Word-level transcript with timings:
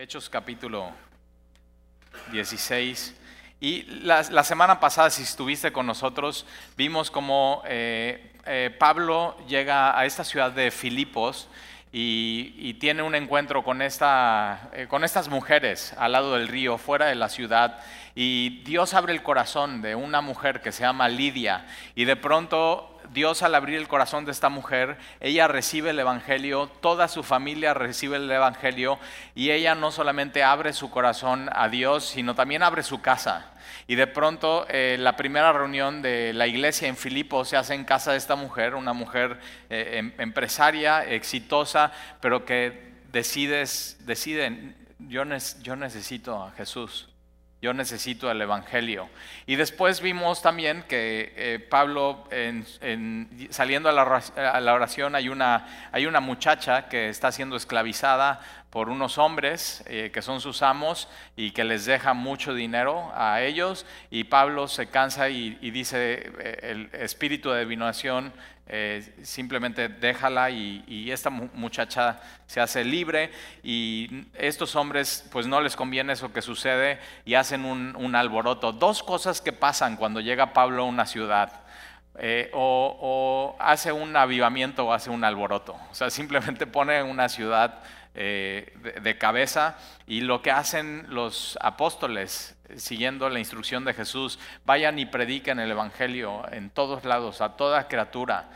Hechos 0.00 0.30
capítulo 0.30 0.92
16. 2.30 3.16
Y 3.58 3.82
la, 4.04 4.22
la 4.30 4.44
semana 4.44 4.78
pasada, 4.78 5.10
si 5.10 5.24
estuviste 5.24 5.72
con 5.72 5.86
nosotros, 5.86 6.46
vimos 6.76 7.10
como 7.10 7.64
eh, 7.66 8.30
eh, 8.46 8.72
Pablo 8.78 9.36
llega 9.48 9.98
a 9.98 10.06
esta 10.06 10.22
ciudad 10.22 10.52
de 10.52 10.70
Filipos 10.70 11.48
y, 11.90 12.54
y 12.58 12.74
tiene 12.74 13.02
un 13.02 13.16
encuentro 13.16 13.64
con, 13.64 13.82
esta, 13.82 14.70
eh, 14.72 14.86
con 14.86 15.02
estas 15.02 15.26
mujeres 15.26 15.92
al 15.98 16.12
lado 16.12 16.34
del 16.34 16.46
río, 16.46 16.78
fuera 16.78 17.06
de 17.06 17.16
la 17.16 17.28
ciudad. 17.28 17.80
Y 18.14 18.62
Dios 18.62 18.94
abre 18.94 19.12
el 19.12 19.24
corazón 19.24 19.82
de 19.82 19.96
una 19.96 20.20
mujer 20.20 20.60
que 20.60 20.70
se 20.70 20.84
llama 20.84 21.08
Lidia. 21.08 21.66
Y 21.96 22.04
de 22.04 22.14
pronto 22.14 22.97
Dios 23.12 23.42
al 23.42 23.54
abrir 23.54 23.76
el 23.76 23.88
corazón 23.88 24.24
de 24.24 24.32
esta 24.32 24.48
mujer, 24.48 24.98
ella 25.20 25.48
recibe 25.48 25.90
el 25.90 25.98
Evangelio, 25.98 26.68
toda 26.80 27.08
su 27.08 27.22
familia 27.22 27.74
recibe 27.74 28.16
el 28.16 28.30
Evangelio 28.30 28.98
y 29.34 29.50
ella 29.50 29.74
no 29.74 29.90
solamente 29.90 30.42
abre 30.42 30.72
su 30.72 30.90
corazón 30.90 31.48
a 31.52 31.68
Dios, 31.68 32.04
sino 32.04 32.34
también 32.34 32.62
abre 32.62 32.82
su 32.82 33.00
casa. 33.00 33.52
Y 33.86 33.94
de 33.94 34.06
pronto 34.06 34.66
eh, 34.68 34.96
la 34.98 35.16
primera 35.16 35.52
reunión 35.52 36.02
de 36.02 36.32
la 36.34 36.46
iglesia 36.46 36.88
en 36.88 36.96
Filipo 36.96 37.44
se 37.44 37.56
hace 37.56 37.74
en 37.74 37.84
casa 37.84 38.12
de 38.12 38.18
esta 38.18 38.36
mujer, 38.36 38.74
una 38.74 38.92
mujer 38.92 39.38
eh, 39.70 39.98
em, 39.98 40.12
empresaria, 40.18 41.04
exitosa, 41.04 41.92
pero 42.20 42.44
que 42.44 42.94
decides, 43.12 43.96
decide, 44.00 44.74
yo, 44.98 45.24
yo 45.62 45.76
necesito 45.76 46.42
a 46.42 46.50
Jesús 46.52 47.08
yo 47.60 47.74
necesito 47.74 48.30
el 48.30 48.40
Evangelio. 48.40 49.08
Y 49.46 49.56
después 49.56 50.00
vimos 50.00 50.42
también 50.42 50.84
que 50.88 51.32
eh, 51.36 51.58
Pablo, 51.58 52.24
saliendo 53.50 53.88
a 53.88 53.92
la, 53.92 54.72
oración, 54.72 55.14
hay 55.14 55.28
una, 55.28 55.88
hay 55.90 56.06
una 56.06 56.20
muchacha 56.20 56.88
que 56.88 57.08
está 57.08 57.32
siendo 57.32 57.56
esclavizada 57.56 58.40
por 58.70 58.90
unos 58.90 59.18
hombres 59.18 59.82
eh, 59.86 60.10
que 60.12 60.20
son 60.20 60.40
sus 60.40 60.62
amos 60.62 61.08
y 61.36 61.52
que 61.52 61.64
les 61.64 61.86
deja 61.86 62.14
mucho 62.14 62.54
dinero 62.54 63.10
a 63.14 63.42
ellos. 63.42 63.86
Y 64.10 64.24
Pablo 64.24 64.68
se 64.68 64.88
cansa 64.88 65.28
y, 65.28 65.54
dice, 65.70 66.30
eh, 66.38 66.58
el 66.62 66.90
espíritu 66.92 67.50
de 67.50 67.60
divinación 67.60 68.32
eh, 68.70 69.02
simplemente 69.22 69.88
déjala 69.88 70.50
y, 70.50 71.10
esta 71.10 71.30
muchacha 71.30 72.20
se 72.46 72.60
hace 72.60 72.84
libre 72.84 73.30
y 73.62 74.26
estos 74.34 74.76
hombres 74.76 75.26
pues 75.32 75.46
no 75.46 75.62
les 75.62 75.74
conviene 75.74 76.12
eso 76.12 76.32
que 76.34 76.42
sucede 76.42 76.98
y 77.24 77.34
hacen 77.34 77.64
un, 77.64 78.14
alboroto. 78.14 78.72
Dos 78.72 79.02
cosas 79.02 79.40
que 79.40 79.52
pasan 79.52 79.96
cuando 79.96 80.20
llega 80.20 80.52
Pablo 80.52 80.82
a 80.82 80.86
una 80.86 81.06
ciudad. 81.06 81.62
Eh, 82.20 82.50
o, 82.52 83.56
hace 83.58 83.92
un 83.92 84.14
avivamiento 84.16 84.86
o 84.86 84.92
hace 84.92 85.08
un 85.08 85.24
alboroto. 85.24 85.76
O 85.90 85.94
sea, 85.94 86.10
simplemente 86.10 86.66
pone 86.66 87.02
una 87.02 87.28
ciudad 87.28 87.80
eh, 88.20 88.74
de, 89.00 89.16
cabeza 89.16 89.76
y 90.08 90.22
lo 90.22 90.42
que 90.42 90.50
hacen 90.50 91.06
los 91.08 91.56
apóstoles 91.60 92.56
siguiendo 92.76 93.28
la 93.28 93.38
instrucción 93.38 93.84
de 93.84 93.94
Jesús, 93.94 94.40
vayan 94.64 94.98
y 94.98 95.06
prediquen 95.06 95.60
el 95.60 95.70
Evangelio 95.70 96.42
en 96.50 96.70
todos 96.70 97.04
lados, 97.04 97.40
a 97.40 97.56
toda 97.56 97.86
criatura. 97.86 98.48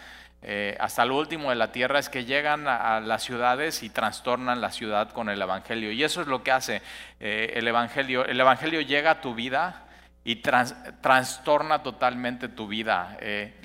Eh, 0.45 0.77
hasta 0.81 1.05
lo 1.05 1.17
último 1.17 1.51
de 1.51 1.55
la 1.55 1.71
tierra 1.71 2.01
es 2.01 2.09
que 2.09 2.25
llegan 2.25 2.67
a, 2.67 2.99
las 2.99 3.23
ciudades 3.23 3.85
y 3.85 3.91
trastornan 3.91 4.61
la 4.61 4.73
ciudad 4.73 5.11
con 5.11 5.29
el 5.29 5.41
Evangelio. 5.41 5.93
Y 5.93 6.03
eso 6.03 6.21
es 6.21 6.27
lo 6.27 6.43
que 6.43 6.51
hace 6.51 6.83
eh, 7.21 7.53
el 7.55 7.69
Evangelio. 7.69 8.25
El 8.25 8.41
Evangelio 8.41 8.81
llega 8.81 9.13
a 9.13 9.21
tu 9.21 9.37
vida 9.37 9.85
y 10.25 10.43
trastorna 10.43 11.85
totalmente 11.85 12.49
tu 12.49 12.67
vida. 12.67 13.17
Eh, 13.21 13.61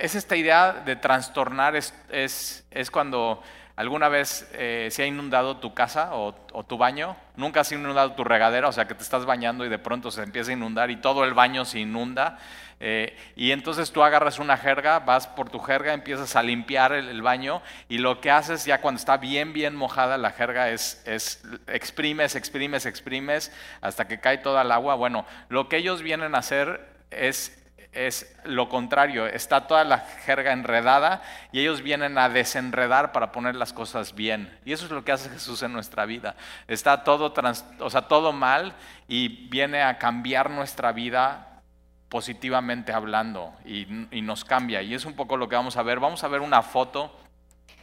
es 0.00 0.14
esta 0.14 0.36
idea 0.36 0.72
de 0.72 0.96
trastornar, 0.96 1.76
es, 1.76 2.64
es 2.70 2.90
cuando 2.90 3.42
¿Alguna 3.76 4.08
vez 4.08 4.48
eh, 4.54 4.88
se 4.90 5.02
ha 5.02 5.06
inundado 5.06 5.58
tu 5.58 5.74
casa 5.74 6.14
o, 6.14 6.32
tu 6.66 6.78
baño? 6.78 7.14
¿Nunca 7.36 7.60
has 7.60 7.70
inundado 7.72 8.12
tu 8.12 8.24
regadera? 8.24 8.68
O 8.68 8.72
sea, 8.72 8.88
que 8.88 8.94
te 8.94 9.02
estás 9.02 9.26
bañando 9.26 9.66
y 9.66 9.68
de 9.68 9.78
pronto 9.78 10.10
se 10.10 10.22
empieza 10.22 10.50
a 10.50 10.54
inundar 10.54 10.90
y 10.90 10.96
todo 10.96 11.24
el 11.24 11.34
baño 11.34 11.66
se 11.66 11.80
inunda. 11.80 12.38
Eh, 12.80 13.14
y 13.36 13.50
entonces 13.50 13.92
tú 13.92 14.02
agarras 14.02 14.38
una 14.38 14.56
jerga, 14.56 15.00
vas 15.00 15.26
por 15.26 15.50
tu 15.50 15.58
jerga, 15.58 15.92
empiezas 15.92 16.36
a 16.36 16.42
limpiar 16.42 16.92
el, 16.92 17.20
baño 17.20 17.60
y 17.90 17.98
lo 17.98 18.20
que 18.22 18.30
haces 18.30 18.64
ya 18.64 18.80
cuando 18.80 18.98
está 18.98 19.18
bien, 19.18 19.52
bien 19.52 19.76
mojada 19.76 20.16
la 20.16 20.30
jerga 20.30 20.70
es, 20.70 21.02
es 21.06 21.42
exprimes, 21.66 22.34
exprimes, 22.34 22.86
exprimes 22.86 23.52
hasta 23.82 24.08
que 24.08 24.20
cae 24.20 24.38
toda 24.38 24.62
el 24.62 24.72
agua. 24.72 24.94
Bueno, 24.94 25.26
lo 25.50 25.68
que 25.68 25.76
ellos 25.76 26.00
vienen 26.00 26.34
a 26.34 26.38
hacer 26.38 26.88
es 27.10 27.65
es 27.96 28.36
lo 28.44 28.68
contrario, 28.68 29.26
está 29.26 29.66
toda 29.66 29.82
la 29.84 29.98
jerga 29.98 30.52
enredada 30.52 31.22
y 31.50 31.60
ellos 31.60 31.82
vienen 31.82 32.18
a 32.18 32.28
desenredar 32.28 33.12
para 33.12 33.32
poner 33.32 33.56
las 33.56 33.72
cosas 33.72 34.14
bien. 34.14 34.56
Y 34.64 34.72
eso 34.72 34.84
es 34.84 34.90
lo 34.90 35.04
que 35.04 35.12
hace 35.12 35.30
Jesús 35.30 35.62
en 35.62 35.72
nuestra 35.72 36.04
vida. 36.04 36.36
Está 36.68 37.02
todo, 37.02 37.34
o 37.80 37.90
sea, 37.90 38.02
todo 38.02 38.32
mal 38.32 38.74
y 39.08 39.48
viene 39.48 39.82
a 39.82 39.98
cambiar 39.98 40.50
nuestra 40.50 40.92
vida 40.92 41.62
positivamente 42.10 42.92
hablando 42.92 43.54
y, 43.64 43.86
y 44.10 44.20
nos 44.20 44.44
cambia. 44.44 44.82
Y 44.82 44.94
es 44.94 45.06
un 45.06 45.14
poco 45.14 45.36
lo 45.36 45.48
que 45.48 45.56
vamos 45.56 45.76
a 45.76 45.82
ver. 45.82 45.98
Vamos 45.98 46.22
a 46.22 46.28
ver 46.28 46.42
una 46.42 46.62
foto 46.62 47.18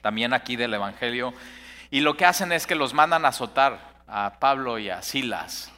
también 0.01 0.33
aquí 0.33 0.55
del 0.55 0.75
Evangelio. 0.75 1.33
Y 1.89 2.01
lo 2.01 2.15
que 2.15 2.25
hacen 2.25 2.51
es 2.51 2.67
que 2.67 2.75
los 2.75 2.93
mandan 2.93 3.25
a 3.25 3.29
azotar 3.29 3.79
a 4.07 4.37
Pablo 4.39 4.77
y 4.77 4.89
a 4.89 5.01
Silas. 5.01 5.72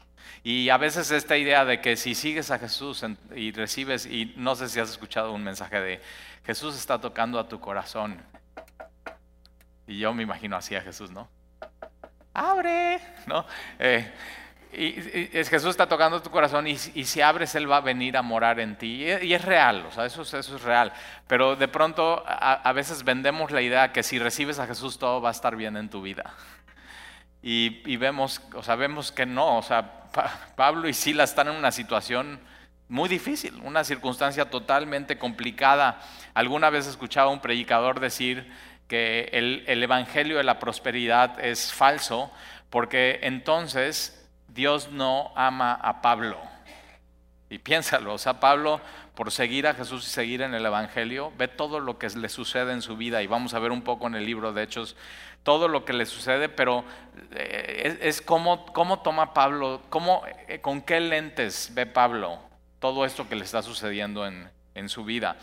Y 0.46 0.70
a 0.70 0.78
veces 0.78 1.10
esta 1.10 1.38
idea 1.38 1.66
de 1.66 1.82
que 1.82 1.98
si 1.98 2.14
sigues 2.14 2.52
a 2.52 2.60
Jesús 2.60 3.04
y 3.36 3.52
recibes, 3.52 4.06
y 4.06 4.32
no 4.38 4.56
sé 4.56 4.70
si 4.70 4.80
has 4.80 4.92
escuchado 4.92 5.32
un 5.32 5.44
mensaje 5.44 5.82
de 5.82 6.02
Jesús 6.46 6.78
está 6.78 7.02
tocando 7.02 7.40
a 7.40 7.48
tu 7.50 7.60
corazón. 7.60 8.22
Y 9.88 9.98
yo 9.98 10.14
me 10.14 10.22
imagino 10.22 10.56
así 10.56 10.76
a 10.76 10.82
Jesús, 10.82 11.10
¿no? 11.10 11.28
Abre, 12.32 13.00
¿no? 13.26 13.44
Eh, 13.80 14.08
y, 14.72 14.92
Jesús 15.46 15.72
está 15.72 15.88
tocando 15.88 16.22
tu 16.22 16.30
corazón 16.30 16.68
y, 16.68 16.78
si 16.78 17.22
abres, 17.22 17.56
Él 17.56 17.70
va 17.70 17.78
a 17.78 17.82
venir 17.82 18.16
a 18.16 18.22
morar 18.22 18.60
en 18.60 18.78
ti. 18.78 19.04
Y, 19.04 19.34
es 19.34 19.44
real, 19.44 19.88
o 19.88 19.92
sea, 19.92 20.06
eso, 20.06 20.22
eso 20.22 20.38
es 20.38 20.62
real. 20.62 20.94
Pero 21.26 21.56
de 21.56 21.68
pronto 21.68 22.24
a, 22.28 22.72
veces 22.74 23.04
vendemos 23.04 23.50
la 23.50 23.64
idea 23.64 23.92
que 23.92 24.04
si 24.04 24.20
recibes 24.20 24.60
a 24.60 24.68
Jesús 24.68 25.00
todo 25.00 25.22
va 25.22 25.30
a 25.30 25.32
estar 25.32 25.56
bien 25.56 25.76
en 25.76 25.90
tu 25.90 26.04
vida. 26.04 26.36
Y, 27.48 27.98
vemos, 27.98 28.42
o 28.56 28.64
sea, 28.64 28.76
que 29.16 29.26
no, 29.28 29.60
o 29.60 29.62
sea, 29.62 30.10
Pablo 30.56 30.90
y 30.90 30.96
Silas 30.96 31.30
están 31.30 31.48
en 31.50 31.56
una 31.56 31.72
situación 31.72 32.40
muy 32.88 33.08
difícil, 33.08 33.54
una 33.64 33.84
circunstancia 33.84 34.50
totalmente 34.50 35.20
complicada. 35.20 36.02
Alguna 36.34 36.72
vez 36.72 36.88
escuchaba 36.88 37.30
a 37.30 37.34
un 37.34 37.42
predicador 37.42 38.00
decir 38.00 38.52
que 38.88 39.30
el, 39.32 39.64
el, 39.68 39.84
Evangelio 39.84 40.38
de 40.38 40.44
la 40.44 40.58
prosperidad 40.58 41.40
es 41.40 41.72
falso 41.72 42.32
porque 42.72 43.20
entonces 43.22 44.28
Dios 44.48 44.90
no 44.92 45.32
ama 45.36 45.76
a 45.76 46.02
Pablo. 46.02 46.40
Y 47.52 47.60
piénsalo, 47.60 48.16
o 48.16 48.18
sea, 48.18 48.40
Pablo 48.40 48.82
por 49.14 49.32
seguir 49.32 49.68
a 49.68 49.76
Jesús 49.76 50.08
y 50.08 50.10
seguir 50.10 50.42
en 50.42 50.56
el 50.56 50.66
Evangelio, 50.66 51.32
ve 51.38 51.48
todo 51.48 51.80
lo 51.80 52.00
que 52.00 52.10
le 52.10 52.28
sucede 52.28 52.74
en 52.74 52.82
su 52.82 52.98
vida 52.98 53.22
y 53.22 53.28
vamos 53.28 53.54
a 53.54 53.60
ver 53.60 53.72
un 53.72 53.84
poco 53.84 54.08
en 54.08 54.16
el 54.16 54.26
libro 54.26 54.52
de 54.52 54.64
Hechos 54.64 54.98
todo 55.46 55.68
lo 55.68 55.86
que 55.86 55.94
le 55.94 56.08
sucede, 56.08 56.50
pero 56.50 56.84
eh, 57.36 58.00
es, 58.02 58.20
como 58.20 58.66
cómo, 58.74 59.02
toma 59.02 59.32
Pablo, 59.36 59.80
cómo, 59.90 60.24
eh, 60.48 60.60
con 60.60 60.82
qué 60.82 61.00
lentes 61.00 61.72
ve 61.76 61.86
Pablo 61.86 62.40
todo 62.80 63.06
esto 63.06 63.30
que 63.30 63.36
le 63.36 63.44
está 63.44 63.62
sucediendo 63.62 64.26
en, 64.26 64.90
su 64.90 65.06
vida. 65.06 65.38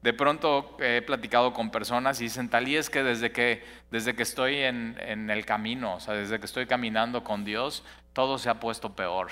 De 0.00 0.14
pronto 0.14 0.76
he 0.80 1.02
platicado 1.02 1.52
con 1.52 1.70
personas 1.70 2.20
y 2.20 2.24
dicen, 2.24 2.48
tal 2.48 2.66
y 2.66 2.76
es 2.76 2.88
que 2.88 3.02
desde 3.02 3.30
que, 3.30 3.62
desde 3.90 4.14
que 4.14 4.22
estoy 4.22 4.56
en, 4.56 4.96
en 4.98 5.28
el 5.28 5.44
camino, 5.44 5.96
o 5.96 6.00
sea, 6.00 6.14
desde 6.14 6.40
que 6.40 6.46
estoy 6.46 6.66
caminando 6.66 7.22
con 7.22 7.44
Dios, 7.44 7.84
todo 8.14 8.38
se 8.38 8.48
ha 8.48 8.58
puesto 8.58 8.96
peor. 8.96 9.28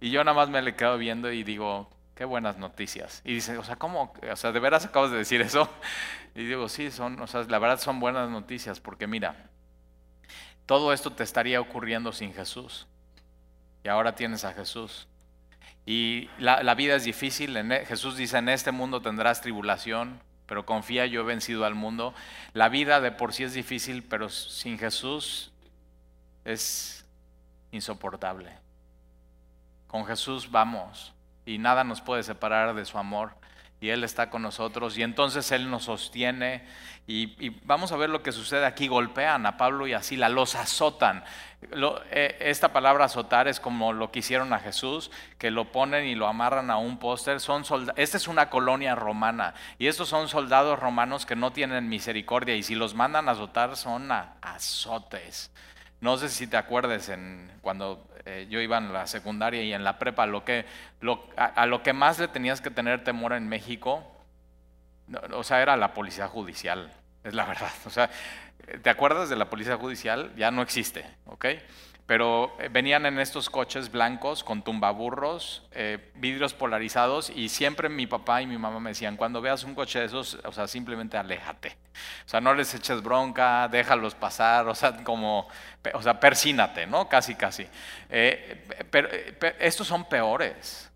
Y 0.00 0.10
yo 0.10 0.24
nada 0.24 0.36
más 0.36 0.48
me 0.48 0.60
le 0.60 0.74
quedo 0.74 0.98
viendo 0.98 1.30
y 1.30 1.44
digo, 1.44 1.88
qué 2.14 2.24
buenas 2.24 2.58
noticias. 2.58 3.22
Y 3.24 3.34
dice, 3.34 3.58
o 3.58 3.64
sea, 3.64 3.76
¿cómo? 3.76 4.12
O 4.30 4.36
sea, 4.36 4.52
¿de 4.52 4.60
veras 4.60 4.84
acabas 4.84 5.10
de 5.10 5.18
decir 5.18 5.40
eso? 5.40 5.68
Y 6.36 6.46
digo, 6.46 6.68
sí, 6.68 6.90
son, 6.90 7.20
o 7.20 7.28
sea, 7.28 7.44
la 7.44 7.60
verdad 7.60 7.78
son 7.78 8.00
buenas 8.00 8.28
noticias, 8.28 8.80
porque 8.80 9.06
mira, 9.06 9.36
todo 10.66 10.92
esto 10.92 11.12
te 11.12 11.22
estaría 11.22 11.60
ocurriendo 11.60 12.10
sin 12.10 12.34
Jesús. 12.34 12.88
Y 13.84 13.88
ahora 13.88 14.16
tienes 14.16 14.44
a 14.44 14.52
Jesús. 14.52 15.06
Y 15.86 16.28
la, 16.38 16.74
vida 16.74 16.96
es 16.96 17.04
difícil. 17.04 17.56
E, 17.56 17.86
Jesús 17.86 18.16
dice, 18.16 18.38
en 18.38 18.48
este 18.48 18.72
mundo 18.72 19.00
tendrás 19.00 19.42
tribulación, 19.42 20.20
pero 20.46 20.66
confía, 20.66 21.06
yo 21.06 21.20
he 21.20 21.24
vencido 21.24 21.64
al 21.64 21.76
mundo. 21.76 22.14
La 22.52 22.68
vida 22.68 23.00
de 23.00 23.12
por 23.12 23.32
sí 23.32 23.44
es 23.44 23.54
difícil, 23.54 24.02
pero 24.02 24.28
sin 24.28 24.76
Jesús 24.76 25.52
es 26.44 27.06
insoportable. 27.70 28.58
Con 29.86 30.04
Jesús 30.04 30.50
vamos 30.50 31.13
y 31.46 31.58
nada 31.58 31.84
nos 31.84 32.00
puede 32.00 32.22
separar 32.22 32.74
de 32.74 32.84
su 32.84 32.98
amor. 32.98 33.32
y 33.80 33.90
Él 33.90 34.02
está 34.02 34.30
con 34.30 34.42
nosotros 34.42 34.96
y 34.96 35.02
entonces 35.02 35.50
Él 35.52 35.70
nos 35.70 35.84
sostiene 35.84 36.64
y, 37.06 37.50
vamos 37.64 37.92
a 37.92 37.96
ver 37.96 38.08
lo 38.08 38.22
que 38.22 38.32
sucede 38.32 38.64
aquí, 38.64 38.88
golpean 38.88 39.44
a 39.44 39.58
Pablo 39.58 39.86
y 39.86 39.92
a 39.92 40.02
Sila, 40.02 40.30
los 40.30 40.54
azotan. 40.54 41.22
Eh, 42.10 42.36
esta 42.40 42.72
palabra 42.72 43.04
azotar 43.04 43.46
es 43.46 43.60
como 43.60 43.92
lo 43.92 44.10
que 44.10 44.20
hicieron 44.20 44.54
a 44.54 44.58
Jesús, 44.58 45.10
que 45.36 45.50
lo 45.50 45.70
ponen 45.70 46.06
y 46.06 46.14
lo 46.14 46.26
amarran 46.26 46.70
a 46.70 46.78
un 46.78 46.98
póster. 46.98 47.36
Esta 47.96 48.16
es 48.16 48.26
una 48.26 48.48
colonia 48.48 48.94
romana 48.94 49.52
y 49.78 49.88
estos 49.88 50.08
son 50.08 50.28
soldados 50.28 50.78
romanos 50.78 51.26
que 51.26 51.36
no 51.36 51.52
tienen 51.52 51.90
misericordia 51.90 52.54
y 52.54 52.62
si 52.62 52.74
los 52.74 52.94
mandan 52.94 53.28
a 53.28 53.32
azotar 53.32 53.76
son 53.76 54.10
azotes. 54.40 55.50
No 56.00 56.16
sé 56.16 56.30
si 56.30 56.46
te 56.46 56.56
acuerdes 56.56 57.10
en, 57.10 57.50
cuando 57.60 58.06
eh, 58.26 58.46
yo 58.48 58.60
iba 58.60 58.78
en 58.78 58.92
la 58.92 59.06
secundaria 59.06 59.62
y 59.62 59.72
en 59.72 59.84
la 59.84 59.98
prepa, 59.98 60.26
lo 60.26 60.44
que, 60.44 60.64
a, 61.36 61.66
lo 61.66 61.82
que 61.82 61.92
más 61.92 62.18
le 62.18 62.28
tenías 62.28 62.60
que 62.60 62.70
tener 62.70 63.04
temor 63.04 63.32
en 63.34 63.48
México, 63.48 64.02
o 65.32 65.44
sea, 65.44 65.60
era 65.60 65.76
la 65.76 65.92
policía 65.92 66.28
judicial, 66.28 66.92
es 67.22 67.34
la 67.34 67.44
verdad. 67.46 67.72
O 67.84 67.90
sea, 67.90 68.10
¿te 68.82 68.90
acuerdas 68.90 69.28
de 69.28 69.36
la 69.36 69.50
policía 69.50 69.76
judicial? 69.76 70.32
Ya 70.36 70.50
no 70.50 70.62
existe, 70.62 71.04
¿ok? 71.26 71.46
Pero 72.06 72.54
eh, 72.58 72.68
venían 72.70 73.06
en 73.06 73.18
estos 73.18 73.48
coches 73.48 73.90
blancos 73.90 74.44
con 74.44 74.62
tumbaburros, 74.62 75.62
eh, 75.72 76.10
vidrios 76.16 76.52
polarizados 76.52 77.30
y 77.30 77.48
siempre 77.48 77.88
mi 77.88 78.06
papá 78.06 78.42
y 78.42 78.46
mi 78.46 78.58
mamá 78.58 78.78
me 78.78 78.90
decían, 78.90 79.16
cuando 79.16 79.40
veas 79.40 79.64
un 79.64 79.74
coche 79.74 80.00
de 80.00 80.06
esos, 80.06 80.38
o 80.44 80.52
sea, 80.52 80.66
simplemente 80.66 81.16
aléjate. 81.16 81.76
O 82.26 82.28
sea, 82.28 82.40
no 82.40 82.52
les 82.52 82.74
eches 82.74 83.02
bronca, 83.02 83.68
déjalos 83.68 84.14
pasar, 84.14 84.68
o 84.68 84.74
sea, 84.74 85.02
como, 85.02 85.48
o 85.94 86.02
sea, 86.02 86.20
persínate, 86.20 86.86
¿no? 86.86 87.08
Casi, 87.08 87.34
casi. 87.36 87.66
Eh, 88.10 88.66
pero, 88.90 89.08
estos 89.58 89.86
son 89.86 90.04
peores. 90.06 90.90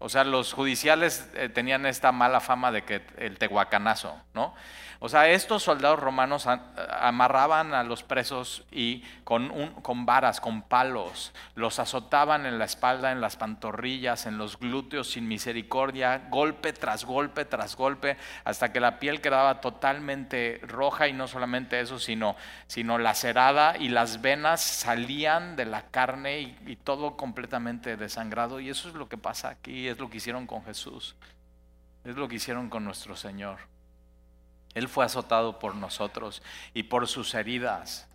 O 0.00 0.08
sea, 0.08 0.24
los 0.24 0.54
judiciales 0.54 1.28
tenían 1.52 1.84
esta 1.84 2.10
mala 2.10 2.40
fama 2.40 2.72
de 2.72 2.82
que 2.82 3.02
el 3.18 3.38
tehuacanazo, 3.38 4.18
¿no? 4.32 4.54
O 5.02 5.08
sea, 5.08 5.30
estos 5.30 5.62
soldados 5.62 5.98
romanos 5.98 6.46
amarraban 6.46 7.72
a 7.72 7.82
los 7.84 8.02
presos 8.02 8.64
y 8.70 9.02
con, 9.24 9.72
con 9.80 10.04
varas, 10.04 10.42
con 10.42 10.60
palos, 10.60 11.32
los 11.54 11.78
azotaban 11.78 12.44
en 12.44 12.58
la 12.58 12.66
espalda, 12.66 13.10
en 13.10 13.22
las 13.22 13.36
pantorrillas, 13.36 14.26
en 14.26 14.36
los 14.36 14.58
glúteos 14.58 15.12
sin 15.12 15.26
misericordia, 15.26 16.28
golpe 16.28 16.74
tras 16.74 17.06
golpe 17.06 17.46
tras 17.46 17.76
golpe, 17.76 18.18
hasta 18.44 18.74
que 18.74 18.80
la 18.80 18.98
piel 18.98 19.22
quedaba 19.22 19.62
totalmente 19.62 20.60
roja 20.64 21.08
y 21.08 21.14
no 21.14 21.26
solamente 21.28 21.80
eso, 21.80 21.98
sino, 21.98 22.36
sino 22.66 22.98
lacerada 22.98 23.78
y 23.78 23.88
las 23.88 24.20
venas 24.20 24.60
salían 24.60 25.56
de 25.56 25.64
la 25.64 25.86
carne 25.86 26.56
y 26.66 26.76
todo 26.76 27.16
completamente 27.16 27.96
desangrado. 27.96 28.60
Y 28.60 28.68
eso 28.68 28.90
es 28.90 28.94
lo 28.94 29.08
que 29.08 29.16
pasa 29.16 29.48
aquí, 29.48 29.88
es 29.88 29.98
lo 29.98 30.10
que 30.10 30.18
hicieron 30.18 30.46
con 30.46 30.62
Jesús, 30.62 31.16
es 32.04 32.16
lo 32.16 32.28
que 32.28 32.34
hicieron 32.34 32.68
con 32.68 32.84
nuestro 32.84 33.16
Señor. 33.16 33.79
Él 34.74 34.88
fue 34.88 35.04
azotado 35.04 35.58
por 35.58 35.74
nosotros 35.74 36.42
y 36.74 36.84
por 36.84 37.08
sus 37.08 37.34
heridas 37.34 38.06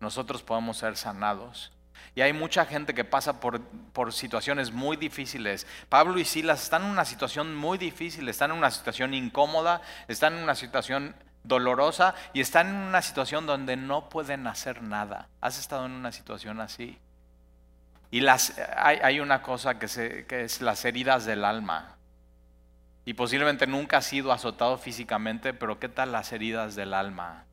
nosotros 0.00 0.42
podemos 0.42 0.78
ser 0.78 0.96
sanados. 0.96 1.72
Y 2.14 2.20
hay 2.20 2.32
mucha 2.32 2.64
gente 2.64 2.94
que 2.94 3.04
pasa 3.04 3.40
por, 3.40 3.60
por, 3.92 4.12
situaciones 4.12 4.72
muy 4.72 4.96
difíciles. 4.96 5.66
Pablo 5.88 6.18
y 6.18 6.24
Silas 6.24 6.62
están 6.62 6.84
en 6.84 6.90
una 6.90 7.04
situación 7.04 7.54
muy 7.56 7.78
difícil, 7.78 8.28
están 8.28 8.52
en 8.52 8.58
una 8.58 8.70
situación 8.70 9.14
incómoda, 9.14 9.82
están 10.06 10.36
en 10.36 10.42
una 10.44 10.54
situación 10.54 11.16
dolorosa 11.42 12.14
y 12.32 12.40
están 12.40 12.68
en 12.68 12.76
una 12.76 13.02
situación 13.02 13.46
donde 13.46 13.76
no 13.76 14.08
pueden 14.08 14.46
hacer 14.46 14.82
nada. 14.82 15.28
¿Has 15.40 15.58
estado 15.58 15.86
en 15.86 15.92
una 15.92 16.12
situación 16.12 16.60
así? 16.60 16.98
Y 18.10 18.20
las, 18.20 18.54
hay, 18.76 18.98
hay 19.02 19.20
una 19.20 19.42
cosa 19.42 19.78
que, 19.78 19.88
se, 19.88 20.26
que 20.26 20.44
es 20.44 20.60
las 20.60 20.84
heridas 20.84 21.24
del 21.24 21.44
alma 21.44 21.97
y 23.08 23.14
posiblemente 23.14 23.66
nunca 23.66 23.96
has 23.96 24.04
sido 24.04 24.32
azotado 24.32 24.76
físicamente, 24.76 25.54
pero 25.54 25.80
¿qué 25.80 25.88
tal 25.88 26.12
las 26.12 26.30
heridas 26.30 26.76
del 26.76 26.92
alma? 26.92 27.46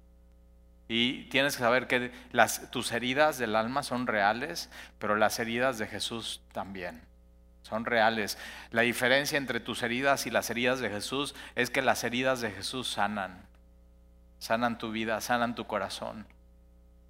Y 0.89 1.29
tienes 1.29 1.55
que 1.55 1.63
saber 1.63 1.87
que 1.87 2.11
las, 2.33 2.69
tus 2.71 2.91
heridas 2.91 3.37
del 3.37 3.55
alma 3.55 3.81
son 3.81 4.05
reales, 4.05 4.69
pero 4.99 5.15
las 5.15 5.39
heridas 5.39 5.77
de 5.77 5.87
Jesús 5.87 6.41
también 6.51 7.03
son 7.61 7.85
reales. 7.85 8.37
La 8.71 8.81
diferencia 8.81 9.37
entre 9.37 9.61
tus 9.61 9.81
heridas 9.81 10.25
y 10.27 10.29
las 10.29 10.49
heridas 10.49 10.81
de 10.81 10.89
Jesús 10.89 11.33
es 11.55 11.69
que 11.69 11.81
las 11.81 12.03
heridas 12.03 12.41
de 12.41 12.51
Jesús 12.51 12.89
sanan, 12.89 13.47
sanan 14.39 14.77
tu 14.77 14.91
vida, 14.91 15.21
sanan 15.21 15.55
tu 15.55 15.67
corazón. 15.67 16.27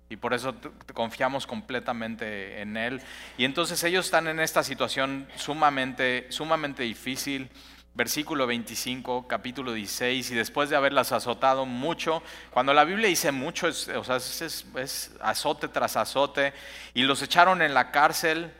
Y 0.07 0.17
por 0.17 0.35
eso 0.35 0.53
confiamos 0.93 1.47
completamente 1.47 2.61
en 2.61 2.77
Él. 2.77 3.01
Y 3.39 3.45
entonces 3.45 3.83
ellos 3.83 4.05
están 4.05 4.27
en 4.27 4.39
esta 4.39 4.61
situación 4.61 5.27
sumamente, 5.35 6.27
sumamente 6.29 6.83
difícil 6.83 7.49
versículo 7.95 8.45
25, 8.45 9.25
capítulo 9.27 9.71
16, 9.71 10.31
y 10.31 10.35
después 10.35 10.69
de 10.69 10.75
haberlas 10.75 11.13
azotado 11.13 11.65
mucho, 11.65 12.21
cuando 12.51 12.73
la 12.73 12.83
Biblia 12.83 13.07
dice 13.07 13.31
mucho, 13.31 13.69
es, 13.69 13.87
o 13.87 14.03
sea, 14.03 14.17
es, 14.17 15.11
azote 15.21 15.69
tras 15.69 15.95
azote, 15.95 16.53
y 16.93 17.03
los 17.03 17.21
echaron 17.21 17.61
en 17.61 17.73
la 17.73 17.91
cárcel. 17.91 18.53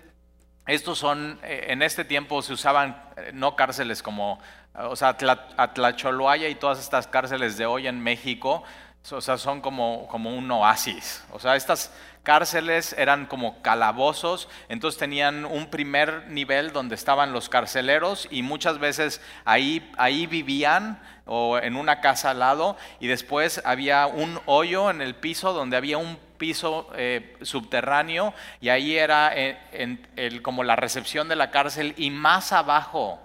Estos 0.66 0.98
son, 0.98 1.40
eh, 1.44 1.66
en 1.68 1.82
este 1.82 2.06
tiempo 2.06 2.42
se 2.42 2.54
usaban 2.54 3.04
eh, 3.18 3.32
no 3.34 3.56
cárceles 3.56 4.02
como, 4.02 4.40
o 4.74 4.96
sea, 4.96 5.18
Atlacholoaya 5.58 6.48
y 6.48 6.56
todas 6.56 6.80
estas 6.80 7.06
cárceles 7.06 7.58
de 7.58 7.66
hoy 7.66 7.88
en 7.88 8.02
México, 8.02 8.64
o 9.12 9.22
sea, 9.22 9.38
son 9.38 9.62
como, 9.62 10.08
como 10.08 10.36
un 10.36 10.50
oasis. 10.52 11.24
O 11.32 11.40
sea, 11.40 11.56
estas 11.56 11.92
cárceles 12.24 12.94
eran 12.98 13.28
como 13.28 13.62
calabozos, 13.62 14.50
entonces 14.68 15.00
tenían 15.00 15.46
un 15.46 15.68
primer 15.70 16.28
nivel 16.28 16.74
donde 16.74 16.96
estaban 16.96 17.32
los 17.32 17.48
carceleros 17.48 18.28
y 18.32 18.42
muchas 18.42 18.80
veces 18.80 19.22
ahí, 19.46 19.92
ahí 19.98 20.26
vivían 20.26 21.00
o 21.26 21.58
en 21.60 21.76
una 21.76 22.02
casa 22.02 22.32
al 22.32 22.40
lado. 22.40 22.78
Y 23.00 23.08
después 23.08 23.62
había 23.64 24.08
un 24.08 24.40
hoyo 24.46 24.90
en 24.90 25.02
el 25.02 25.16
piso 25.16 25.54
donde 25.54 25.78
había 25.78 25.98
un 25.98 26.18
piso 26.38 26.90
eh, 26.96 27.38
subterráneo. 27.42 28.34
Y 28.60 28.70
ahí 28.70 28.98
era 28.98 29.32
en, 29.36 30.06
el, 30.16 30.42
como 30.42 30.64
la 30.64 30.76
recepción 30.76 31.28
de 31.28 31.36
la 31.36 31.52
cárcel 31.52 31.94
y 31.98 32.10
más 32.10 32.52
abajo 32.52 33.20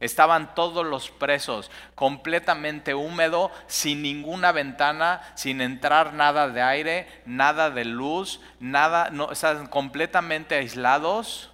Estaban 0.00 0.54
todos 0.54 0.84
los 0.84 1.10
presos 1.10 1.70
completamente 1.94 2.94
húmedo, 2.94 3.50
sin 3.66 4.02
ninguna 4.02 4.52
ventana, 4.52 5.20
sin 5.34 5.60
entrar 5.60 6.12
nada 6.12 6.48
de 6.48 6.62
aire, 6.62 7.22
nada 7.24 7.70
de 7.70 7.84
luz, 7.84 8.40
nada, 8.60 9.10
estaban 9.30 9.66
completamente 9.66 10.56
aislados. 10.56 11.52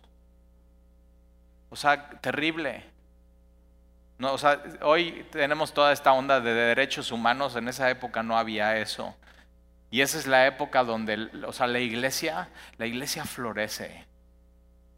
O 1.70 1.76
sea, 1.76 2.10
terrible. 2.20 2.84
No, 4.18 4.32
o 4.32 4.38
sea, 4.38 4.62
hoy 4.82 5.26
tenemos 5.30 5.72
toda 5.72 5.92
esta 5.92 6.12
onda 6.12 6.40
de 6.40 6.52
derechos 6.52 7.10
humanos, 7.10 7.56
en 7.56 7.68
esa 7.68 7.90
época 7.90 8.22
no 8.22 8.36
había 8.36 8.78
eso. 8.78 9.16
Y 9.90 10.00
esa 10.00 10.18
es 10.18 10.26
la 10.26 10.46
época 10.46 10.84
donde, 10.84 11.28
o 11.46 11.52
sea, 11.52 11.66
la 11.66 11.78
iglesia, 11.78 12.48
la 12.78 12.86
iglesia 12.86 13.24
florece. 13.24 14.06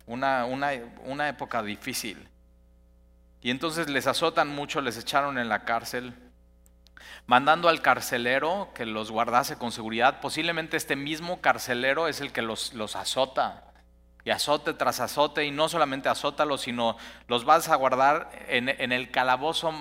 Una, 0.06 0.44
una, 0.44 0.70
una 1.05 1.29
época 1.29 1.62
difícil. 1.62 2.29
Y 3.44 3.50
entonces 3.50 3.91
les 3.91 4.06
azotan 4.06 4.49
mucho, 4.49 4.81
les 4.81 4.96
echaron 4.96 5.37
en 5.37 5.50
la 5.50 5.67
cárcel, 5.67 6.14
mandando 7.26 7.69
al 7.69 7.82
carcelero 7.82 8.70
que 8.75 8.87
los 8.87 9.11
guardase 9.11 9.58
con 9.58 9.70
seguridad. 9.70 10.20
Posiblemente 10.23 10.79
este 10.79 10.96
mismo 10.96 11.43
carcelero 11.43 12.08
es 12.08 12.23
el 12.23 12.32
que 12.32 12.41
los, 12.41 12.73
los 12.73 12.96
azota. 12.96 13.75
Y 14.25 14.30
azote 14.30 14.73
tras 14.73 15.00
azote, 15.00 15.45
y 15.45 15.50
no 15.50 15.69
solamente 15.69 16.09
azótalos, 16.09 16.62
sino 16.62 16.97
los 17.28 17.45
vas 17.45 17.69
a 17.69 17.76
guardar 17.76 18.30
en, 18.49 18.71
en 18.71 18.92
el 18.92 19.11
calabozo 19.11 19.75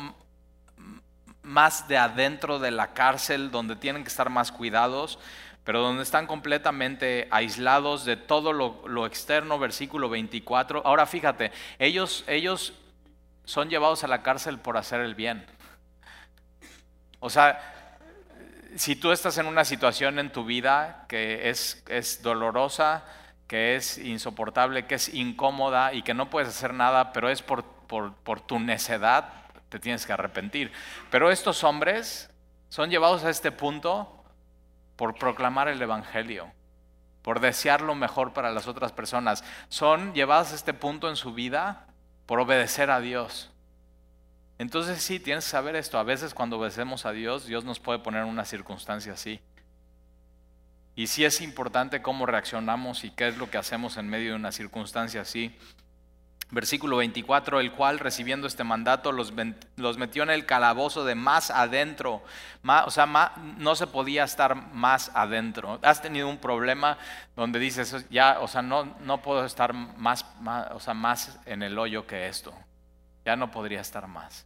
más 1.42 1.88
de 1.88 1.98
adentro 1.98 2.60
de 2.60 2.72
la 2.72 2.94
cárcel, 2.94 3.50
donde 3.50 3.78
tienen 3.78 4.04
que 4.04 4.10
estar 4.10 4.30
más 4.30 4.52
cuidados, 4.52 5.20
pero 5.64 5.80
donde 5.80 6.04
están 6.04 6.28
completamente 6.28 7.30
aislados 7.32 8.04
de 8.04 8.18
todo 8.18 8.52
lo, 8.52 8.86
lo, 8.90 9.06
externo, 9.06 9.58
versículo 9.58 10.10
24. 10.10 10.82
Ahora 10.86 11.06
fíjate, 11.06 11.54
ellos, 11.80 12.26
ellos 12.28 12.74
son 13.46 13.70
llevados 13.70 14.04
a 14.04 14.08
la 14.08 14.24
cárcel 14.24 14.60
por 14.60 14.78
hacer 14.78 15.02
el 15.02 15.16
bien. 15.16 15.46
O 17.20 17.30
sea, 17.30 17.60
si 18.76 18.96
tú 18.96 19.12
estás 19.12 19.38
en 19.38 19.46
una 19.46 19.66
situación 19.66 20.20
en 20.20 20.32
tu 20.32 20.46
vida 20.46 21.06
que 21.08 21.50
es, 21.50 21.84
es 21.88 22.22
dolorosa, 22.22 23.06
que 23.48 23.76
es 23.76 23.98
insoportable, 23.98 24.86
que 24.88 24.96
es 24.96 25.14
incómoda 25.14 25.94
y 25.94 26.02
que 26.02 26.14
no 26.14 26.30
puedes 26.30 26.50
hacer 26.50 26.74
nada, 26.74 27.14
pero 27.14 27.30
es 27.30 27.42
por, 27.42 27.64
por, 27.64 28.14
por 28.16 28.42
tu 28.42 28.60
necedad, 28.60 29.30
te 29.70 29.80
tienes 29.80 30.06
que 30.06 30.14
arrepentir. 30.14 30.72
Pero 31.12 31.32
estos 31.32 31.64
hombres 31.64 32.30
son 32.70 32.90
llevados 32.90 33.24
a 33.24 33.30
este 33.30 33.52
punto 33.52 34.24
por 34.96 35.16
proclamar 35.16 35.68
el 35.68 35.82
Evangelio, 35.82 36.52
por 37.22 37.40
desear 37.40 37.82
lo 37.82 37.96
mejor 37.96 38.34
para 38.34 38.52
las 38.52 38.68
otras 38.68 38.92
personas. 38.92 39.44
Son 39.70 40.14
llevados 40.14 40.52
a 40.52 40.56
este 40.56 40.74
punto 40.74 41.10
en 41.10 41.16
su 41.16 41.34
vida 41.34 41.88
por 42.26 42.40
obedecer 42.40 42.90
a 42.92 43.00
Dios. 43.00 43.52
Entonces 44.58 45.02
sí, 45.02 45.20
tienes 45.20 45.46
que 45.46 45.52
saber 45.52 45.76
esto. 45.76 45.98
A 45.98 46.04
veces 46.04 46.34
cuando 46.34 46.58
obedecemos 46.58 47.06
a 47.06 47.12
Dios, 47.12 47.46
Dios 47.46 47.66
nos 47.66 47.80
puede 47.80 48.00
poner 48.00 48.24
en 48.24 48.30
una 48.30 48.46
circunstancia 48.46 49.14
así. 49.14 49.40
Y 50.96 51.08
sí 51.08 51.26
es 51.26 51.42
importante 51.42 52.02
cómo 52.02 52.26
reaccionamos 52.26 53.04
y 53.04 53.12
qué 53.12 53.28
es 53.28 53.38
lo 53.38 53.50
que 53.50 53.58
hacemos 53.58 53.98
en 53.98 54.08
medio 54.08 54.32
de 54.32 54.36
una 54.36 54.52
circunstancia 54.52 55.22
así. 55.22 55.56
Versículo 56.54 56.98
24, 56.98 57.60
el 57.60 57.72
cual 57.72 57.98
recibiendo 57.98 58.46
este 58.46 58.64
mandato 58.64 59.12
los, 59.12 59.34
los 59.76 59.98
metió 59.98 60.22
en 60.22 60.30
el 60.30 60.46
calabozo 60.46 61.04
de 61.04 61.16
más 61.16 61.50
adentro. 61.50 62.22
o 62.64 62.92
sea, 62.92 63.08
no 63.58 63.76
se 63.76 63.88
podía 63.88 64.24
estar 64.24 64.56
más 64.72 65.10
adentro. 65.16 65.80
Has 65.82 66.04
tenido 66.04 66.30
un 66.30 66.38
problema 66.38 67.00
donde 67.36 67.58
dices, 67.58 68.06
ya, 68.12 68.38
o 68.40 68.48
sea, 68.48 68.62
no, 68.62 68.96
no 69.00 69.24
puedo 69.24 69.44
estar 69.46 69.74
más, 69.74 70.28
o 70.72 70.80
sea, 70.80 70.94
más 70.94 71.40
en 71.48 71.64
el 71.64 71.80
hoyo 71.80 72.06
que 72.06 72.28
esto. 72.28 72.54
Ya 73.26 73.36
no 73.36 73.50
podría 73.50 73.82
estar 73.82 74.06
más. 74.06 74.46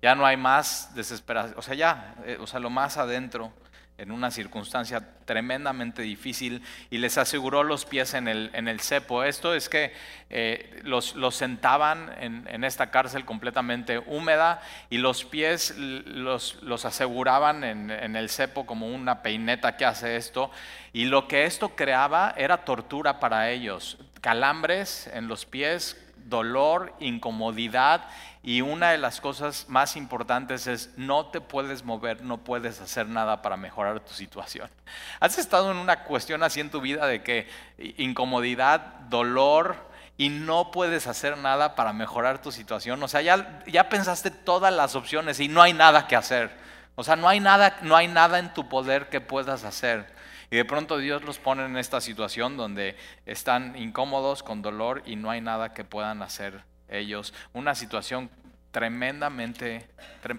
Ya 0.00 0.14
no 0.14 0.24
hay 0.24 0.36
más 0.36 0.94
desesperación. 0.94 1.58
O 1.58 1.62
sea, 1.62 1.74
ya, 1.74 2.14
eh, 2.26 2.38
o 2.40 2.46
sea, 2.46 2.60
lo 2.60 2.70
más 2.70 2.96
adentro 2.96 3.52
en 3.96 4.10
una 4.10 4.30
circunstancia 4.30 5.08
tremendamente 5.24 6.02
difícil 6.02 6.62
y 6.90 6.98
les 6.98 7.16
aseguró 7.16 7.62
los 7.62 7.84
pies 7.84 8.14
en 8.14 8.26
el, 8.26 8.50
en 8.52 8.66
el 8.66 8.80
cepo. 8.80 9.22
Esto 9.22 9.54
es 9.54 9.68
que 9.68 9.92
eh, 10.30 10.80
los, 10.82 11.14
los, 11.14 11.36
sentaban 11.36 12.12
en, 12.18 12.64
esta 12.64 12.90
cárcel 12.90 13.24
completamente 13.24 13.98
húmeda 13.98 14.60
y 14.90 14.98
los 14.98 15.24
pies 15.24 15.74
los, 15.78 16.60
los 16.62 16.84
aseguraban 16.84 17.62
en, 17.62 17.90
en, 17.90 18.16
el 18.16 18.28
cepo 18.30 18.66
como 18.66 18.88
una 18.88 19.22
peineta 19.22 19.76
que 19.76 19.84
hace 19.84 20.16
esto. 20.16 20.50
Y 20.92 21.04
lo 21.04 21.28
que 21.28 21.44
esto 21.44 21.76
creaba 21.76 22.34
era 22.36 22.64
tortura 22.64 23.20
para 23.20 23.50
ellos, 23.50 23.98
calambres 24.20 25.08
en 25.14 25.28
los 25.28 25.46
pies, 25.46 25.96
dolor, 26.24 26.94
incomodidad 26.98 28.08
y 28.46 28.60
una 28.60 28.90
de 28.90 28.98
las 28.98 29.22
cosas 29.22 29.64
más 29.68 29.96
importantes 29.96 30.66
es 30.66 30.90
no 30.98 31.28
te 31.28 31.40
puedes 31.40 31.82
mover, 31.82 32.22
no 32.22 32.44
puedes 32.44 32.78
hacer 32.78 33.08
nada 33.08 33.40
para 33.40 33.56
mejorar 33.56 34.00
tu 34.00 34.12
situación. 34.12 34.68
¿Has 35.20 35.38
estado 35.38 35.70
en 35.70 35.78
una 35.78 36.04
cuestión 36.04 36.42
así 36.42 36.60
en 36.60 36.70
tu 36.70 36.82
vida 36.82 37.06
de 37.06 37.22
que 37.22 37.48
incomodidad, 37.96 38.80
dolor 39.08 39.76
y 40.18 40.28
no 40.28 40.70
puedes 40.72 41.06
hacer 41.06 41.38
nada 41.38 41.74
para 41.74 41.94
mejorar 41.94 42.42
tu 42.42 42.52
situación? 42.52 43.02
O 43.02 43.08
sea, 43.08 43.22
ya, 43.22 43.64
ya 43.66 43.88
pensaste 43.88 44.30
todas 44.30 44.74
las 44.74 44.94
opciones 44.94 45.40
y 45.40 45.48
no 45.48 45.62
hay 45.62 45.72
nada 45.72 46.06
que 46.06 46.14
hacer. 46.14 46.50
O 46.96 47.02
sea, 47.02 47.16
no 47.16 47.30
hay 47.30 47.40
nada, 47.40 47.78
no 47.80 47.96
hay 47.96 48.08
nada 48.08 48.38
en 48.38 48.52
tu 48.52 48.68
poder 48.68 49.08
que 49.08 49.22
puedas 49.22 49.64
hacer. 49.64 50.14
Y 50.50 50.56
de 50.56 50.66
pronto 50.66 50.98
Dios 50.98 51.22
los 51.22 51.38
pone 51.38 51.64
en 51.64 51.78
esta 51.78 52.02
situación 52.02 52.58
donde 52.58 52.98
están 53.24 53.74
incómodos, 53.78 54.42
con 54.42 54.60
dolor 54.60 55.02
y 55.06 55.16
no 55.16 55.30
hay 55.30 55.40
nada 55.40 55.72
que 55.72 55.84
puedan 55.84 56.20
hacer 56.20 56.73
ellos. 56.88 57.34
Una 57.52 57.74
situación 57.74 58.30
tremendamente, 58.70 59.88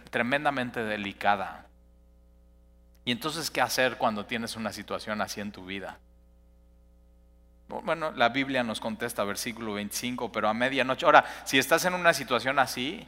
tremendamente 0.10 0.84
delicada. 0.84 1.68
Y 3.06 3.12
entonces, 3.12 3.52
¿qué 3.52 3.62
hacer 3.62 3.98
cuando 3.98 4.26
tienes 4.26 4.56
una 4.56 4.74
situación 4.74 5.22
así 5.22 5.40
en 5.42 5.52
tu 5.52 5.66
vida? 5.66 6.00
Bueno, 7.68 8.12
la 8.12 8.30
Biblia 8.30 8.64
nos 8.64 8.80
contesta, 8.80 9.24
versículo 9.24 9.74
25, 9.74 10.32
pero 10.32 10.50
a 10.50 10.54
medianoche. 10.54 11.06
Ahora, 11.06 11.26
si 11.46 11.58
estás 11.58 11.86
en 11.86 11.94
una 11.94 12.14
situación 12.14 12.60
así, 12.60 13.08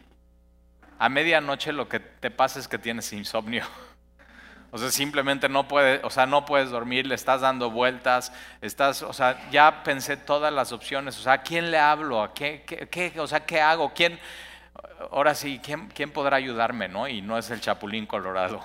a 0.99 1.09
medianoche 1.09 1.73
lo 1.73 1.87
que 1.87 1.99
te 1.99 2.31
pasa 2.31 2.59
es 2.59 2.67
que 2.67 2.79
tienes 2.79 3.11
insomnio. 3.13 3.65
O 4.71 4.77
sea, 4.77 4.91
simplemente 4.91 5.47
no 5.47 5.67
puedes, 5.67 6.03
o 6.03 6.09
sea, 6.09 6.25
no 6.25 6.45
puedes 6.45 6.69
dormir, 6.69 7.07
le 7.07 7.15
estás 7.15 7.41
dando 7.41 7.71
vueltas, 7.71 8.33
estás, 8.61 9.01
o 9.01 9.13
sea, 9.13 9.49
ya 9.49 9.83
pensé 9.83 10.17
todas 10.17 10.51
las 10.51 10.73
opciones, 10.73 11.17
o 11.17 11.21
sea, 11.21 11.33
¿a 11.33 11.41
quién 11.41 11.71
le 11.71 11.79
hablo? 11.79 12.21
¿A 12.21 12.33
qué, 12.33 12.63
qué, 12.91 13.13
o 13.19 13.27
sea, 13.27 13.45
qué 13.45 13.61
hago? 13.61 13.93
¿Quién, 13.93 14.19
ahora 15.11 15.33
sí, 15.35 15.61
¿quién, 15.63 15.87
¿quién 15.87 16.11
podrá 16.11 16.35
ayudarme, 16.35 16.89
no? 16.89 17.07
Y 17.07 17.21
no 17.21 17.37
es 17.37 17.49
el 17.49 17.61
chapulín 17.61 18.05
colorado. 18.05 18.61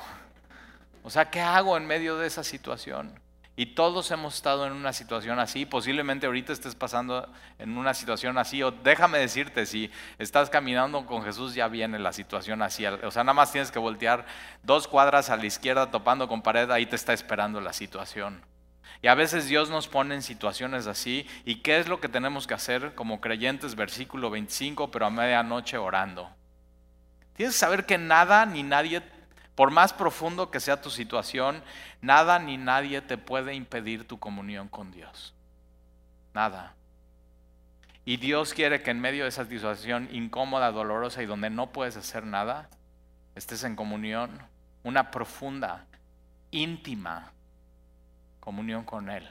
O 1.04 1.10
sea, 1.10 1.30
¿qué 1.30 1.40
hago 1.40 1.76
en 1.76 1.86
medio 1.86 2.16
de 2.16 2.26
esa 2.26 2.42
situación? 2.42 3.21
Y 3.54 3.66
todos 3.66 4.10
hemos 4.10 4.34
estado 4.34 4.66
en 4.66 4.72
una 4.72 4.94
situación 4.94 5.38
así, 5.38 5.66
posiblemente 5.66 6.24
ahorita 6.24 6.54
estés 6.54 6.74
pasando 6.74 7.28
en 7.58 7.76
una 7.76 7.92
situación 7.92 8.38
así, 8.38 8.62
o 8.62 8.70
déjame 8.70 9.18
decirte, 9.18 9.66
si 9.66 9.90
estás 10.18 10.48
caminando 10.48 11.04
con 11.04 11.22
Jesús 11.22 11.54
ya 11.54 11.68
viene 11.68 11.98
la 11.98 12.14
situación 12.14 12.62
así, 12.62 12.86
o 12.86 13.10
sea, 13.10 13.24
nada 13.24 13.34
más 13.34 13.52
tienes 13.52 13.70
que 13.70 13.78
voltear 13.78 14.24
dos 14.62 14.88
cuadras 14.88 15.28
a 15.28 15.36
la 15.36 15.44
izquierda 15.44 15.90
topando 15.90 16.28
con 16.28 16.40
pared, 16.40 16.70
ahí 16.70 16.86
te 16.86 16.96
está 16.96 17.12
esperando 17.12 17.60
la 17.60 17.74
situación. 17.74 18.42
Y 19.02 19.08
a 19.08 19.14
veces 19.14 19.48
Dios 19.48 19.68
nos 19.68 19.86
pone 19.86 20.14
en 20.14 20.22
situaciones 20.22 20.86
así, 20.86 21.26
¿y 21.44 21.56
qué 21.56 21.78
es 21.78 21.88
lo 21.88 22.00
que 22.00 22.08
tenemos 22.08 22.46
que 22.46 22.54
hacer 22.54 22.94
como 22.94 23.20
creyentes? 23.20 23.74
Versículo 23.74 24.30
25, 24.30 24.90
pero 24.90 25.06
a 25.06 25.10
medianoche 25.10 25.76
orando. 25.76 26.30
Tienes 27.34 27.54
que 27.54 27.58
saber 27.58 27.84
que 27.84 27.98
nada 27.98 28.46
ni 28.46 28.62
nadie 28.62 29.02
por 29.54 29.70
más 29.70 29.92
profundo 29.92 30.50
que 30.50 30.60
sea 30.60 30.80
tu 30.80 30.90
situación, 30.90 31.62
nada 32.00 32.38
ni 32.38 32.56
nadie 32.56 33.02
te 33.02 33.18
puede 33.18 33.54
impedir 33.54 34.06
tu 34.06 34.18
comunión 34.18 34.68
con 34.68 34.90
Dios. 34.90 35.34
Nada. 36.34 36.74
Y 38.04 38.16
Dios 38.16 38.54
quiere 38.54 38.82
que 38.82 38.90
en 38.90 39.00
medio 39.00 39.24
de 39.24 39.28
esa 39.28 39.44
situación 39.44 40.08
incómoda, 40.10 40.72
dolorosa 40.72 41.22
y 41.22 41.26
donde 41.26 41.50
no 41.50 41.70
puedes 41.70 41.96
hacer 41.96 42.24
nada, 42.24 42.68
estés 43.34 43.62
en 43.64 43.76
comunión, 43.76 44.40
una 44.82 45.10
profunda, 45.10 45.86
íntima 46.50 47.32
comunión 48.40 48.84
con 48.84 49.08
Él. 49.08 49.28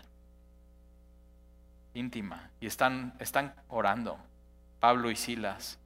Íntima. 1.94 2.50
Y 2.62 2.68
están, 2.68 3.14
están 3.20 3.54
orando, 3.68 4.18
Pablo 4.80 5.12
y 5.12 5.18
Silas. 5.18 5.80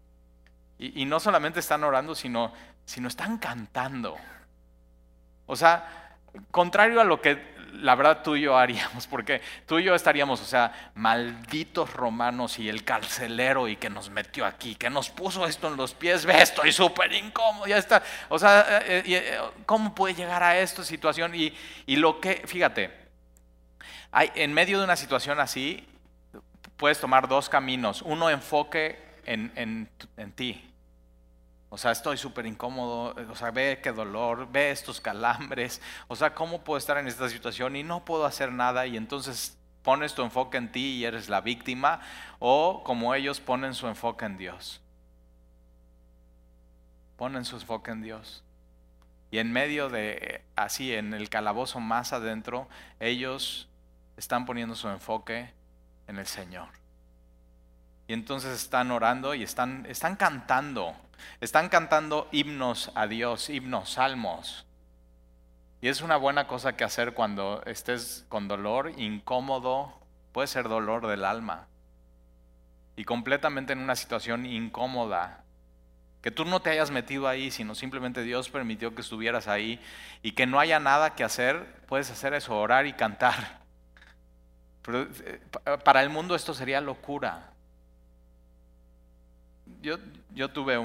Y, 0.77 1.01
y 1.01 1.05
no 1.05 1.19
solamente 1.19 1.59
están 1.59 1.83
orando, 1.83 2.13
sino 2.13 2.53
sino 2.85 3.07
están 3.07 3.37
cantando. 3.37 4.15
O 5.45 5.55
sea, 5.55 6.17
contrario 6.51 7.01
a 7.01 7.03
lo 7.03 7.21
que 7.21 7.55
la 7.81 7.95
verdad 7.95 8.21
tú 8.23 8.35
y 8.35 8.41
yo 8.41 8.57
haríamos, 8.57 9.07
porque 9.07 9.41
tú 9.65 9.79
y 9.79 9.83
yo 9.83 9.95
estaríamos, 9.95 10.41
o 10.41 10.45
sea, 10.45 10.91
malditos 10.95 11.93
romanos 11.93 12.59
y 12.59 12.69
el 12.69 12.83
carcelero 12.83 13.67
y 13.67 13.75
que 13.75 13.89
nos 13.89 14.09
metió 14.09 14.45
aquí, 14.45 14.75
que 14.75 14.89
nos 14.89 15.09
puso 15.09 15.45
esto 15.45 15.67
en 15.67 15.77
los 15.77 15.93
pies, 15.93 16.25
ve, 16.25 16.41
estoy 16.41 16.71
súper 16.71 17.11
incómodo, 17.13 17.67
ya 17.67 17.77
está. 17.77 18.01
O 18.29 18.39
sea, 18.39 18.79
eh, 18.81 18.99
eh, 18.99 19.03
eh, 19.05 19.39
¿cómo 19.65 19.93
puede 19.93 20.13
llegar 20.15 20.43
a 20.43 20.57
esta 20.59 20.83
situación? 20.83 21.33
Y, 21.35 21.53
lo 21.95 22.19
que, 22.19 22.43
fíjate, 22.45 22.91
hay, 24.11 24.31
en 24.35 24.53
medio 24.53 24.79
de 24.79 24.85
una 24.85 24.95
situación 24.95 25.39
así, 25.39 25.87
puedes 26.77 26.99
tomar 26.99 27.27
dos 27.27 27.49
caminos. 27.49 28.01
Uno, 28.01 28.29
enfoque 28.29 28.99
en, 29.25 29.51
en, 29.55 29.89
en 30.17 30.31
ti, 30.33 30.74
o 31.75 31.77
sea, 31.77 31.91
estoy 31.91 32.15
súper 32.15 32.45
incómodo, 32.45 33.13
o 33.29 33.35
sea, 33.35 33.51
ve 33.51 33.81
qué 33.83 33.91
dolor, 33.91 34.49
ve 34.49 34.71
estos 34.71 35.01
calambres, 35.01 35.81
o 36.07 36.15
sea, 36.15 36.33
¿cómo 36.33 36.63
puedo 36.63 36.77
estar 36.77 36.97
en 36.97 37.05
esta 37.05 37.27
situación 37.27 37.75
y 37.75 37.83
no 37.83 38.05
puedo 38.05 38.25
hacer 38.25 38.53
nada? 38.53 38.87
Y 38.87 38.95
entonces 38.95 39.57
pones 39.83 40.15
tu 40.15 40.21
enfoque 40.21 40.55
en 40.55 40.71
ti 40.71 40.91
y 40.93 41.03
eres 41.03 41.27
la 41.27 41.41
víctima, 41.41 41.99
o 42.39 42.81
como 42.85 43.13
ellos 43.13 43.41
ponen 43.41 43.73
su 43.73 43.87
enfoque 43.87 44.23
en 44.23 44.37
Dios. 44.37 44.81
Ponen 47.17 47.43
su 47.43 47.57
enfoque 47.57 47.91
en 47.91 48.01
Dios. 48.01 48.41
Y 49.29 49.39
en 49.39 49.51
medio 49.51 49.89
de, 49.89 50.45
así, 50.55 50.93
en 50.93 51.13
el 51.13 51.27
calabozo 51.27 51.81
más 51.81 52.13
adentro, 52.13 52.69
ellos 53.01 53.67
están 54.15 54.45
poniendo 54.45 54.75
su 54.75 54.87
enfoque 54.87 55.51
en 56.07 56.19
el 56.19 56.25
Señor. 56.25 56.69
Y 58.07 58.13
entonces 58.13 58.61
están 58.61 58.91
orando 58.91 59.33
y 59.33 59.43
están, 59.43 59.85
están 59.89 60.15
cantando. 60.15 60.95
Están 61.41 61.69
cantando 61.69 62.27
himnos 62.31 62.91
a 62.95 63.07
Dios, 63.07 63.49
himnos, 63.49 63.91
salmos. 63.91 64.65
Y 65.81 65.87
es 65.87 66.01
una 66.01 66.17
buena 66.17 66.47
cosa 66.47 66.75
que 66.75 66.83
hacer 66.83 67.13
cuando 67.13 67.61
estés 67.65 68.25
con 68.29 68.47
dolor, 68.47 68.91
incómodo, 68.97 69.93
puede 70.31 70.47
ser 70.47 70.67
dolor 70.67 71.07
del 71.07 71.25
alma. 71.25 71.67
Y 72.95 73.03
completamente 73.03 73.73
en 73.73 73.79
una 73.79 73.95
situación 73.95 74.45
incómoda. 74.45 75.43
Que 76.21 76.31
tú 76.31 76.43
no 76.45 76.61
te 76.61 76.71
hayas 76.71 76.89
metido 76.89 77.27
ahí, 77.27 77.51
sino 77.51 77.75
simplemente 77.75 78.23
Dios 78.23 78.49
permitió 78.49 78.95
que 78.95 79.01
estuvieras 79.01 79.47
ahí 79.47 79.79
y 80.23 80.31
que 80.31 80.47
no 80.47 80.59
haya 80.59 80.79
nada 80.79 81.13
que 81.15 81.23
hacer, 81.23 81.83
puedes 81.87 82.09
hacer 82.09 82.33
eso, 82.33 82.57
orar 82.57 82.87
y 82.87 82.93
cantar. 82.93 83.59
Eh, 84.87 85.39
para 85.83 86.01
el 86.01 86.09
mundo 86.09 86.35
esto 86.35 86.53
sería 86.53 86.81
locura 86.81 87.51
yo, 89.81 89.97
yo 90.33 90.49
tuve 90.49 90.77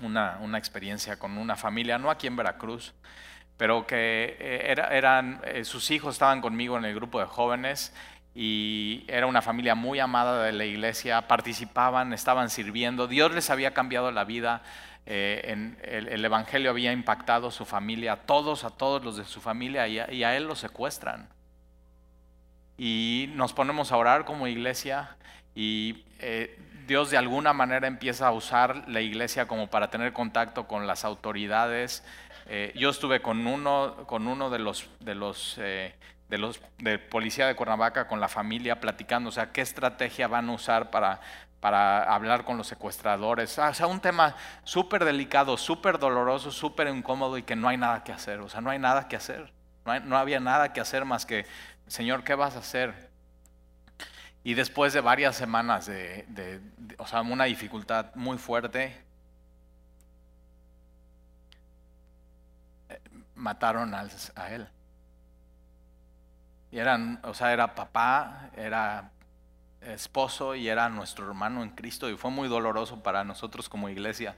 una, 0.00 0.38
una, 0.40 0.58
experiencia 0.58 1.18
con 1.18 1.38
una 1.38 1.56
familia, 1.56 1.98
no 1.98 2.10
aquí 2.10 2.26
en 2.26 2.36
Veracruz, 2.36 2.94
pero 3.56 3.86
que 3.86 4.36
eh, 4.38 4.70
era, 4.70 4.88
eran, 4.88 5.40
eh, 5.44 5.64
sus 5.64 5.90
hijos 5.90 6.14
estaban 6.14 6.40
conmigo 6.40 6.76
en 6.76 6.84
el 6.84 6.94
grupo 6.94 7.20
de 7.20 7.26
jóvenes 7.26 7.94
y 8.34 9.04
era 9.06 9.26
una 9.26 9.42
familia 9.42 9.74
muy 9.76 10.00
amada 10.00 10.42
de 10.42 10.52
la 10.52 10.64
iglesia, 10.64 11.28
participaban, 11.28 12.12
estaban 12.12 12.50
sirviendo, 12.50 13.06
Dios 13.06 13.32
les 13.32 13.50
había 13.50 13.72
cambiado 13.72 14.10
la 14.10 14.24
vida, 14.24 14.62
eh, 15.06 15.42
en 15.44 15.78
el, 15.82 16.24
Evangelio 16.24 16.70
había 16.70 16.92
impactado 16.92 17.50
su 17.50 17.64
familia, 17.64 18.14
a 18.14 18.16
todos, 18.16 18.64
a 18.64 18.70
todos 18.70 19.04
los 19.04 19.16
de 19.16 19.24
su 19.24 19.40
familia, 19.40 19.86
y 19.86 20.24
a, 20.24 20.36
él 20.36 20.44
lo 20.44 20.56
secuestran. 20.56 21.28
Y 22.76 23.30
nos 23.34 23.52
ponemos 23.52 23.92
a 23.92 23.96
orar 23.98 24.24
como 24.24 24.48
iglesia 24.48 25.16
y 25.54 26.02
Dios 26.86 27.10
de 27.10 27.16
alguna 27.16 27.52
manera 27.52 27.86
empieza 27.86 28.26
a 28.26 28.32
usar 28.32 28.88
la 28.88 29.00
iglesia 29.00 29.46
como 29.46 29.68
para 29.68 29.90
tener 29.90 30.12
contacto 30.12 30.66
con 30.66 30.86
las 30.86 31.04
autoridades. 31.04 32.04
Eh, 32.46 32.72
yo 32.76 32.90
estuve 32.90 33.22
con 33.22 33.46
uno, 33.46 34.04
con 34.06 34.26
uno 34.26 34.50
de 34.50 34.58
los, 34.58 34.88
de 35.00 35.14
los 35.14 35.56
eh, 35.58 35.94
de 36.28 36.38
los 36.38 36.60
de 36.78 36.98
policía 36.98 37.46
de 37.46 37.54
Cuernavaca 37.54 38.08
con 38.08 38.20
la 38.20 38.28
familia 38.28 38.80
platicando, 38.80 39.28
o 39.28 39.32
sea, 39.32 39.52
qué 39.52 39.60
estrategia 39.60 40.26
van 40.26 40.48
a 40.48 40.52
usar 40.52 40.90
para, 40.90 41.20
para 41.60 42.02
hablar 42.02 42.44
con 42.44 42.56
los 42.56 42.66
secuestradores. 42.66 43.58
Ah, 43.58 43.70
o 43.70 43.74
sea, 43.74 43.86
un 43.86 44.00
tema 44.00 44.34
súper 44.64 45.04
delicado, 45.04 45.56
súper 45.56 45.98
doloroso, 45.98 46.50
súper 46.50 46.88
incómodo 46.88 47.38
y 47.38 47.42
que 47.42 47.56
no 47.56 47.68
hay 47.68 47.76
nada 47.76 48.04
que 48.04 48.12
hacer. 48.12 48.40
O 48.40 48.48
sea, 48.48 48.60
no 48.60 48.70
hay 48.70 48.78
nada 48.78 49.08
que 49.08 49.16
hacer. 49.16 49.52
No, 49.84 50.16
había 50.16 50.40
nada 50.40 50.72
que 50.72 50.80
hacer 50.80 51.04
más 51.04 51.26
que, 51.26 51.46
Señor, 51.86 52.24
¿qué 52.24 52.34
vas 52.34 52.56
a 52.56 52.60
hacer? 52.60 53.10
Y 54.44 54.54
después 54.54 54.92
de 54.92 55.00
varias 55.00 55.36
semanas 55.36 55.86
de, 55.86 56.24
de 56.28 56.60
o 56.98 57.06
sea, 57.06 57.22
una 57.22 57.44
dificultad 57.44 58.14
muy 58.14 58.38
fuerte, 58.38 59.04
mataron 63.34 63.94
a, 63.94 64.02
él. 64.50 64.68
Y 66.70 66.78
eran, 66.78 67.20
o 67.22 67.34
sea, 67.34 67.52
era 67.52 67.74
papá, 67.74 68.50
era 68.56 69.10
esposo 69.80 70.54
y 70.54 70.68
era 70.68 70.88
nuestro 70.88 71.26
hermano 71.26 71.62
en 71.62 71.70
Cristo 71.70 72.08
y 72.08 72.16
fue 72.16 72.30
muy 72.30 72.48
doloroso 72.48 73.02
para 73.02 73.24
nosotros 73.24 73.68
como 73.68 73.88
iglesia. 73.88 74.36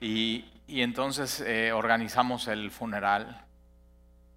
Y, 0.00 0.46
entonces 0.68 1.40
eh, 1.40 1.72
organizamos 1.72 2.48
el 2.48 2.70
funeral 2.70 3.44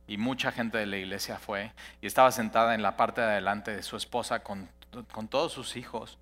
y 0.08 0.18
mucha 0.18 0.52
gente 0.52 0.78
de 0.78 0.86
la 0.86 0.98
iglesia 0.98 1.38
fue 1.38 1.72
y 2.02 2.08
estaba 2.08 2.32
sentada 2.32 2.76
en 2.76 2.82
la 2.82 2.98
parte 2.98 3.22
de 3.22 3.28
adelante 3.28 3.74
de 3.74 3.82
su 3.82 3.96
esposa 3.96 4.44
con, 4.44 4.70
con 5.12 5.28
todos 5.28 5.52
sus 5.52 5.76
hijos. 5.76 6.18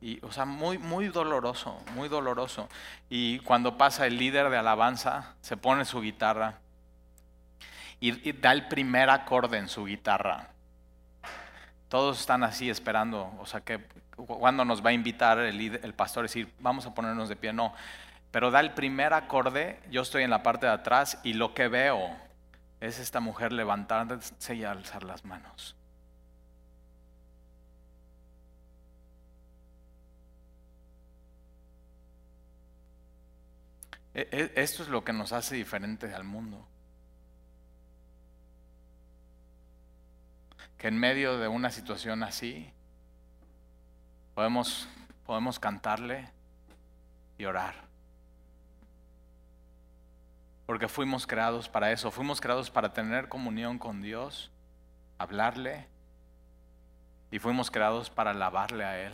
Y, 0.00 0.24
o 0.24 0.32
sea, 0.32 0.46
muy, 0.46 0.78
muy 0.78 1.08
doloroso, 1.08 1.78
muy 1.94 2.08
doloroso. 2.08 2.68
Y 3.08 3.40
cuando 3.40 3.76
pasa 3.76 4.06
el 4.06 4.16
líder 4.16 4.48
de 4.48 4.56
alabanza, 4.56 5.34
se 5.40 5.56
pone 5.56 5.84
su 5.84 6.00
guitarra 6.00 6.58
y, 8.00 8.32
da 8.32 8.52
el 8.52 8.66
primer 8.66 9.10
acorde 9.10 9.58
en 9.58 9.68
su 9.68 9.84
guitarra. 9.84 10.48
Todos 11.88 12.20
están 12.20 12.42
así 12.44 12.70
esperando, 12.70 13.32
o 13.38 13.46
sea 13.46 13.60
que 13.60 13.80
cuando 14.16 14.64
nos 14.64 14.84
va 14.84 14.90
a 14.90 14.92
invitar 14.92 15.38
el, 15.38 15.60
el 15.60 15.94
pastor 15.94 16.22
a 16.22 16.24
decir, 16.24 16.52
vamos 16.60 16.86
a 16.86 16.94
ponernos 16.94 17.28
de 17.28 17.36
pie, 17.36 17.52
no, 17.52 17.74
pero 18.30 18.50
da 18.50 18.60
el 18.60 18.72
primer 18.72 19.12
acorde, 19.12 19.80
yo 19.90 20.02
estoy 20.02 20.22
en 20.22 20.30
la 20.30 20.42
parte 20.42 20.66
de 20.66 20.72
atrás 20.72 21.18
y 21.24 21.34
lo 21.34 21.52
que 21.52 21.68
veo 21.68 22.16
es 22.80 22.98
esta 22.98 23.20
mujer 23.20 23.52
levantándose 23.52 24.54
y 24.54 24.64
alzar 24.64 25.02
las 25.04 25.24
manos. 25.24 25.76
Esto 34.14 34.82
es 34.82 34.88
lo 34.88 35.04
que 35.04 35.12
nos 35.12 35.32
hace 35.32 35.56
diferente 35.56 36.12
al 36.14 36.24
mundo. 36.24 36.66
que 40.80 40.88
en 40.88 40.98
medio 40.98 41.36
de 41.36 41.46
una 41.46 41.70
situación 41.70 42.22
así 42.22 42.72
podemos, 44.34 44.88
podemos 45.26 45.58
cantarle 45.60 46.30
y 47.36 47.44
orar. 47.44 47.74
Porque 50.64 50.88
fuimos 50.88 51.26
creados 51.26 51.68
para 51.68 51.92
eso, 51.92 52.10
fuimos 52.10 52.40
creados 52.40 52.70
para 52.70 52.94
tener 52.94 53.28
comunión 53.28 53.78
con 53.78 54.00
Dios, 54.00 54.50
hablarle 55.18 55.86
y 57.30 57.38
fuimos 57.38 57.70
creados 57.70 58.08
para 58.08 58.30
alabarle 58.30 58.84
a 58.84 58.98
Él. 59.06 59.12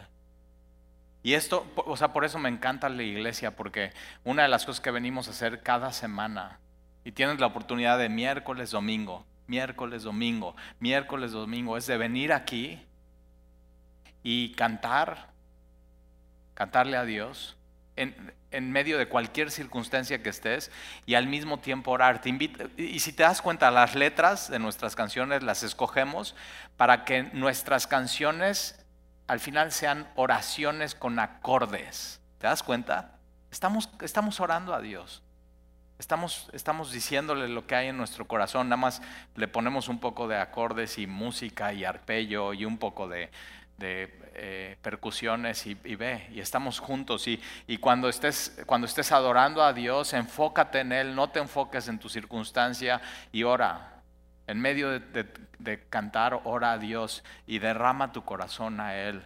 Y 1.26 1.34
esto, 1.34 1.66
o 1.74 1.96
sea, 1.96 2.12
por 2.12 2.24
eso 2.24 2.38
me 2.38 2.48
encanta 2.48 2.88
la 2.88 3.02
iglesia, 3.02 3.56
porque 3.56 3.90
una 4.22 4.44
de 4.44 4.48
las 4.48 4.64
cosas 4.64 4.80
que 4.80 4.92
venimos 4.92 5.26
a 5.26 5.32
hacer 5.32 5.60
cada 5.60 5.90
semana, 5.90 6.60
y 7.02 7.10
tienes 7.10 7.40
la 7.40 7.48
oportunidad 7.48 7.98
de 7.98 8.08
miércoles, 8.08 8.70
domingo, 8.70 9.26
miércoles, 9.48 10.04
domingo, 10.04 10.54
miércoles, 10.78 11.32
domingo, 11.32 11.76
es 11.76 11.88
de 11.88 11.96
venir 11.96 12.32
aquí 12.32 12.80
y 14.22 14.52
cantar, 14.52 15.30
cantarle 16.54 16.96
a 16.96 17.04
Dios 17.04 17.56
en, 17.96 18.14
medio 18.70 18.96
de 18.96 19.08
cualquier 19.08 19.50
circunstancia 19.50 20.22
que 20.22 20.28
estés 20.28 20.70
y 21.06 21.16
al 21.16 21.26
mismo 21.26 21.58
tiempo 21.58 21.90
orar. 21.90 22.20
Te 22.20 22.30
y 22.76 23.00
si 23.00 23.12
te 23.12 23.24
das 23.24 23.42
cuenta, 23.42 23.72
las 23.72 23.96
letras 23.96 24.48
de 24.48 24.60
nuestras 24.60 24.94
canciones 24.94 25.42
las 25.42 25.64
escogemos 25.64 26.36
para 26.76 27.04
que 27.04 27.24
nuestras 27.32 27.88
canciones 27.88 28.85
al 29.26 29.40
final 29.40 29.72
sean 29.72 30.08
oraciones 30.14 30.94
con 30.94 31.18
acordes. 31.18 32.20
¿Te 32.38 32.46
das 32.46 32.62
cuenta? 32.62 33.18
Estamos, 33.50 33.88
estamos 34.00 34.40
orando 34.40 34.74
a 34.74 34.80
Dios. 34.80 35.22
Estamos, 35.98 36.50
estamos 36.52 36.92
diciéndole 36.92 37.48
lo 37.48 37.66
que 37.66 37.74
hay 37.74 37.88
en 37.88 37.96
nuestro 37.96 38.26
corazón, 38.26 38.68
nada 38.68 38.76
más 38.76 39.00
le 39.34 39.48
ponemos 39.48 39.88
un 39.88 39.98
poco 39.98 40.28
de 40.28 40.36
acordes 40.36 40.98
y 40.98 41.06
música 41.06 41.72
y 41.72 41.84
arpello 41.84 42.52
y 42.52 42.66
un 42.66 42.76
poco 42.76 43.08
de, 43.08 43.30
eh, 43.78 44.76
percusiones 44.82 45.66
y, 45.66 45.74
ve, 45.74 46.28
y 46.32 46.40
estamos 46.40 46.80
juntos. 46.80 47.26
Y, 47.26 47.40
cuando, 47.78 48.10
estés, 48.10 48.62
cuando 48.66 48.86
estés 48.86 49.10
adorando 49.10 49.62
a 49.62 49.72
Dios, 49.72 50.12
enfócate 50.12 50.80
en 50.80 50.92
Él, 50.92 51.14
no 51.14 51.30
te 51.30 51.38
enfoques 51.38 51.88
en 51.88 51.98
tu 51.98 52.10
circunstancia 52.10 53.00
y 53.32 53.44
ora. 53.44 53.95
En 54.46 54.60
medio 54.60 55.00
de, 55.00 55.86
cantar, 55.88 56.40
ora 56.44 56.72
a 56.72 56.78
Dios 56.78 57.24
y 57.46 57.58
derrama 57.58 58.12
tu 58.12 58.24
corazón 58.24 58.80
a 58.80 58.96
Él. 58.96 59.24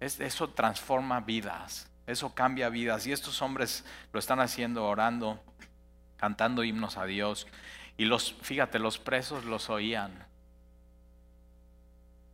Es, 0.00 0.18
eso 0.20 0.48
transforma 0.50 1.20
vidas. 1.20 1.88
Eso 2.06 2.34
cambia 2.34 2.68
vidas. 2.68 3.06
Y 3.06 3.12
estos 3.12 3.40
hombres 3.42 3.84
lo 4.12 4.18
están 4.18 4.40
haciendo 4.40 4.84
orando, 4.84 5.40
cantando 6.16 6.64
himnos 6.64 6.96
a 6.96 7.04
Dios. 7.04 7.46
Y 7.96 8.06
los, 8.06 8.34
fíjate, 8.42 8.78
los 8.78 8.98
presos 8.98 9.44
los 9.44 9.70
oían. 9.70 10.26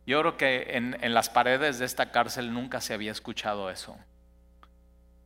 Yo 0.05 0.19
creo 0.19 0.37
que 0.37 0.75
en, 0.75 0.97
en 1.01 1.13
las 1.13 1.29
paredes 1.29 1.79
de 1.79 1.85
esta 1.85 2.11
cárcel 2.11 2.51
nunca 2.53 2.81
se 2.81 2.93
había 2.93 3.11
escuchado 3.11 3.69
eso. 3.69 3.95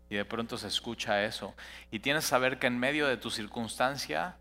Y 0.10 0.16
de 0.16 0.26
pronto 0.26 0.58
se 0.58 0.68
escucha 0.68 1.24
eso. 1.24 1.56
Y 1.90 2.00
tienes 2.00 2.26
que 2.26 2.30
saber 2.30 2.60
que 2.60 2.68
en 2.68 2.78
medio 2.78 3.08
de 3.08 3.18
tu 3.18 3.32
circunstancia, 3.32 4.38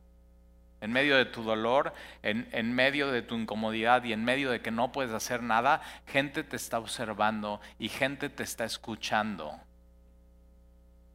en 0.86 0.92
medio 0.92 1.16
de 1.16 1.26
tu 1.26 1.42
dolor, 1.42 1.92
en, 2.22 2.48
en, 2.52 2.72
medio 2.72 3.10
de 3.10 3.20
tu 3.22 3.34
incomodidad 3.34 4.04
y 4.04 4.12
en 4.12 4.24
medio 4.24 4.50
de 4.50 4.60
que 4.60 4.70
no 4.70 4.92
puedes 4.92 5.12
hacer 5.12 5.42
nada, 5.42 5.82
gente 6.06 6.42
te 6.42 6.56
está 6.56 6.78
observando 6.78 7.60
y 7.78 7.88
gente 7.88 8.30
te 8.30 8.42
está 8.42 8.64
escuchando. 8.64 9.60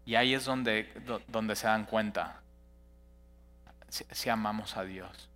Y 0.05 0.15
ahí 0.15 0.33
es 0.33 0.45
donde, 0.45 0.91
donde 1.27 1.55
se 1.55 1.67
dan 1.67 1.85
cuenta 1.85 2.41
si, 3.87 4.29
amamos 4.29 4.77
a 4.77 4.83
Dios. 4.83 5.29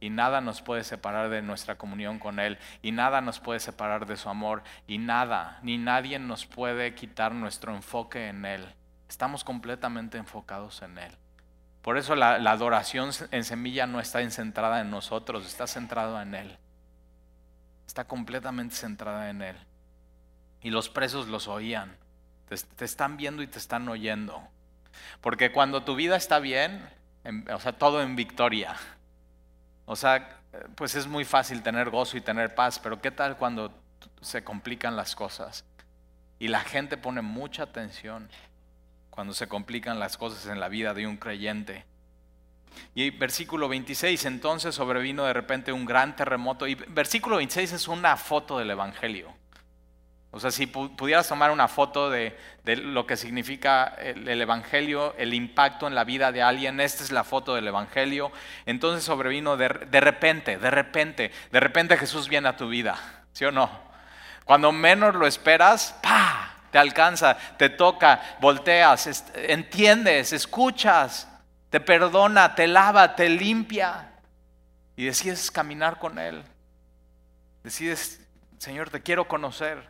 Y 0.00 0.08
nada 0.08 0.40
nos 0.40 0.62
puede 0.62 0.84
separar 0.84 1.28
de 1.28 1.42
nuestra 1.42 1.76
comunión 1.76 2.18
con 2.18 2.38
Él. 2.38 2.58
Y 2.80 2.92
nada 2.92 3.20
nos 3.20 3.40
puede 3.40 3.60
separar 3.60 4.06
de 4.06 4.16
su 4.16 4.28
amor. 4.28 4.62
Y 4.86 4.98
nada, 4.98 5.58
ni 5.62 5.76
nadie 5.76 6.18
nos 6.18 6.46
puede 6.46 6.94
quitar 6.94 7.34
nuestro 7.34 7.74
enfoque 7.74 8.28
en 8.28 8.44
Él. 8.44 8.74
Estamos 9.08 9.44
completamente 9.44 10.16
enfocados 10.16 10.80
en 10.82 10.96
Él. 10.98 11.12
Por 11.82 11.96
eso 11.96 12.14
la, 12.14 12.34
adoración 12.34 13.10
en 13.30 13.44
semilla 13.44 13.86
no 13.86 14.00
está 14.00 14.28
centrada 14.30 14.80
en 14.80 14.90
nosotros, 14.90 15.46
está 15.46 15.66
centrada 15.66 16.22
en 16.22 16.34
Él. 16.34 16.58
Está 17.86 18.04
completamente 18.04 18.74
centrada 18.74 19.30
en 19.30 19.42
Él. 19.42 19.56
Y 20.62 20.70
los 20.70 20.90
presos 20.90 21.28
los 21.28 21.48
oían. 21.48 21.96
Te, 22.48 22.84
están 22.84 23.16
viendo 23.16 23.42
y 23.42 23.46
te 23.46 23.58
están 23.58 23.88
oyendo. 23.88 24.42
Porque 25.22 25.52
cuando 25.52 25.82
tu 25.82 25.94
vida 25.94 26.16
está 26.16 26.38
bien, 26.38 26.86
o 27.52 27.58
sea, 27.58 27.72
todo 27.72 28.02
en 28.02 28.14
victoria. 28.14 28.76
O 29.86 29.96
sea, 29.96 30.40
pues 30.74 30.94
es 30.94 31.06
muy 31.06 31.24
fácil 31.24 31.62
tener 31.62 31.88
gozo 31.88 32.16
y 32.16 32.20
tener 32.20 32.54
paz, 32.54 32.78
pero 32.78 33.00
¿qué 33.00 33.10
tal 33.10 33.38
cuando 33.38 33.72
se 34.20 34.44
complican 34.44 34.96
las 34.96 35.16
cosas? 35.16 35.64
Y 36.38 36.48
la 36.48 36.60
gente 36.60 36.96
pone 36.96 37.22
mucha 37.22 37.62
atención 37.62 38.28
cuando 39.10 39.34
se 39.34 39.48
complican 39.48 39.98
las 39.98 40.16
cosas 40.16 40.46
en 40.46 40.60
la 40.60 40.68
vida 40.68 40.94
de 40.94 41.06
un 41.06 41.16
creyente. 41.16 41.84
Y 42.94 43.10
versículo 43.10 43.68
26, 43.68 44.24
entonces 44.26 44.74
sobrevino 44.74 45.24
de 45.24 45.32
repente 45.32 45.72
un 45.72 45.84
gran 45.84 46.16
terremoto. 46.16 46.66
Y 46.66 46.74
versículo 46.74 47.36
26 47.36 47.72
es 47.72 47.88
una 47.88 48.16
foto 48.16 48.58
del 48.58 48.70
Evangelio. 48.70 49.34
O 50.32 50.38
sea, 50.38 50.52
si 50.52 50.66
pudieras 50.66 51.28
tomar 51.28 51.50
una 51.50 51.66
foto 51.66 52.08
de, 52.08 52.36
lo 52.64 53.04
que 53.04 53.16
significa 53.16 53.96
el, 53.98 54.40
Evangelio, 54.40 55.12
el 55.18 55.34
impacto 55.34 55.88
en 55.88 55.96
la 55.96 56.04
vida 56.04 56.30
de 56.30 56.40
alguien, 56.40 56.78
esta 56.78 57.02
es 57.02 57.10
la 57.10 57.24
foto 57.24 57.56
del 57.56 57.66
Evangelio, 57.66 58.30
entonces 58.64 59.02
sobrevino 59.02 59.56
de, 59.56 59.68
repente, 59.68 60.56
de 60.56 60.70
repente, 60.70 61.32
de 61.50 61.60
repente 61.60 61.96
Jesús 61.96 62.28
viene 62.28 62.48
a 62.48 62.56
tu 62.56 62.68
vida, 62.68 62.96
¿sí 63.32 63.44
o 63.44 63.50
no? 63.50 63.70
Cuando 64.44 64.70
menos 64.70 65.16
lo 65.16 65.26
esperas, 65.26 65.98
¡pa! 66.00 66.49
Te 66.70 66.78
alcanza, 66.78 67.36
te 67.56 67.68
toca, 67.68 68.36
volteas, 68.40 69.24
entiendes, 69.34 70.32
escuchas, 70.32 71.28
te 71.68 71.80
perdona, 71.80 72.54
te 72.54 72.66
lava, 72.66 73.16
te 73.16 73.28
limpia 73.28 74.10
y 74.96 75.06
decides 75.06 75.50
caminar 75.50 75.98
con 75.98 76.18
Él. 76.18 76.42
Decides, 77.62 78.20
Señor, 78.58 78.90
te 78.90 79.02
quiero 79.02 79.26
conocer. 79.28 79.88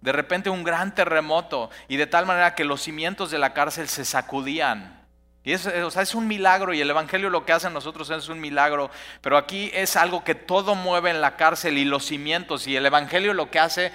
De 0.00 0.12
repente 0.12 0.48
un 0.48 0.64
gran 0.64 0.94
terremoto 0.94 1.70
y 1.88 1.96
de 1.96 2.06
tal 2.06 2.24
manera 2.24 2.54
que 2.54 2.64
los 2.64 2.82
cimientos 2.82 3.30
de 3.30 3.38
la 3.38 3.52
cárcel 3.52 3.88
se 3.88 4.04
sacudían. 4.04 5.06
Y 5.42 5.52
es, 5.52 5.66
o 5.66 5.90
sea, 5.90 6.02
es 6.02 6.14
un 6.14 6.28
milagro 6.28 6.74
y 6.74 6.80
el 6.80 6.90
Evangelio 6.90 7.30
lo 7.30 7.46
que 7.46 7.52
hace 7.52 7.66
en 7.66 7.72
nosotros 7.72 8.10
es 8.10 8.28
un 8.28 8.40
milagro, 8.40 8.90
pero 9.22 9.38
aquí 9.38 9.70
es 9.72 9.96
algo 9.96 10.22
que 10.22 10.34
todo 10.34 10.74
mueve 10.74 11.10
en 11.10 11.20
la 11.20 11.36
cárcel 11.36 11.78
y 11.78 11.84
los 11.84 12.04
cimientos 12.04 12.66
y 12.66 12.76
el 12.76 12.84
Evangelio 12.84 13.32
lo 13.32 13.50
que 13.50 13.58
hace 13.58 13.86
eh, 13.86 13.92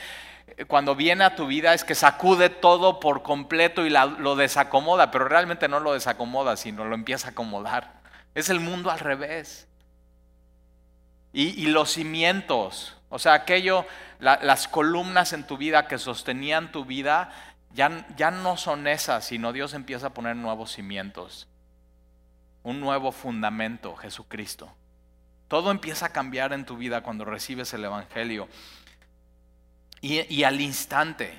cuando 0.68 0.96
viene 0.96 1.24
a 1.24 1.36
tu 1.36 1.48
vida 1.48 1.74
es 1.74 1.84
que 1.84 1.96
sacude 1.96 2.50
todo 2.50 3.00
por 3.00 3.24
completo 3.24 3.86
y 3.86 3.90
lo 3.90 4.36
desacomoda, 4.36 5.12
pero 5.12 5.28
realmente 5.28 5.68
no 5.68 5.80
lo 5.80 5.94
desacomoda, 5.94 6.56
sino 6.56 6.86
lo 6.86 6.96
empieza 6.96 7.28
a 7.28 7.32
acomodar. 7.32 8.02
Es 8.36 8.50
el 8.50 8.60
mundo 8.60 8.92
al 8.92 9.00
revés. 9.00 9.68
Y, 11.34 11.66
los 11.66 11.92
cimientos, 11.92 12.96
o 13.10 13.20
sea, 13.20 13.34
aquello, 13.34 13.86
las 14.20 14.70
columnas 14.70 15.34
en 15.34 15.46
tu 15.46 15.58
vida 15.58 15.86
que 15.88 15.98
sostenían 15.98 16.72
tu 16.72 16.86
vida, 16.86 17.30
ya, 17.74 18.32
no 18.32 18.56
son 18.56 18.88
esas, 18.88 19.26
sino 19.26 19.52
Dios 19.52 19.74
empieza 19.74 20.08
a 20.08 20.14
poner 20.14 20.38
nuevos 20.38 20.72
cimientos, 20.72 21.50
un 22.64 22.80
nuevo 22.80 23.12
fundamento, 23.12 23.98
Jesucristo. 23.98 24.74
Todo 25.50 25.72
empieza 25.72 26.08
a 26.08 26.14
cambiar 26.14 26.54
en 26.54 26.66
tu 26.66 26.78
vida 26.78 27.04
cuando 27.04 27.26
recibes 27.26 27.74
el 27.74 27.84
Evangelio. 27.84 28.48
Y, 30.08 30.44
al 30.44 30.62
instante 30.62 31.36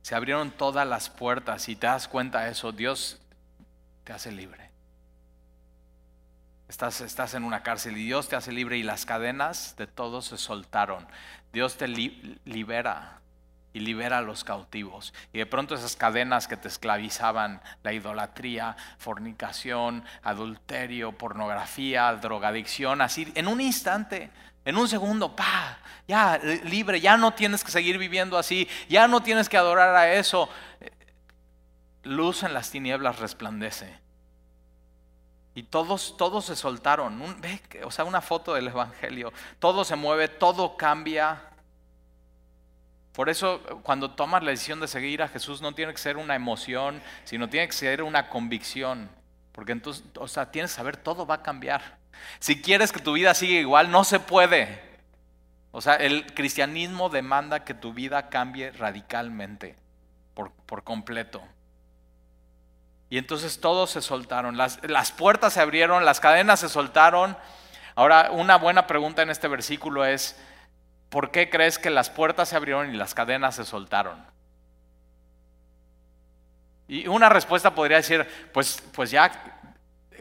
se 0.00 0.14
abrieron 0.14 0.50
todas 0.50 0.88
las 0.88 1.10
puertas 1.10 1.68
y 1.68 1.76
te 1.76 1.86
das 1.86 2.08
cuenta 2.08 2.44
de 2.44 2.52
eso, 2.52 2.72
Dios 2.72 3.20
te 4.04 4.14
hace 4.14 4.32
libre. 4.32 4.70
Estás, 6.66 7.02
estás 7.02 7.34
en 7.34 7.44
una 7.44 7.62
cárcel 7.62 7.98
y 7.98 8.06
Dios 8.06 8.30
te 8.30 8.36
hace 8.36 8.52
libre 8.52 8.78
y 8.78 8.82
las 8.82 9.04
cadenas 9.04 9.76
de 9.76 9.86
todos 9.86 10.24
se 10.24 10.38
soltaron. 10.38 11.06
Dios 11.52 11.76
te 11.76 11.86
libera 11.86 13.20
y 13.74 13.80
libera 13.80 14.16
a 14.16 14.22
los 14.22 14.44
cautivos. 14.44 15.12
Y 15.34 15.38
de 15.38 15.46
pronto 15.46 15.74
esas 15.74 15.94
cadenas 15.94 16.48
que 16.48 16.56
te 16.56 16.68
esclavizaban, 16.68 17.60
la 17.82 17.92
idolatría, 17.92 18.78
fornicación, 18.96 20.04
adulterio, 20.22 21.12
pornografía, 21.12 22.14
drogadicción, 22.14 23.02
así, 23.02 23.30
en 23.34 23.46
un 23.46 23.60
instante, 23.60 24.30
en 24.64 24.76
un 24.76 24.88
segundo, 24.88 25.34
pa, 25.34 25.78
ya 26.06 26.38
libre, 26.64 27.00
ya 27.00 27.16
no 27.16 27.32
tienes 27.32 27.64
que 27.64 27.70
seguir 27.70 27.98
viviendo 27.98 28.38
así, 28.38 28.68
ya 28.88 29.08
no 29.08 29.22
tienes 29.22 29.48
que 29.48 29.56
adorar 29.56 29.94
a 29.94 30.14
eso. 30.14 30.48
Luz 32.02 32.42
en 32.42 32.54
las 32.54 32.70
tinieblas 32.70 33.18
resplandece. 33.18 34.04
Y 35.54 35.62
todos, 35.62 36.16
todos 36.16 36.46
se 36.46 36.56
soltaron. 36.56 37.22
ve, 37.40 37.60
o 37.84 37.90
sea, 37.90 38.04
una 38.04 38.20
foto 38.20 38.54
del 38.54 38.68
Evangelio. 38.68 39.32
Todo 39.58 39.84
se 39.84 39.96
mueve, 39.96 40.28
todo 40.28 40.76
cambia. 40.76 41.42
Por 43.12 43.28
eso 43.28 43.60
cuando 43.82 44.10
tomas 44.10 44.42
la 44.42 44.50
decisión 44.50 44.80
de 44.80 44.88
seguir 44.88 45.22
a 45.22 45.28
Jesús 45.28 45.62
no 45.62 45.72
tiene 45.72 45.92
que 45.92 45.98
ser 45.98 46.16
una 46.16 46.34
emoción, 46.34 47.00
sino 47.22 47.48
tiene 47.48 47.68
que 47.68 47.72
ser 47.72 48.02
una 48.02 48.28
convicción. 48.28 49.08
Porque 49.52 49.72
entonces, 49.72 50.04
o 50.18 50.26
sea, 50.26 50.50
tienes 50.50 50.72
que 50.72 50.76
saber, 50.76 50.96
todo 50.96 51.24
va 51.24 51.36
a 51.36 51.42
cambiar. 51.42 51.98
Si 52.38 52.60
quieres 52.60 52.92
que 52.92 53.00
tu 53.00 53.12
vida 53.12 53.34
siga 53.34 53.58
igual, 53.60 53.90
no 53.90 54.04
se 54.04 54.20
puede. 54.20 54.82
O 55.70 55.80
sea, 55.80 55.94
el 55.94 56.26
cristianismo 56.34 57.08
demanda 57.08 57.64
que 57.64 57.74
tu 57.74 57.92
vida 57.92 58.28
cambie 58.28 58.70
radicalmente, 58.70 59.76
por, 60.34 60.52
por 60.52 60.84
completo. 60.84 61.42
Y 63.10 63.18
entonces 63.18 63.60
todos 63.60 63.90
se 63.90 64.02
soltaron, 64.02 64.56
las, 64.56 64.80
las 64.82 65.12
puertas 65.12 65.52
se 65.52 65.60
abrieron, 65.60 66.04
las 66.04 66.20
cadenas 66.20 66.60
se 66.60 66.68
soltaron. 66.68 67.36
Ahora, 67.94 68.30
una 68.32 68.56
buena 68.56 68.86
pregunta 68.86 69.22
en 69.22 69.30
este 69.30 69.48
versículo 69.48 70.04
es, 70.04 70.36
¿por 71.10 71.30
qué 71.30 71.48
crees 71.48 71.78
que 71.78 71.90
las 71.90 72.10
puertas 72.10 72.48
se 72.48 72.56
abrieron 72.56 72.92
y 72.92 72.96
las 72.96 73.14
cadenas 73.14 73.56
se 73.56 73.64
soltaron? 73.64 74.24
Y 76.88 77.06
una 77.08 77.28
respuesta 77.28 77.74
podría 77.74 77.98
decir, 77.98 78.26
pues, 78.52 78.82
pues 78.92 79.10
ya 79.10 79.30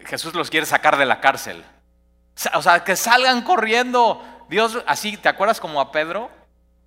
Jesús 0.06 0.34
los 0.34 0.50
quiere 0.50 0.66
sacar 0.66 0.98
de 0.98 1.06
la 1.06 1.20
cárcel. 1.20 1.64
O 2.54 2.62
sea, 2.62 2.84
que 2.84 2.96
salgan 2.96 3.42
corriendo. 3.42 4.24
Dios, 4.50 4.82
así, 4.86 5.18
¿te 5.18 5.30
acuerdas 5.30 5.60
como 5.60 5.80
a 5.80 5.92
Pedro? 5.92 6.30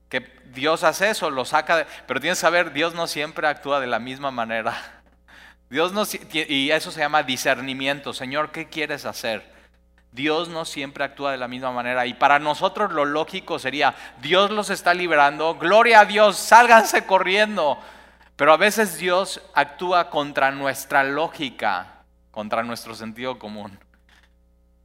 Que 0.08 0.20
Dios 0.52 0.84
hace 0.84 1.10
eso, 1.10 1.30
lo 1.30 1.44
saca, 1.44 1.78
de, 1.78 1.86
pero 2.06 2.20
tienes 2.20 2.38
que 2.38 2.42
saber, 2.42 2.72
Dios 2.72 2.94
no 2.94 3.06
siempre 3.06 3.48
actúa 3.48 3.80
de 3.80 3.86
la 3.86 3.98
misma 3.98 4.30
manera. 4.30 5.02
Dios 5.70 5.92
no, 5.92 6.04
y 6.32 6.70
eso 6.70 6.90
se 6.90 7.00
llama 7.00 7.22
discernimiento. 7.22 8.12
Señor, 8.12 8.52
¿qué 8.52 8.68
quieres 8.68 9.04
hacer? 9.04 9.56
Dios 10.12 10.48
no 10.48 10.64
siempre 10.64 11.04
actúa 11.04 11.32
de 11.32 11.36
la 11.36 11.48
misma 11.48 11.72
manera. 11.72 12.06
Y 12.06 12.14
para 12.14 12.38
nosotros 12.38 12.92
lo 12.92 13.04
lógico 13.04 13.58
sería, 13.58 13.94
Dios 14.22 14.50
los 14.50 14.70
está 14.70 14.94
liberando, 14.94 15.56
gloria 15.56 16.00
a 16.00 16.04
Dios, 16.06 16.36
sálganse 16.36 17.04
corriendo. 17.04 17.78
Pero 18.36 18.52
a 18.52 18.56
veces 18.56 18.98
Dios 18.98 19.42
actúa 19.54 20.08
contra 20.08 20.50
nuestra 20.50 21.04
lógica, 21.04 22.02
contra 22.30 22.62
nuestro 22.62 22.94
sentido 22.94 23.38
común. 23.38 23.78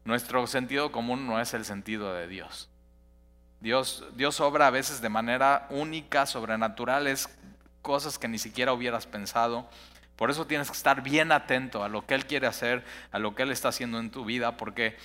Nuestro 0.04 0.46
sentido 0.48 0.92
común 0.92 1.28
no 1.28 1.40
es 1.40 1.54
el 1.54 1.66
sentido 1.66 2.14
de 2.14 2.28
Dios. 2.28 2.70
Dios, 3.60 4.04
Dios 4.16 4.40
obra 4.40 4.68
a 4.68 4.72
veces 4.72 5.02
de 5.02 5.10
manera 5.10 5.68
única, 5.70 6.26
sobrenatural, 6.26 7.08
es 7.08 7.30
cosas 7.82 8.18
que 8.18 8.28
ni 8.28 8.40
siquiera 8.40 8.74
hubieras 8.74 9.06
pensado. 9.06 9.70
Por 10.16 10.32
eso 10.32 10.46
tienes 10.46 10.70
que 10.70 10.78
estar 10.78 11.02
bien 11.04 11.32
atento 11.32 11.84
a 11.84 11.90
lo 11.90 12.06
que 12.06 12.16
Él 12.16 12.26
quiere 12.26 12.48
hacer, 12.48 12.84
a 13.12 13.20
lo 13.20 13.36
que 13.36 13.44
Él 13.44 13.52
está 13.52 13.70
haciendo 13.70 14.00
en 14.00 14.12
tu 14.12 14.26
vida, 14.26 14.58
porque 14.58 14.98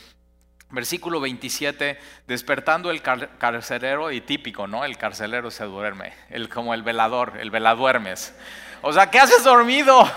versículo 0.71 1.21
27, 1.21 1.99
despertando 2.27 2.91
el 2.91 3.03
carcelero, 3.03 4.11
y 4.11 4.21
típico, 4.21 4.67
¿no? 4.67 4.85
El 4.85 4.99
carcelero 4.99 5.51
se 5.51 5.65
duerme, 5.65 6.13
el, 6.31 6.49
como 6.49 6.75
el 6.75 6.83
velador, 6.83 7.35
el 7.41 7.51
veladuermes. 7.51 8.35
O 8.83 8.93
sea, 8.93 9.11
¿qué 9.11 9.19
haces 9.19 9.45
dormido? 9.45 10.11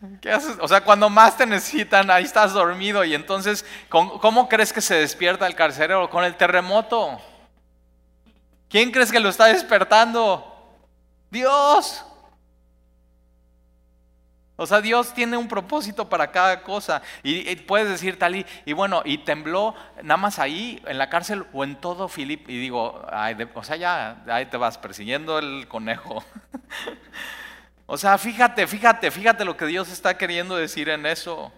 ¿Qué 0.20 0.30
haces? 0.30 0.56
O 0.60 0.68
sea, 0.68 0.82
cuando 0.82 1.08
más 1.08 1.36
te 1.36 1.46
necesitan, 1.46 2.10
ahí 2.10 2.24
estás 2.24 2.52
dormido. 2.52 3.04
Y 3.04 3.14
entonces, 3.14 3.64
¿cómo 3.88 4.48
crees 4.48 4.72
que 4.72 4.80
se 4.80 4.94
despierta 4.94 5.46
el 5.46 5.54
carcelero? 5.54 6.08
Con 6.10 6.24
el 6.24 6.36
terremoto. 6.36 7.20
¿Quién 8.68 8.90
crees 8.90 9.10
que 9.10 9.20
lo 9.20 9.28
está 9.28 9.46
despertando? 9.46 10.44
Dios. 11.30 12.04
O 14.60 14.66
sea, 14.66 14.80
Dios 14.80 15.14
tiene 15.14 15.36
un 15.36 15.46
propósito 15.46 16.08
para 16.08 16.32
cada 16.32 16.62
cosa. 16.62 17.00
Y, 17.22 17.54
puedes 17.56 17.88
decir 17.88 18.18
tal 18.18 18.34
y, 18.34 18.72
bueno, 18.72 19.02
y 19.04 19.18
tembló 19.18 19.74
nada 20.02 20.16
más 20.16 20.38
ahí, 20.40 20.82
en 20.86 20.98
la 20.98 21.08
cárcel 21.08 21.46
o 21.52 21.62
en 21.62 21.76
todo 21.76 22.08
Filip. 22.08 22.48
Y 22.50 22.58
digo, 22.58 23.06
o 23.54 23.64
sea, 23.64 23.76
ya 23.76 24.22
ahí 24.26 24.46
te 24.46 24.56
vas 24.56 24.76
persiguiendo 24.76 25.38
el 25.38 25.68
conejo. 25.68 26.24
o 27.90 27.96
sea, 27.96 28.18
fíjate, 28.18 28.66
fíjate, 28.66 29.10
fíjate 29.10 29.46
lo 29.46 29.56
que 29.56 29.64
Dios 29.64 29.88
está 29.88 30.18
queriendo 30.18 30.56
decir 30.56 30.90
en 30.90 31.06
eso. 31.06 31.50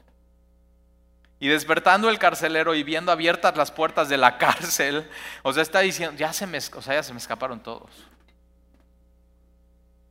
Y 1.40 1.48
despertando 1.48 2.08
el 2.08 2.20
carcelero 2.20 2.76
y 2.76 2.84
viendo 2.84 3.10
abiertas 3.10 3.56
las 3.56 3.72
puertas 3.72 4.08
de 4.08 4.16
la 4.16 4.38
cárcel, 4.38 5.10
o 5.42 5.52
sea, 5.52 5.64
está 5.64 5.80
diciendo, 5.80 6.16
ya 6.16 6.32
se 6.32 6.46
me, 6.46 6.58
o 6.58 6.82
sea, 6.82 6.94
ya 6.94 7.02
se 7.02 7.12
me 7.12 7.18
escaparon 7.18 7.60
todos. 7.60 7.90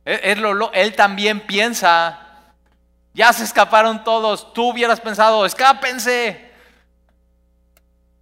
Él, 0.04 0.44
él 0.74 0.94
también 0.94 1.40
piensa, 1.40 2.52
ya 3.14 3.32
se 3.32 3.44
escaparon 3.44 4.04
todos. 4.04 4.52
Tú 4.52 4.72
hubieras 4.72 5.00
pensado, 5.00 5.46
escápense. 5.46 6.49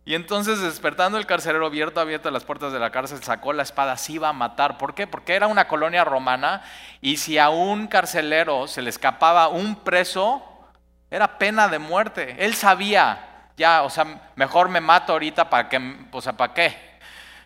Y 0.08 0.14
entonces 0.14 0.62
despertando 0.62 1.18
el 1.18 1.26
carcelero 1.26 1.66
abierto, 1.66 2.00
abierto 2.00 2.30
las 2.30 2.42
puertas 2.42 2.72
de 2.72 2.78
la 2.78 2.90
cárcel, 2.90 3.22
sacó 3.22 3.52
la 3.52 3.62
espada, 3.62 3.94
se 3.98 4.12
iba 4.12 4.30
a 4.30 4.32
matar. 4.32 4.78
¿Por 4.78 4.94
qué? 4.94 5.06
Porque 5.06 5.34
era 5.34 5.48
una 5.48 5.68
colonia 5.68 6.02
romana 6.02 6.62
y 7.02 7.18
si 7.18 7.36
a 7.36 7.50
un 7.50 7.88
carcelero 7.88 8.66
se 8.68 8.80
le 8.80 8.88
escapaba 8.88 9.48
un 9.48 9.76
preso, 9.84 10.42
era 11.10 11.36
pena 11.36 11.68
de 11.68 11.78
muerte. 11.78 12.36
Él 12.38 12.54
sabía, 12.54 13.50
ya, 13.58 13.82
o 13.82 13.90
sea, 13.90 14.32
mejor 14.34 14.70
me 14.70 14.80
mato 14.80 15.12
ahorita 15.12 15.50
para 15.50 15.68
que, 15.68 16.06
o 16.10 16.22
sea, 16.22 16.32
¿para 16.32 16.54
qué? 16.54 16.74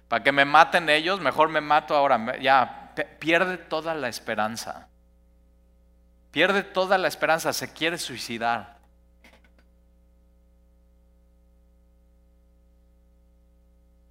Para 0.06 0.22
que 0.22 0.30
me 0.30 0.44
maten 0.44 0.88
ellos, 0.88 1.18
mejor 1.18 1.48
me 1.48 1.60
mato 1.60 1.96
ahora. 1.96 2.38
Ya, 2.38 2.92
pierde 3.18 3.58
toda 3.58 3.92
la 3.92 4.06
esperanza. 4.06 4.86
Pierde 6.30 6.62
toda 6.62 6.96
la 6.96 7.08
esperanza, 7.08 7.52
se 7.52 7.72
quiere 7.72 7.98
suicidar. 7.98 8.81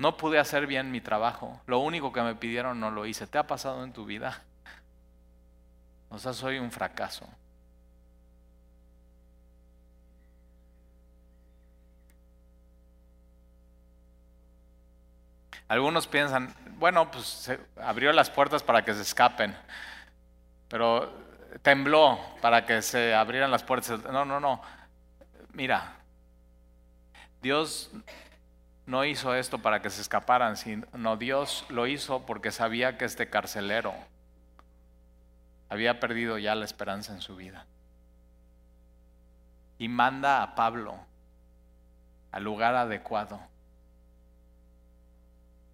No 0.02 0.18
pude 0.18 0.40
hacer 0.40 0.66
bien 0.66 0.90
mi 0.90 1.00
trabajo. 1.00 1.62
Lo 1.68 1.78
único 1.78 2.12
que 2.12 2.24
me 2.24 2.34
pidieron 2.34 2.80
no 2.80 2.90
lo 2.90 3.06
hice. 3.06 3.28
¿Te 3.28 3.38
ha 3.38 3.46
pasado 3.46 3.84
en 3.84 3.94
tu 3.94 4.04
vida? 4.04 4.42
O 6.10 6.18
sea, 6.18 6.34
soy 6.34 6.58
un 6.58 6.72
fracaso. 6.72 7.30
Algunos 15.68 16.08
piensan, 16.08 16.52
bueno, 16.80 17.12
pues 17.12 17.28
se 17.28 17.60
abrió 17.80 18.12
las 18.12 18.32
puertas 18.32 18.64
para 18.64 18.84
que 18.84 18.96
se 18.96 19.04
escapen. 19.04 19.56
Pero 20.68 21.14
tembló 21.62 22.20
para 22.42 22.66
que 22.66 22.82
se 22.82 23.14
abrieran 23.14 23.52
las 23.52 23.62
puertas. 23.62 24.04
No, 24.06 24.26
no, 24.26 24.40
no. 24.40 24.64
Mira, 25.54 25.94
Dios 27.40 27.92
no 28.92 29.06
hizo 29.06 29.34
esto 29.34 29.60
para 29.60 29.82
que 29.82 29.90
se 29.90 30.02
escaparan, 30.02 30.58
sino 30.58 31.16
Dios 31.16 31.66
lo 31.70 31.88
hizo 31.88 32.26
porque 32.26 32.52
sabía 32.52 32.98
que 32.98 33.06
este 33.06 33.30
carcelero 33.30 33.94
había 35.70 36.02
perdido 36.02 36.38
ya 36.38 36.56
la 36.56 36.66
esperanza 36.66 37.14
en 37.14 37.22
su 37.22 37.38
vida. 37.38 37.66
y 39.78 39.88
manda 39.88 40.44
a 40.44 40.54
Pablo 40.54 40.96
al 42.32 42.44
lugar 42.44 42.76
adecuado. 42.76 43.40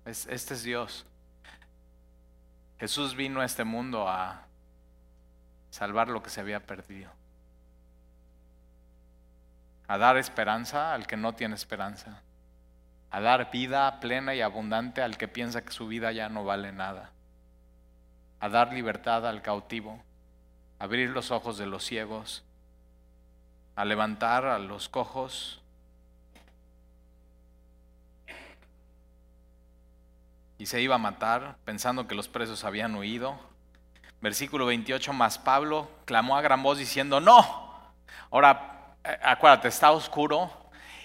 este 0.05 0.53
es 0.53 0.63
Dios. 0.63 1.05
Jesús 2.79 3.15
vino 3.15 3.41
a 3.41 3.45
este 3.45 3.65
mundo 3.65 4.07
a 4.07 4.45
salvar 5.71 6.07
lo 6.07 6.23
que 6.23 6.29
se 6.29 6.39
había 6.39 6.65
perdido. 6.65 7.11
A 9.89 9.97
dar 9.97 10.15
esperanza 10.15 10.93
al 10.93 11.05
que 11.05 11.17
no 11.17 11.33
tiene 11.33 11.55
esperanza. 11.55 12.21
A 13.09 13.21
dar 13.21 13.51
vida 13.51 13.99
plena 13.99 14.35
y 14.35 14.41
abundante 14.41 15.01
al 15.01 15.17
que 15.17 15.27
piensa 15.27 15.63
que 15.63 15.71
su 15.71 15.87
vida 15.87 16.11
ya 16.11 16.29
no 16.29 16.43
vale 16.43 16.71
nada. 16.71 17.11
A 18.39 18.49
dar 18.49 18.73
libertad 18.73 19.25
al 19.27 19.41
cautivo. 19.41 20.03
A 20.79 20.85
abrir 20.85 21.09
los 21.09 21.31
ojos 21.31 21.57
de 21.57 21.65
los 21.65 21.83
ciegos. 21.83 22.43
A 23.75 23.85
levantar 23.85 24.45
a 24.45 24.59
los 24.59 24.89
cojos 24.89 25.61
y 30.57 30.65
se 30.65 30.81
iba 30.81 30.95
a 30.95 30.99
matar 30.99 31.57
pensando 31.65 32.07
que 32.07 32.15
los 32.15 32.27
presos 32.27 32.63
habían 32.63 32.95
huido. 32.95 33.39
Versículo 34.21 34.65
28, 34.65 35.13
más 35.13 35.37
Pablo 35.37 35.89
clamó 36.05 36.35
a 36.35 36.41
gran 36.41 36.63
voz 36.63 36.79
diciendo, 36.79 37.19
no. 37.19 37.93
Ahora, 38.31 38.95
eh, 39.03 39.17
acuérdate, 39.21 39.67
está 39.67 39.91
oscuro 39.91 40.51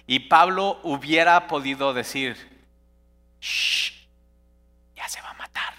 y 0.06 0.20
Pablo 0.20 0.80
hubiera 0.82 1.46
podido 1.46 1.94
decir, 1.94 2.36
Shh, 3.40 4.06
ya 4.94 5.08
se 5.08 5.20
va 5.20 5.30
a 5.30 5.34
matar. 5.34 5.74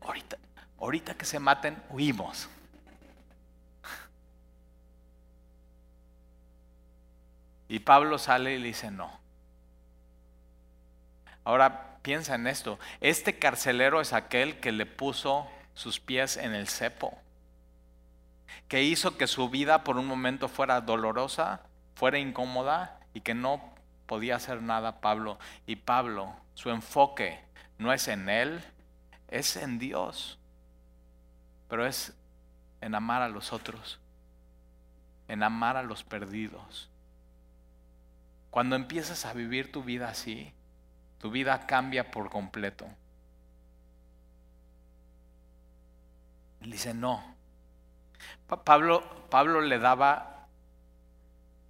Ahorita, 0.00 0.38
ahorita 0.78 1.14
que 1.14 1.24
se 1.24 1.38
maten, 1.38 1.82
huimos. 1.90 2.48
Y 7.68 7.80
Pablo 7.80 8.16
sale 8.16 8.54
y 8.54 8.58
le 8.58 8.68
dice, 8.68 8.90
no. 8.90 9.20
Ahora, 11.44 11.98
piensa 12.00 12.34
en 12.34 12.46
esto. 12.46 12.78
Este 13.02 13.38
carcelero 13.38 14.00
es 14.00 14.14
aquel 14.14 14.60
que 14.60 14.72
le 14.72 14.86
puso 14.86 15.46
sus 15.74 16.00
pies 16.00 16.38
en 16.38 16.54
el 16.54 16.68
cepo, 16.68 17.18
que 18.68 18.82
hizo 18.82 19.18
que 19.18 19.26
su 19.26 19.50
vida 19.50 19.84
por 19.84 19.98
un 19.98 20.06
momento 20.06 20.48
fuera 20.48 20.80
dolorosa, 20.80 21.60
fuera 21.94 22.18
incómoda 22.18 22.97
y 23.14 23.20
que 23.20 23.34
no 23.34 23.74
podía 24.06 24.36
hacer 24.36 24.62
nada 24.62 25.00
Pablo. 25.00 25.38
Y 25.66 25.76
Pablo, 25.76 26.34
su 26.54 26.70
enfoque 26.70 27.40
no 27.78 27.92
es 27.92 28.08
en 28.08 28.28
él, 28.28 28.64
es 29.28 29.56
en 29.56 29.78
Dios, 29.78 30.38
pero 31.68 31.86
es 31.86 32.14
en 32.80 32.94
amar 32.94 33.22
a 33.22 33.28
los 33.28 33.52
otros, 33.52 34.00
en 35.28 35.42
amar 35.42 35.76
a 35.76 35.82
los 35.82 36.04
perdidos. 36.04 36.90
Cuando 38.50 38.76
empiezas 38.76 39.26
a 39.26 39.34
vivir 39.34 39.70
tu 39.70 39.84
vida 39.84 40.08
así, 40.08 40.52
tu 41.18 41.30
vida 41.30 41.66
cambia 41.66 42.10
por 42.10 42.30
completo. 42.30 42.86
Él 46.60 46.70
dice, 46.70 46.94
no. 46.94 47.36
Pablo, 48.64 49.28
Pablo 49.28 49.60
le 49.60 49.78
daba 49.78 50.46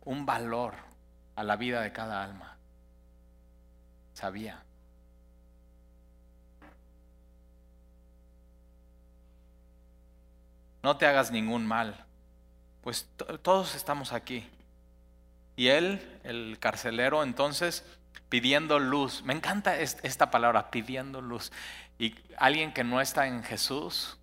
un 0.05 0.24
valor 0.24 0.88
a 1.38 1.44
la 1.44 1.55
vida 1.55 1.83
de 1.83 1.92
cada 1.92 2.24
alma. 2.24 2.57
Sabía. 4.12 4.61
No 10.83 10.96
te 10.96 11.07
hagas 11.07 11.31
ningún 11.31 11.64
mal, 11.64 12.05
pues 12.83 13.09
todos 13.42 13.77
estamos 13.77 14.12
aquí. 14.12 14.51
Y 15.55 15.68
él, 15.68 16.20
el 16.24 16.59
carcelero, 16.59 17.22
entonces 17.22 17.85
pidiendo 18.29 18.81
luz. 18.81 19.22
Me 19.22 19.33
encanta 19.33 19.79
esta 19.79 20.33
palabra, 20.33 20.72
pidiendo 20.72 21.20
luz. 21.20 21.53
Y 22.01 22.16
alguien 22.37 22.72
que 22.72 22.83
no 22.83 23.01
está 23.01 23.29
en 23.29 23.44
Jesús, 23.44 24.18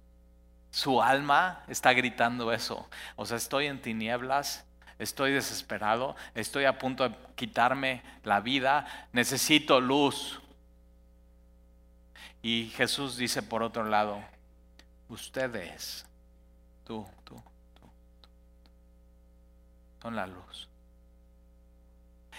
su 0.70 1.02
alma 1.02 1.64
está 1.70 1.94
gritando 1.94 2.52
eso. 2.52 2.90
O 3.16 3.26
sea, 3.26 3.38
estoy 3.38 3.68
en 3.68 3.82
tinieblas, 3.82 4.66
estoy 5.00 5.32
desesperado, 5.32 6.16
estoy 6.34 6.66
a 6.66 6.78
punto 6.78 7.08
de 7.08 7.16
quitarme 7.36 8.02
la 8.24 8.40
vida, 8.42 8.86
necesito 9.12 9.82
luz. 9.82 10.40
Y 12.42 12.72
Jesús 12.76 13.18
dice 13.18 13.42
por 13.42 13.64
otro 13.64 13.84
lado, 13.84 14.24
ustedes, 15.10 16.06
tú, 16.84 17.06
tú, 17.24 17.36
tú, 17.36 17.90
tú 18.22 18.30
son 20.02 20.16
la 20.16 20.28
luz. 20.28 20.70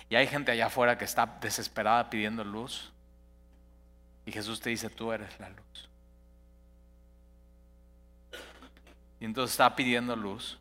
Y 0.09 0.15
hay 0.15 0.27
gente 0.27 0.53
allá 0.53 0.67
afuera 0.67 0.97
que 0.97 1.05
está 1.05 1.27
desesperada 1.41 2.09
pidiendo 2.09 2.45
luz. 2.45 2.93
Y 4.25 4.33
Jesús 4.33 4.61
te 4.61 4.71
dice, 4.71 4.89
tú 4.89 5.13
eres 5.13 5.39
la 5.41 5.51
luz. 5.51 5.89
Y 9.19 9.25
entonces 9.25 9.53
está 9.53 9.75
pidiendo 9.75 10.15
luz. 10.15 10.59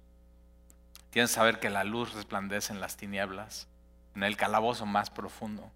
Tienes 1.15 1.32
que 1.32 1.36
saber 1.36 1.62
que 1.62 1.69
la 1.69 1.86
luz 1.86 2.13
resplandece 2.13 2.73
en 2.73 2.82
las 2.82 2.97
tinieblas, 2.97 3.69
en 4.17 4.23
el 4.23 4.36
calabozo 4.36 4.86
más 4.86 5.10
profundo. 5.10 5.71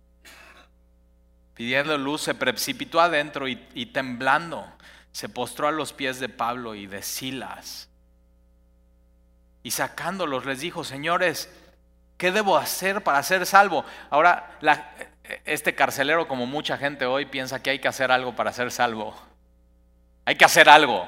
Pidiendo 1.54 1.98
luz 1.98 2.24
se 2.24 2.36
precipitó 2.36 3.00
adentro 3.00 3.48
y, 3.48 3.86
temblando 3.86 4.70
se 5.14 5.30
postró 5.30 5.70
a 5.70 5.72
los 5.72 5.94
pies 5.94 6.20
de 6.20 6.28
Pablo 6.28 6.76
y 6.76 6.88
de 6.88 7.02
Silas. 7.02 7.88
Y 9.64 9.72
sacándolos 9.72 10.46
les 10.46 10.60
dijo, 10.60 10.84
señores, 10.84 11.50
¿Qué 12.18 12.34
debo 12.34 12.58
hacer 12.58 13.02
para 13.02 13.24
ser 13.24 13.46
salvo? 13.46 13.86
Ahora, 14.10 14.60
este 15.46 15.74
carcelero, 15.74 16.28
como 16.28 16.48
mucha 16.48 16.78
gente 16.78 17.06
hoy, 17.06 17.24
piensa 17.28 17.64
que 17.64 17.70
hay 17.70 17.80
que 17.80 17.88
hacer 17.88 18.12
algo 18.12 18.36
para 18.36 18.52
ser 18.52 18.72
salvo. 18.72 19.16
Hay 20.26 20.36
que 20.36 20.44
hacer 20.44 20.68
algo. 20.68 21.08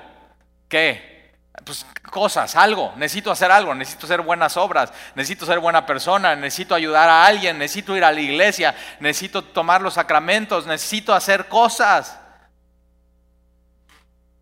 ¿Qué? 0.70 1.21
Pues 1.66 1.86
cosas, 2.10 2.56
algo. 2.56 2.94
Necesito 2.96 3.32
hacer 3.32 3.52
algo, 3.52 3.76
necesito 3.76 4.06
hacer 4.06 4.22
buenas 4.22 4.56
obras, 4.58 4.92
necesito 5.16 5.46
ser 5.46 5.60
buena 5.60 5.86
persona, 5.86 6.36
necesito 6.36 6.74
ayudar 6.74 7.10
a 7.10 7.26
alguien, 7.26 7.58
necesito 7.58 7.96
ir 7.96 8.04
a 8.04 8.12
la 8.12 8.22
iglesia, 8.22 8.76
necesito 9.00 9.44
tomar 9.44 9.82
los 9.82 9.96
sacramentos, 9.96 10.66
necesito 10.66 11.14
hacer 11.14 11.48
cosas. 11.48 12.18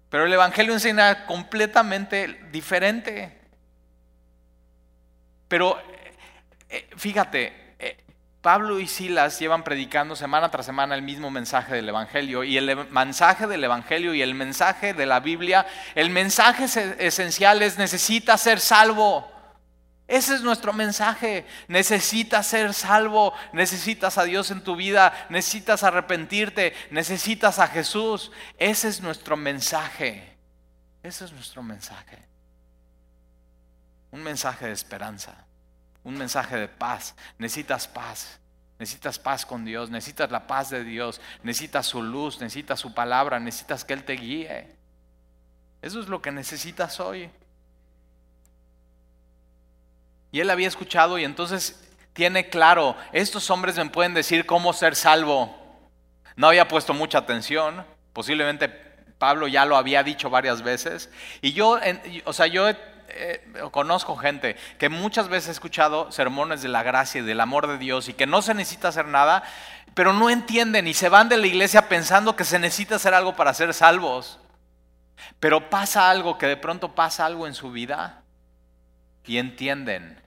Pero 0.09 0.25
el 0.25 0.33
Evangelio 0.33 0.73
enseña 0.73 1.25
completamente 1.25 2.47
diferente. 2.51 3.39
Pero 5.47 5.79
eh, 6.69 6.89
fíjate, 6.95 7.68
Pablo 8.41 8.79
y 8.79 8.87
Silas 8.87 9.37
llevan 9.37 9.63
predicando 9.63 10.15
semana 10.15 10.49
tras 10.49 10.65
semana 10.65 10.95
el 10.95 11.01
mismo 11.01 11.29
mensaje 11.29 11.75
del 11.75 11.89
Evangelio 11.89 12.45
y 12.45 12.55
el 12.55 12.87
mensaje 12.89 13.47
del 13.47 13.63
Evangelio 13.63 14.13
y 14.13 14.21
el 14.21 14.33
mensaje 14.33 14.93
de 14.93 15.05
la 15.05 15.19
Biblia, 15.19 15.67
el 15.93 16.09
mensaje 16.09 16.65
esencial 17.05 17.61
es 17.61 17.77
necesita 17.77 18.37
ser 18.37 18.61
salvo. 18.61 19.29
Ese 20.07 20.35
es 20.35 20.41
nuestro 20.41 20.71
mensaje. 20.71 21.45
Necesitas 21.67 22.47
ser 22.47 22.73
salvo, 22.73 23.33
necesitas 23.51 24.17
a 24.17 24.23
Dios 24.23 24.49
en 24.51 24.63
tu 24.63 24.75
vida, 24.75 25.13
necesitas 25.29 25.83
arrepentirte, 25.83 26.73
necesitas 26.91 27.59
a 27.59 27.67
Jesús. 27.67 28.31
Ese 28.57 28.87
es 28.87 29.01
nuestro 29.01 29.35
mensaje. 29.35 30.37
Ese 31.03 31.25
es 31.25 31.33
nuestro 31.33 31.61
mensaje. 31.61 32.25
Un 34.11 34.23
mensaje 34.23 34.67
de 34.67 34.71
esperanza 34.71 35.48
un 36.03 36.17
mensaje 36.17 36.55
de 36.57 36.67
paz. 36.67 37.15
Necesitas 37.37 37.87
paz. 37.87 38.39
Necesitas 38.79 39.19
paz 39.19 39.45
con 39.45 39.65
Dios, 39.65 39.89
necesitas 39.89 40.31
la 40.31 40.47
paz 40.47 40.69
de 40.69 40.85
Dios, 40.85 41.19
necesitas 41.43 41.85
su 41.85 42.01
luz, 42.01 42.39
necesitas 42.39 42.79
su 42.79 42.93
palabra, 42.93 43.37
necesitas 43.37 43.83
que 43.83 43.91
Él 43.91 44.05
te 44.05 44.13
guíe. 44.13 44.73
Eso 45.81 45.99
es 45.99 46.07
lo 46.07 46.21
que 46.21 46.31
necesitas 46.31 46.99
hoy. 47.01 47.29
Y 50.31 50.39
él 50.39 50.49
había 50.49 50.67
escuchado 50.67 51.17
y 51.17 51.23
entonces 51.23 51.89
tiene 52.13 52.49
claro, 52.49 52.95
estos 53.13 53.49
hombres 53.49 53.75
me 53.77 53.85
pueden 53.87 54.13
decir 54.13 54.45
cómo 54.45 54.73
ser 54.73 54.95
salvo. 54.95 55.55
No 56.35 56.47
había 56.47 56.67
puesto 56.67 56.93
mucha 56.93 57.19
atención, 57.19 57.85
posiblemente 58.13 58.69
Pablo 59.17 59.47
ya 59.47 59.65
lo 59.65 59.75
había 59.75 60.03
dicho 60.03 60.29
varias 60.29 60.61
veces. 60.61 61.09
Y 61.41 61.53
yo, 61.53 61.79
o 62.25 62.33
sea, 62.33 62.47
yo 62.47 62.69
eh, 63.11 63.69
conozco 63.71 64.15
gente 64.15 64.55
que 64.77 64.89
muchas 64.89 65.29
veces 65.29 65.49
ha 65.49 65.51
escuchado 65.51 66.11
sermones 66.11 66.61
de 66.61 66.69
la 66.69 66.83
gracia 66.83 67.21
y 67.21 67.23
del 67.23 67.41
amor 67.41 67.67
de 67.67 67.77
Dios 67.77 68.09
y 68.09 68.13
que 68.13 68.27
no 68.27 68.41
se 68.41 68.53
necesita 68.53 68.89
hacer 68.89 69.07
nada, 69.07 69.43
pero 69.93 70.13
no 70.13 70.29
entienden 70.29 70.87
y 70.87 70.93
se 70.93 71.09
van 71.09 71.29
de 71.29 71.37
la 71.37 71.47
iglesia 71.47 71.89
pensando 71.89 72.35
que 72.35 72.45
se 72.45 72.59
necesita 72.59 72.95
hacer 72.95 73.13
algo 73.13 73.35
para 73.35 73.53
ser 73.53 73.73
salvos. 73.73 74.39
Pero 75.39 75.69
pasa 75.69 76.09
algo, 76.09 76.37
que 76.37 76.47
de 76.47 76.57
pronto 76.57 76.95
pasa 76.95 77.25
algo 77.25 77.47
en 77.47 77.53
su 77.53 77.71
vida 77.71 78.23
y 79.25 79.37
entienden 79.37 80.21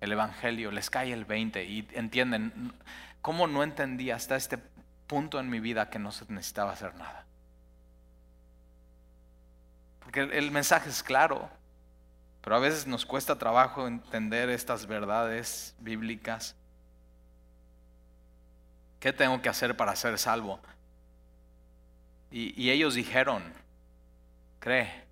el 0.00 0.12
Evangelio, 0.12 0.70
les 0.70 0.90
cae 0.90 1.12
el 1.12 1.24
20 1.24 1.64
y 1.64 1.88
entienden 1.92 2.74
cómo 3.22 3.46
no 3.46 3.62
entendí 3.62 4.10
hasta 4.10 4.36
este 4.36 4.58
punto 5.06 5.40
en 5.40 5.48
mi 5.48 5.60
vida 5.60 5.88
que 5.88 5.98
no 5.98 6.12
se 6.12 6.24
necesitaba 6.28 6.72
hacer 6.72 6.94
nada. 6.94 7.24
Porque 10.00 10.20
el 10.20 10.50
mensaje 10.50 10.90
es 10.90 11.02
claro. 11.02 11.50
Pero 12.44 12.56
a 12.56 12.58
veces 12.58 12.86
nos 12.86 13.06
cuesta 13.06 13.38
trabajo 13.38 13.88
entender 13.88 14.50
estas 14.50 14.86
verdades 14.86 15.74
bíblicas. 15.78 16.54
¿Qué 19.00 19.14
tengo 19.14 19.40
que 19.40 19.48
hacer 19.48 19.74
para 19.74 19.96
ser 19.96 20.18
salvo? 20.18 20.60
Y, 22.30 22.68
ellos 22.68 22.96
dijeron, 22.96 23.42
cree. 24.58 25.04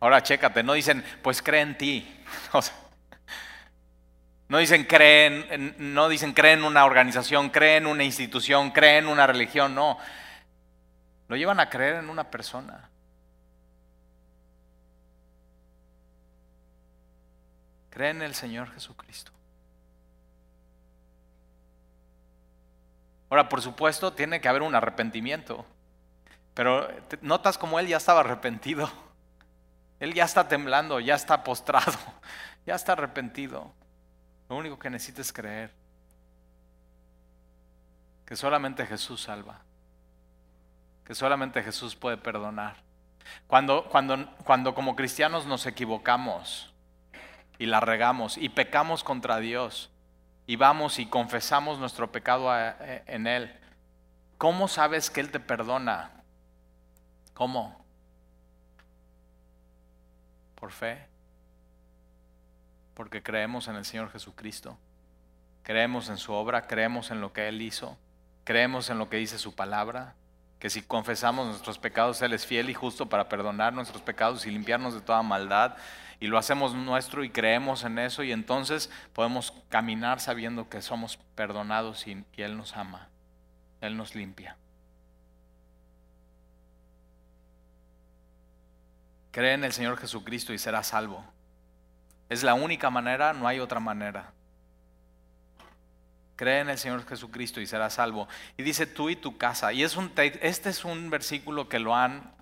Ahora 0.00 0.22
chécate, 0.22 0.62
no 0.62 0.72
dicen, 0.72 1.04
pues 1.22 1.42
cree 1.42 1.60
en 1.60 1.76
ti. 1.76 2.24
no 4.48 4.56
dicen 4.56 4.84
creen, 4.84 5.74
no 5.78 6.08
dicen 6.08 6.32
cree 6.32 6.52
en 6.52 6.64
una 6.64 6.86
organización, 6.86 7.50
cree 7.50 7.76
en 7.76 7.86
una 7.86 8.04
institución, 8.04 8.70
cree 8.70 8.96
en 8.98 9.08
una 9.08 9.26
religión, 9.26 9.74
no. 9.74 9.98
Lo 11.28 11.36
llevan 11.36 11.60
a 11.60 11.68
creer 11.68 11.96
en 11.96 12.08
una 12.08 12.30
persona. 12.30 12.88
Cree 17.96 18.10
en 18.10 18.20
el 18.20 18.34
Señor 18.34 18.70
Jesucristo. 18.74 19.32
Ahora, 23.30 23.48
por 23.48 23.62
supuesto, 23.62 24.12
tiene 24.12 24.38
que 24.38 24.48
haber 24.50 24.60
un 24.60 24.74
arrepentimiento. 24.74 25.64
Pero 26.52 26.86
notas 27.22 27.56
como 27.56 27.80
él 27.80 27.86
ya 27.86 27.96
estaba 27.96 28.20
arrepentido. 28.20 28.90
Él 29.98 30.12
ya 30.12 30.24
está 30.24 30.46
temblando, 30.46 31.00
ya 31.00 31.14
está 31.14 31.42
postrado, 31.42 31.96
ya 32.66 32.74
está 32.74 32.92
arrepentido. 32.92 33.72
Lo 34.50 34.56
único 34.56 34.78
que 34.78 34.90
necesita 34.90 35.22
es 35.22 35.32
creer 35.32 35.72
que 38.26 38.36
solamente 38.36 38.84
Jesús 38.84 39.22
salva, 39.22 39.62
que 41.02 41.14
solamente 41.14 41.62
Jesús 41.62 41.96
puede 41.96 42.18
perdonar. 42.18 42.76
Cuando, 43.46 43.88
cuando, 43.88 44.36
cuando 44.44 44.74
como 44.74 44.94
cristianos 44.96 45.46
nos 45.46 45.64
equivocamos 45.64 46.74
y 47.58 47.66
la 47.66 47.80
regamos 47.80 48.36
y 48.36 48.48
pecamos 48.48 49.04
contra 49.04 49.38
Dios, 49.38 49.90
y 50.46 50.56
vamos 50.56 50.98
y 50.98 51.06
confesamos 51.06 51.78
nuestro 51.78 52.12
pecado 52.12 52.48
eh, 52.56 53.02
en 53.06 53.26
Él, 53.26 53.52
¿cómo 54.38 54.68
sabes 54.68 55.10
que 55.10 55.20
Él 55.20 55.30
te 55.30 55.40
perdona? 55.40 56.10
¿Cómo? 57.34 57.84
Por 60.54 60.70
fe. 60.70 61.06
Porque 62.94 63.22
creemos 63.22 63.68
en 63.68 63.76
el 63.76 63.84
Señor 63.84 64.10
Jesucristo. 64.10 64.78
Creemos 65.62 66.08
en 66.08 66.16
su 66.16 66.32
obra, 66.32 66.66
creemos 66.66 67.10
en 67.10 67.20
lo 67.20 67.32
que 67.32 67.48
Él 67.48 67.60
hizo, 67.60 67.98
creemos 68.44 68.88
en 68.88 68.98
lo 68.98 69.10
que 69.10 69.16
dice 69.16 69.36
su 69.36 69.54
palabra, 69.54 70.14
que 70.58 70.70
si 70.70 70.82
confesamos 70.82 71.46
nuestros 71.46 71.78
pecados, 71.78 72.20
Él 72.22 72.32
es 72.32 72.46
fiel 72.46 72.70
y 72.70 72.74
justo 72.74 73.08
para 73.08 73.28
perdonar 73.28 73.72
nuestros 73.72 74.02
pecados 74.02 74.46
y 74.46 74.50
limpiarnos 74.50 74.94
de 74.94 75.00
toda 75.00 75.22
maldad 75.22 75.76
y 76.18 76.28
lo 76.28 76.38
hacemos 76.38 76.74
nuestro 76.74 77.24
y 77.24 77.30
creemos 77.30 77.84
en 77.84 77.98
eso 77.98 78.22
y 78.22 78.32
entonces 78.32 78.90
podemos 79.12 79.52
caminar 79.68 80.20
sabiendo 80.20 80.68
que 80.68 80.80
somos 80.80 81.18
perdonados 81.34 82.06
y, 82.06 82.24
Él 82.36 82.56
nos 82.56 82.76
ama, 82.76 83.08
Él 83.80 83.96
nos 83.96 84.14
limpia. 84.14 84.56
Cree 89.30 89.52
en 89.52 89.64
el 89.64 89.72
Señor 89.72 89.98
Jesucristo 89.98 90.54
y 90.54 90.58
serás 90.58 90.86
salvo. 90.88 91.22
Es 92.30 92.42
la 92.42 92.54
única 92.54 92.88
manera, 92.88 93.34
no 93.34 93.46
hay 93.46 93.60
otra 93.60 93.80
manera. 93.80 94.32
Cree 96.36 96.60
en 96.60 96.68
el 96.68 96.78
Señor 96.78 97.06
Jesucristo 97.06 97.60
y 97.60 97.66
serás 97.66 97.94
salvo. 97.94 98.28
Y 98.56 98.62
dice 98.62 98.86
tú 98.86 99.10
y 99.10 99.16
tu 99.16 99.36
casa. 99.36 99.72
Y 99.72 99.82
es 99.82 99.96
un, 99.96 100.12
este 100.16 100.70
es 100.70 100.84
un 100.84 101.10
versículo 101.10 101.68
que 101.68 101.78
lo 101.78 101.96
han 101.96 102.36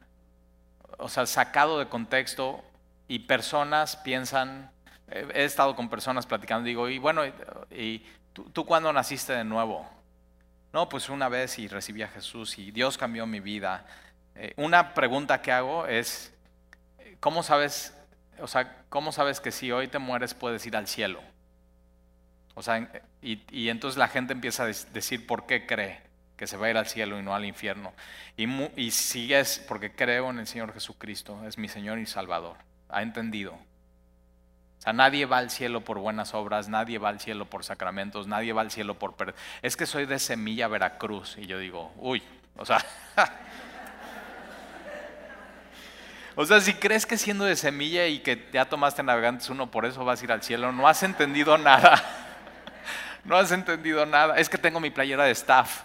o 0.98 1.08
sea, 1.08 1.26
sacado 1.26 1.78
de 1.78 1.88
contexto 1.88 2.64
y 3.08 3.20
personas 3.20 3.96
piensan, 3.96 4.70
he 5.08 5.44
estado 5.44 5.76
con 5.76 5.88
personas 5.88 6.26
platicando, 6.26 6.66
digo, 6.66 6.88
y 6.88 6.98
bueno, 6.98 7.22
¿y 7.70 8.02
tú, 8.32 8.64
cuándo 8.64 8.92
naciste 8.92 9.32
de 9.32 9.44
nuevo? 9.44 9.88
No, 10.72 10.88
pues 10.88 11.08
una 11.08 11.28
vez 11.28 11.58
y 11.58 11.68
recibí 11.68 12.02
a 12.02 12.08
Jesús 12.08 12.58
y 12.58 12.70
Dios 12.70 12.98
cambió 12.98 13.26
mi 13.26 13.40
vida. 13.40 13.86
Eh, 14.34 14.54
una 14.56 14.94
pregunta 14.94 15.40
que 15.40 15.52
hago 15.52 15.86
es, 15.86 16.32
¿cómo 17.20 17.42
sabes, 17.42 17.96
o 18.40 18.48
sea, 18.48 18.84
cómo 18.88 19.12
sabes 19.12 19.40
que 19.40 19.52
si 19.52 19.70
hoy 19.70 19.88
te 19.88 19.98
mueres 19.98 20.34
puedes 20.34 20.66
ir 20.66 20.76
al 20.76 20.88
cielo? 20.88 21.20
O 22.54 22.62
sea, 22.62 22.88
y, 23.20 23.42
y 23.50 23.68
entonces 23.68 23.98
la 23.98 24.08
gente 24.08 24.32
empieza 24.32 24.64
a 24.64 24.66
decir 24.66 25.26
por 25.26 25.46
qué 25.46 25.66
cree 25.66 26.00
que 26.36 26.46
se 26.46 26.56
va 26.56 26.66
a 26.66 26.70
ir 26.70 26.76
al 26.76 26.86
cielo 26.86 27.18
y 27.18 27.22
no 27.22 27.34
al 27.34 27.44
infierno. 27.44 27.92
Y, 28.36 28.46
y 28.76 28.90
si 28.90 29.32
es 29.32 29.58
porque 29.68 29.92
creo 29.92 30.30
en 30.30 30.38
el 30.38 30.46
Señor 30.46 30.72
Jesucristo, 30.72 31.44
es 31.46 31.58
mi 31.58 31.68
Señor 31.68 31.98
y 31.98 32.06
Salvador 32.06 32.56
ha 32.88 33.02
entendido. 33.02 33.52
O 33.52 34.82
sea, 34.84 34.92
nadie 34.92 35.26
va 35.26 35.38
al 35.38 35.50
cielo 35.50 35.82
por 35.82 35.98
buenas 35.98 36.34
obras, 36.34 36.68
nadie 36.68 36.98
va 36.98 37.08
al 37.08 37.20
cielo 37.20 37.46
por 37.46 37.64
sacramentos, 37.64 38.26
nadie 38.26 38.52
va 38.52 38.60
al 38.60 38.70
cielo 38.70 38.98
por... 38.98 39.14
Es 39.62 39.76
que 39.76 39.86
soy 39.86 40.06
de 40.06 40.18
Semilla, 40.18 40.68
Veracruz. 40.68 41.36
Y 41.38 41.46
yo 41.46 41.58
digo, 41.58 41.92
uy, 41.96 42.22
o 42.56 42.66
sea... 42.66 42.84
o 46.36 46.44
sea, 46.44 46.60
si 46.60 46.74
crees 46.74 47.06
que 47.06 47.16
siendo 47.16 47.44
de 47.44 47.56
Semilla 47.56 48.06
y 48.06 48.18
que 48.18 48.48
ya 48.52 48.66
tomaste 48.66 49.02
Navegantes 49.02 49.48
uno, 49.48 49.70
por 49.70 49.86
eso 49.86 50.04
vas 50.04 50.20
a 50.20 50.24
ir 50.24 50.32
al 50.32 50.42
cielo, 50.42 50.72
no 50.72 50.86
has 50.86 51.02
entendido 51.02 51.56
nada. 51.56 52.23
No 53.24 53.36
has 53.36 53.52
entendido 53.52 54.04
nada. 54.06 54.36
Es 54.36 54.48
que 54.48 54.58
tengo 54.58 54.80
mi 54.80 54.90
playera 54.90 55.24
de 55.24 55.32
staff. 55.32 55.82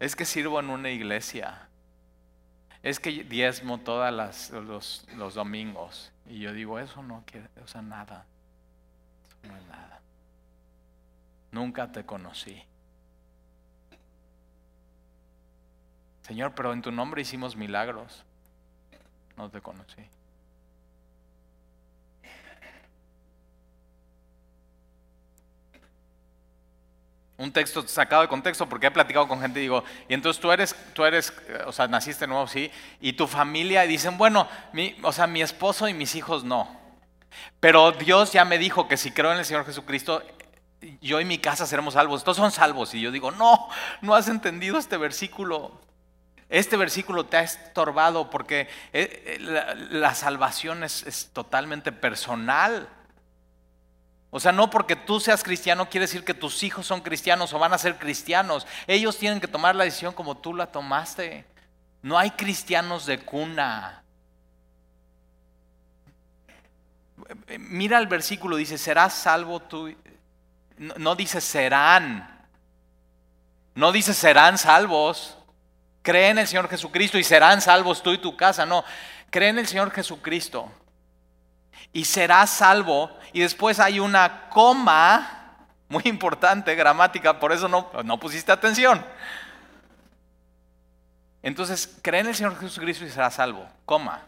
Es 0.00 0.14
que 0.14 0.24
sirvo 0.24 0.60
en 0.60 0.70
una 0.70 0.90
iglesia 0.90 1.68
es 2.82 3.00
que 3.00 3.10
diezmo 3.24 3.78
todos 3.78 4.12
los, 4.50 5.04
los, 5.16 5.34
domingos. 5.34 6.12
Y 6.26 6.40
yo 6.40 6.52
digo, 6.52 6.78
eso 6.78 7.02
no 7.02 7.22
quiere, 7.26 7.48
o 7.62 7.66
sea, 7.66 7.82
nada. 7.82 8.24
Eso 9.26 9.36
no 9.52 9.56
es 9.56 9.66
nada. 9.66 10.00
Nunca 11.50 11.90
te 11.90 12.04
conocí. 12.04 12.62
Señor, 16.22 16.54
pero 16.54 16.72
en 16.72 16.82
tu 16.82 16.92
nombre 16.92 17.22
hicimos 17.22 17.56
milagros. 17.56 18.24
No 19.36 19.50
te 19.50 19.60
conocí. 19.60 20.02
Un 27.38 27.52
texto 27.52 27.86
sacado 27.86 28.22
de 28.22 28.28
contexto 28.28 28.68
porque 28.68 28.88
he 28.88 28.90
platicado 28.90 29.28
con 29.28 29.40
gente 29.40 29.60
y 29.60 29.62
digo, 29.62 29.84
y 30.08 30.14
entonces 30.14 30.42
tú 30.42 30.50
eres, 30.50 30.74
tú 30.92 31.04
eres, 31.04 31.32
o 31.66 31.72
sea, 31.72 31.86
naciste 31.86 32.26
nuevo, 32.26 32.48
sí, 32.48 32.70
y 33.00 33.12
tu 33.12 33.28
familia, 33.28 33.84
y 33.84 33.88
dicen, 33.88 34.18
bueno, 34.18 34.48
mi, 34.72 34.96
o 35.02 35.12
sea, 35.12 35.28
mi 35.28 35.40
esposo 35.40 35.88
y 35.88 35.94
mis 35.94 36.16
hijos 36.16 36.42
no. 36.44 36.76
Pero 37.60 37.92
Dios 37.92 38.32
ya 38.32 38.44
me 38.44 38.58
dijo 38.58 38.88
que 38.88 38.96
si 38.96 39.12
creo 39.12 39.32
en 39.32 39.38
el 39.38 39.44
Señor 39.44 39.64
Jesucristo, 39.64 40.22
yo 41.00 41.20
y 41.20 41.24
mi 41.24 41.38
casa 41.38 41.66
seremos 41.66 41.94
salvos. 41.94 42.24
Todos 42.24 42.38
son 42.38 42.50
salvos. 42.50 42.94
Y 42.94 43.00
yo 43.00 43.10
digo, 43.12 43.30
no, 43.30 43.68
no 44.00 44.14
has 44.14 44.28
entendido 44.28 44.78
este 44.78 44.96
versículo. 44.96 45.80
Este 46.48 46.76
versículo 46.76 47.26
te 47.26 47.36
ha 47.36 47.42
estorbado 47.42 48.30
porque 48.30 48.68
eh, 48.92 49.38
eh, 49.38 49.38
la, 49.90 50.14
salvación 50.14 50.82
es 50.82 51.30
totalmente 51.32 51.92
personal. 51.92 52.88
O 54.30 54.40
sea, 54.40 54.52
no 54.52 54.68
porque 54.68 54.94
tú 54.94 55.20
seas 55.20 55.42
cristiano 55.42 55.88
quiere 55.88 56.06
decir 56.06 56.24
que 56.24 56.34
tus 56.34 56.62
hijos 56.62 56.86
son 56.86 57.00
cristianos 57.00 57.52
o 57.52 57.58
van 57.58 57.72
a 57.72 57.78
ser 57.78 57.98
cristianos. 57.98 58.66
Ellos 58.86 59.16
tienen 59.16 59.40
que 59.40 59.48
tomar 59.48 59.74
la 59.74 59.84
decisión 59.84 60.12
como 60.12 60.36
tú 60.36 60.54
la 60.54 60.66
tomaste. 60.66 61.46
No 62.02 62.18
hay 62.18 62.30
cristianos 62.32 63.06
de 63.06 63.20
cuna. 63.20 64.02
Mira 67.58 67.98
el 67.98 68.06
versículo, 68.06 68.56
dice, 68.56 68.76
serás 68.76 69.14
salvo 69.14 69.60
tú. 69.60 69.94
No, 70.76 71.14
dice 71.14 71.40
serán. 71.40 72.46
No 73.74 73.92
dice 73.92 74.12
serán 74.12 74.58
salvos. 74.58 75.38
Cree 76.02 76.28
en 76.28 76.38
el 76.38 76.46
Señor 76.46 76.68
Jesucristo 76.68 77.18
y 77.18 77.24
serán 77.24 77.62
salvos 77.62 78.02
tú 78.02 78.12
y 78.12 78.18
tu 78.18 78.36
casa. 78.36 78.66
No, 78.66 78.84
cree 79.30 79.48
en 79.48 79.58
el 79.58 79.66
Señor 79.66 79.90
Jesucristo 79.90 80.70
y 81.92 82.04
serás 82.04 82.50
salvo. 82.50 83.10
Y 83.32 83.40
después 83.40 83.80
hay 83.80 84.00
una 84.00 84.48
coma, 84.48 85.56
muy 85.88 86.02
importante, 86.06 86.74
gramática, 86.74 87.38
por 87.38 87.52
eso 87.52 87.68
no, 87.68 87.90
no 88.04 88.18
pusiste 88.18 88.52
atención. 88.52 89.04
Entonces, 91.42 91.98
cree 92.02 92.20
en 92.20 92.26
el 92.26 92.34
Señor 92.34 92.58
Jesucristo 92.58 93.04
y 93.04 93.10
serás 93.10 93.34
salvo, 93.34 93.66
coma. 93.86 94.22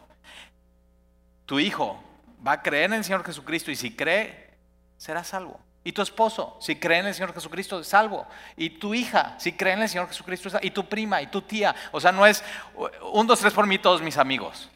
Tu 1.45 1.59
hijo 1.59 2.03
va 2.45 2.53
a 2.53 2.61
creer 2.63 2.85
en 2.85 2.93
el 2.93 3.03
Señor 3.03 3.23
Jesucristo 3.23 3.69
y 3.69 3.75
si 3.75 3.95
cree, 3.95 4.57
será 4.97 5.23
salvo. 5.23 5.59
Y 5.83 5.91
tu 5.91 6.01
esposo, 6.01 6.57
si 6.61 6.77
cree 6.77 6.99
en 6.99 7.07
el 7.07 7.13
Señor 7.13 7.33
Jesucristo, 7.33 7.79
es 7.79 7.87
salvo. 7.87 8.25
Y 8.55 8.71
tu 8.71 8.93
hija, 8.93 9.35
si 9.37 9.53
cree 9.53 9.73
en 9.73 9.81
el 9.81 9.89
Señor 9.89 10.07
Jesucristo, 10.07 10.47
es 10.47 10.53
salvo. 10.53 10.65
Y 10.65 10.71
tu 10.71 10.87
prima, 10.87 11.21
y 11.21 11.27
tu 11.27 11.41
tía. 11.41 11.75
O 11.91 11.99
sea, 11.99 12.11
no 12.11 12.25
es 12.25 12.43
un, 13.11 13.27
dos, 13.27 13.39
tres 13.39 13.53
por 13.53 13.67
mí, 13.67 13.77
todos 13.77 14.01
mis 14.01 14.17
amigos. 14.17 14.70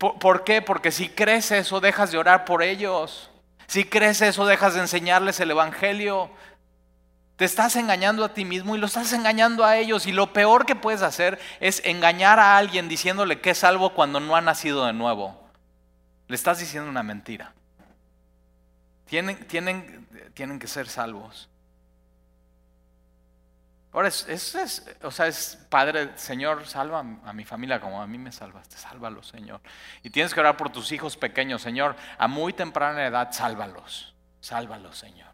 ¿Por, 0.00 0.44
qué? 0.44 0.62
Porque 0.62 0.92
si 0.92 1.10
crees 1.10 1.50
eso, 1.50 1.78
dejas 1.78 2.10
de 2.10 2.16
orar 2.16 2.46
por 2.46 2.62
ellos. 2.62 3.30
Si 3.66 3.84
crees 3.84 4.22
eso, 4.22 4.46
dejas 4.46 4.72
de 4.72 4.80
enseñarles 4.80 5.40
el 5.40 5.50
Evangelio. 5.50 6.30
Te 7.36 7.44
estás 7.44 7.76
engañando 7.76 8.24
a 8.24 8.32
ti 8.32 8.46
mismo 8.46 8.74
y 8.74 8.78
lo 8.78 8.86
estás 8.86 9.12
engañando 9.12 9.62
a 9.62 9.76
ellos. 9.76 10.06
Y 10.06 10.12
lo 10.12 10.32
peor 10.32 10.64
que 10.64 10.74
puedes 10.74 11.02
hacer 11.02 11.38
es 11.60 11.82
engañar 11.84 12.38
a 12.38 12.56
alguien 12.56 12.88
diciéndole 12.88 13.42
que 13.42 13.50
es 13.50 13.58
salvo 13.58 13.92
cuando 13.92 14.20
no 14.20 14.36
ha 14.36 14.40
nacido 14.40 14.86
de 14.86 14.94
nuevo. 14.94 15.38
Le 16.28 16.34
estás 16.34 16.60
diciendo 16.60 16.88
una 16.88 17.02
mentira. 17.02 17.52
Tienen, 19.04 19.46
tienen, 19.48 20.08
tienen 20.32 20.58
que 20.58 20.66
ser 20.66 20.88
salvos. 20.88 21.49
Ahora, 23.92 24.06
es, 24.06 24.28
es, 24.28 24.86
o 25.02 25.10
sea, 25.10 25.26
es 25.26 25.58
Padre, 25.68 26.16
Señor, 26.16 26.64
salva 26.66 27.00
a 27.00 27.32
mi 27.32 27.44
familia 27.44 27.80
como 27.80 28.00
a 28.00 28.06
mí 28.06 28.18
me 28.18 28.30
salvaste, 28.30 28.76
sálvalos, 28.76 29.26
Señor. 29.26 29.60
Y 30.04 30.10
tienes 30.10 30.32
que 30.32 30.38
orar 30.38 30.56
por 30.56 30.70
tus 30.70 30.92
hijos 30.92 31.16
pequeños, 31.16 31.60
Señor, 31.60 31.96
a 32.16 32.28
muy 32.28 32.52
temprana 32.52 33.04
edad, 33.04 33.32
sálvalos, 33.32 34.14
sálvalos, 34.40 34.96
Señor. 34.96 35.28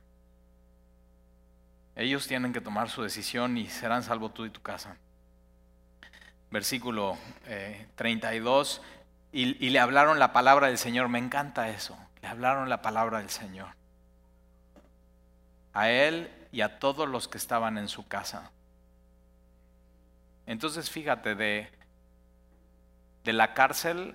Ellos 1.96 2.26
tienen 2.26 2.54
que 2.54 2.62
tomar 2.62 2.88
su 2.88 3.02
decisión 3.02 3.59
y 3.59 3.68
serán 3.68 4.02
salvos 4.02 4.32
tú 4.32 4.46
y 4.46 4.50
tu 4.50 4.62
casa. 4.62 4.96
Versículo 6.50 7.18
32, 7.96 8.80
eh, 8.82 9.07
y, 9.32 9.66
y 9.66 9.70
le 9.70 9.80
hablaron 9.80 10.18
la 10.18 10.32
palabra 10.32 10.68
del 10.68 10.78
Señor, 10.78 11.09
me 11.11 11.18
encanta 11.18 11.68
eso, 11.68 11.98
le 12.22 12.28
hablaron 12.28 12.70
la 12.70 12.80
palabra 12.80 13.18
del 13.18 13.28
Señor. 13.28 13.68
A 15.74 15.90
él 15.90 16.30
y 16.53 16.61
a 16.61 16.78
todos 16.78 17.09
los 17.09 17.28
que 17.28 17.38
estaban 17.38 17.78
en 17.78 17.88
su 17.88 18.07
casa. 18.07 18.51
Entonces 20.47 20.90
fíjate, 20.90 21.34
de, 21.34 21.68
de 23.24 23.32
la 23.32 23.55
cárcel, 23.55 24.14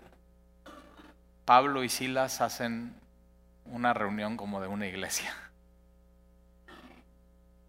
Pablo 1.46 1.84
y 1.84 1.90
Silas 1.90 2.42
hacen 2.42 2.96
una 3.66 3.94
reunión 3.94 4.38
como 4.38 4.62
de 4.62 4.68
una 4.68 4.88
iglesia. 4.88 5.34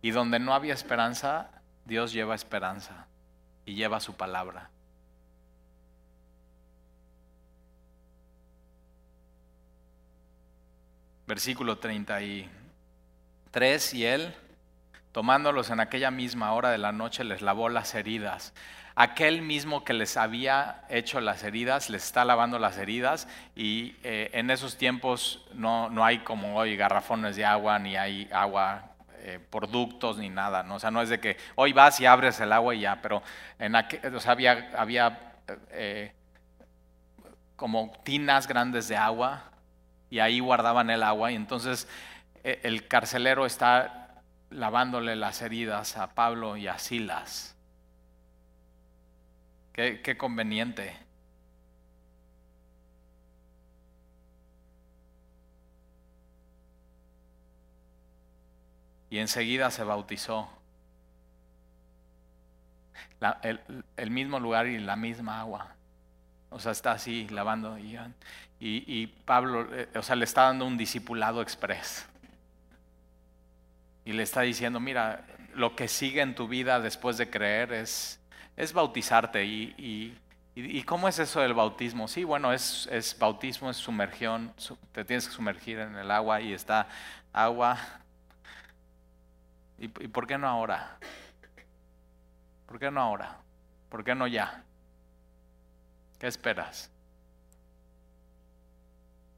Y 0.01 0.11
donde 0.11 0.39
no 0.39 0.55
había 0.55 0.75
esperanza, 0.75 1.51
Dios 1.85 2.13
lleva 2.13 2.35
esperanza 2.35 3.07
y 3.65 3.75
lleva 3.75 4.01
su 4.01 4.15
palabra. 4.15 4.71
Versículo 11.27 11.79
33, 11.79 13.95
y 13.95 14.05
él 14.05 14.35
tomándolos 15.13 15.71
en 15.71 15.81
aquella 15.81 16.11
misma 16.11 16.53
hora 16.53 16.71
de 16.71 16.79
la 16.79 16.91
noche, 16.91 17.23
les 17.23 17.43
lavó 17.43 17.69
las 17.69 17.95
heridas. 17.95 18.55
Aquel 18.95 19.41
mismo 19.41 19.85
que 19.85 19.95
les 19.95 20.17
había 20.17 20.85
hecho 20.89 21.21
las 21.21 21.45
heridas, 21.45 21.89
les 21.89 22.05
está 22.05 22.25
lavando 22.25 22.59
las 22.59 22.77
heridas 22.77 23.29
y 23.55 23.97
eh, 24.03 24.31
en 24.35 24.51
esos 24.51 24.77
tiempos 24.77 25.47
no, 25.55 25.89
no, 25.89 26.05
hay 26.05 26.19
como 26.19 26.57
hoy 26.57 26.77
garrafones 26.77 27.37
de 27.37 27.45
agua, 27.45 27.79
ni 27.79 27.97
hay 27.97 28.29
agua 28.33 28.91
eh, 29.21 29.39
por 29.51 29.71
ductos, 29.71 30.19
ni 30.19 30.29
nada. 30.29 30.63
¿no? 30.63 30.75
O 30.75 30.79
sea, 30.79 30.91
no 30.91 31.01
es 31.01 31.09
de 31.09 31.21
que 31.21 31.39
hoy 31.55 31.73
vas 31.73 32.01
y 32.01 32.07
abres 32.07 32.41
el 32.41 32.53
agua 32.53 32.75
y 32.75 32.81
ya, 32.81 33.01
pero 33.01 33.23
en 33.59 33.77
aquel, 33.77 34.15
o 34.15 34.21
sea, 34.21 34.33
había, 34.33 34.71
había 34.77 35.33
eh, 35.71 36.13
como 37.57 37.93
tinas 38.05 38.47
grandes 38.47 38.89
de 38.89 38.97
agua 38.97 39.45
y 40.11 40.19
ahí 40.19 40.41
guardaban 40.41 40.91
el 40.91 41.03
agua 41.03 41.33
y 41.33 41.37
entonces 41.37 41.89
el 42.45 42.89
carcelero 42.89 43.47
está 43.47 44.02
lavándole 44.53 45.17
las 45.17 45.43
heridas 45.43 45.97
a 45.97 46.15
Pablo 46.15 46.57
y 46.57 46.69
a 46.69 46.79
Silas. 46.79 47.57
Qué, 49.73 50.17
conveniente. 50.19 50.97
Y 59.11 59.19
enseguida 59.19 59.71
se 59.71 59.85
bautizó. 59.85 60.49
el, 63.43 64.11
mismo 64.11 64.41
lugar 64.41 64.67
y 64.67 64.79
la 64.79 64.97
misma 64.97 65.41
agua. 65.41 65.75
O 66.51 66.59
sea, 66.59 66.73
está 66.73 66.93
así 66.93 67.29
lavando. 67.29 67.79
Y, 67.79 69.07
Pablo, 69.25 69.75
eh, 69.75 69.89
o 69.95 70.03
sea, 70.03 70.17
le 70.17 70.25
está 70.25 70.43
dando 70.45 70.67
un 70.67 70.77
discipulado 70.77 71.41
express 71.43 72.07
y 74.05 74.13
le 74.13 74.23
está 74.23 74.43
diciendo, 74.43 74.81
mira, 74.81 75.25
lo 75.55 75.77
que 75.77 75.89
sigue 75.89 76.21
en 76.21 76.35
tu 76.35 76.49
vida 76.49 76.81
después 76.81 77.17
de 77.19 77.31
creer 77.31 77.73
es, 77.73 78.21
es 78.57 78.73
bautizarte. 78.73 79.45
Y, 79.45 80.19
y, 80.55 80.83
cómo 80.83 81.09
es 81.09 81.19
eso 81.19 81.41
del 81.41 81.55
bautismo? 81.55 82.09
Sí, 82.09 82.25
bueno, 82.25 82.53
es, 82.53 82.89
es 82.91 83.19
bautismo, 83.19 83.71
es 83.71 83.77
sumergión, 83.77 84.53
te 84.93 85.05
tienes 85.05 85.29
que 85.29 85.35
sumergir 85.35 85.79
en 85.79 85.97
el 85.97 86.11
agua 86.11 86.41
y 86.41 86.53
está 86.53 86.89
agua. 87.33 87.79
¿Y, 89.79 89.85
¿Y 89.85 90.09
por 90.09 90.27
qué 90.27 90.37
no 90.37 90.49
ahora? 90.49 90.99
¿Por 92.67 92.79
qué 92.79 92.91
no 92.91 93.01
ahora? 93.01 93.39
¿Por 93.89 94.05
qué 94.05 94.15
no 94.15 94.27
ya? 94.27 94.65
¿Qué 96.19 96.27
esperas? 96.27 96.91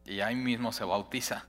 Y 0.05 0.21
ahí 0.21 0.35
mismo 0.35 0.73
se 0.73 0.85
bautiza. 0.85 1.47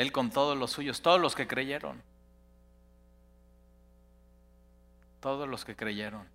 Él 0.00 0.12
con 0.12 0.30
todos 0.30 0.56
los 0.56 0.70
suyos, 0.70 1.02
todos 1.02 1.20
los 1.20 1.34
que 1.34 1.46
creyeron. 1.46 2.02
Todos 5.20 5.48
los 5.48 5.64
que 5.64 5.74
creyeron. 5.74 6.28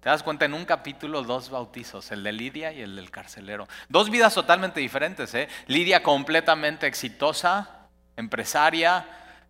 Te 0.00 0.08
das 0.08 0.22
cuenta, 0.22 0.44
en 0.44 0.54
un 0.54 0.64
capítulo 0.64 1.22
dos 1.22 1.50
bautizos, 1.50 2.10
el 2.10 2.22
de 2.22 2.32
Lidia 2.32 2.72
y 2.72 2.80
el 2.80 2.96
del 2.96 3.10
carcelero. 3.10 3.68
Dos 3.88 4.10
vidas 4.10 4.34
totalmente 4.34 4.80
diferentes. 4.80 5.34
¿eh? 5.34 5.48
Lidia 5.66 6.02
completamente 6.02 6.86
exitosa, 6.86 7.88
empresaria, 8.16 9.06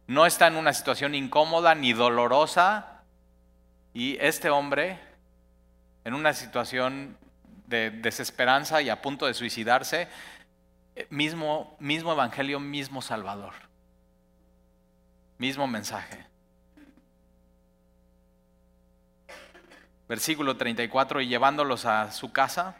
no 0.06 0.26
está 0.26 0.48
en 0.48 0.56
una 0.56 0.72
situación 0.72 1.14
incómoda 1.14 1.74
ni 1.74 1.92
dolorosa. 1.92 3.02
Y 3.94 4.16
este 4.20 4.50
hombre, 4.50 4.98
en 6.04 6.14
una 6.14 6.34
situación 6.34 7.16
de 7.66 7.90
desesperanza 7.90 8.82
y 8.82 8.90
a 8.90 9.00
punto 9.00 9.26
de 9.26 9.34
suicidarse, 9.34 10.08
mismo, 11.10 11.76
mismo 11.78 12.12
evangelio, 12.12 12.60
mismo 12.60 13.02
Salvador. 13.02 13.54
Mismo 15.38 15.66
mensaje. 15.66 16.26
Versículo 20.08 20.56
34, 20.56 21.20
y 21.20 21.28
llevándolos 21.28 21.86
a 21.86 22.10
su 22.10 22.32
casa, 22.32 22.76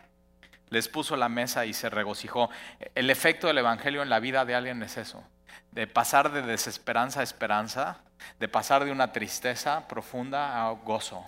les 0.68 0.88
puso 0.88 1.16
la 1.16 1.28
mesa 1.28 1.64
y 1.66 1.72
se 1.72 1.88
regocijó. 1.90 2.50
El 2.94 3.10
efecto 3.10 3.46
del 3.46 3.58
Evangelio 3.58 4.02
en 4.02 4.10
la 4.10 4.20
vida 4.20 4.44
de 4.44 4.54
alguien 4.54 4.82
es 4.82 4.96
eso, 4.96 5.22
de 5.72 5.86
pasar 5.86 6.32
de 6.32 6.42
desesperanza 6.42 7.20
a 7.20 7.22
esperanza, 7.22 7.98
de 8.38 8.48
pasar 8.48 8.84
de 8.84 8.92
una 8.92 9.12
tristeza 9.12 9.86
profunda 9.86 10.66
a 10.66 10.70
gozo, 10.70 11.24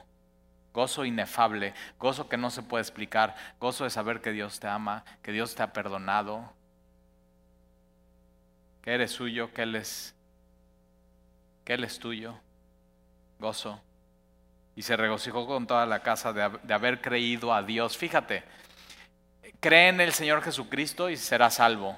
gozo 0.73 1.05
inefable, 1.05 1.75
gozo 1.99 2.29
que 2.29 2.37
no 2.37 2.51
se 2.51 2.63
puede 2.63 2.83
explicar, 2.83 3.37
gozo 3.61 3.85
de 3.85 3.91
saber 3.91 4.21
que 4.21 4.33
Dios 4.33 4.59
te 4.61 4.69
ama, 4.69 5.05
que 5.23 5.33
Dios 5.33 5.55
te 5.55 5.63
ha 5.63 5.73
perdonado, 5.73 6.53
que 8.83 8.93
eres 8.93 9.13
suyo, 9.13 9.53
que 9.53 9.63
Él 9.63 9.77
es, 9.77 10.15
que 11.65 11.75
Él 11.75 11.85
es 11.85 11.99
tuyo. 11.99 12.39
Gozo. 13.39 13.81
Y 14.77 14.83
se 14.83 14.97
regocijó 14.97 15.47
con 15.47 15.67
toda 15.67 15.87
la 15.87 16.03
casa 16.03 16.33
de, 16.33 16.51
de 16.63 16.75
haber 16.75 17.01
creído 17.01 17.53
a 17.53 17.63
Dios. 17.63 17.97
Fíjate, 17.97 18.45
cree 19.61 19.89
en 19.89 20.01
el 20.01 20.13
Señor 20.13 20.43
Jesucristo 20.43 21.11
y 21.11 21.17
será 21.17 21.51
salvo. 21.51 21.97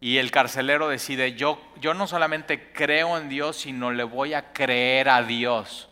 Y 0.00 0.18
el 0.18 0.30
carcelero 0.30 0.88
decide, 0.88 1.34
yo, 1.34 1.60
yo 1.80 1.92
no 1.94 2.06
solamente 2.06 2.72
creo 2.72 3.18
en 3.18 3.28
Dios, 3.28 3.56
sino 3.56 3.90
le 3.90 4.04
voy 4.04 4.34
a 4.34 4.52
creer 4.52 5.08
a 5.08 5.22
Dios. 5.22 5.88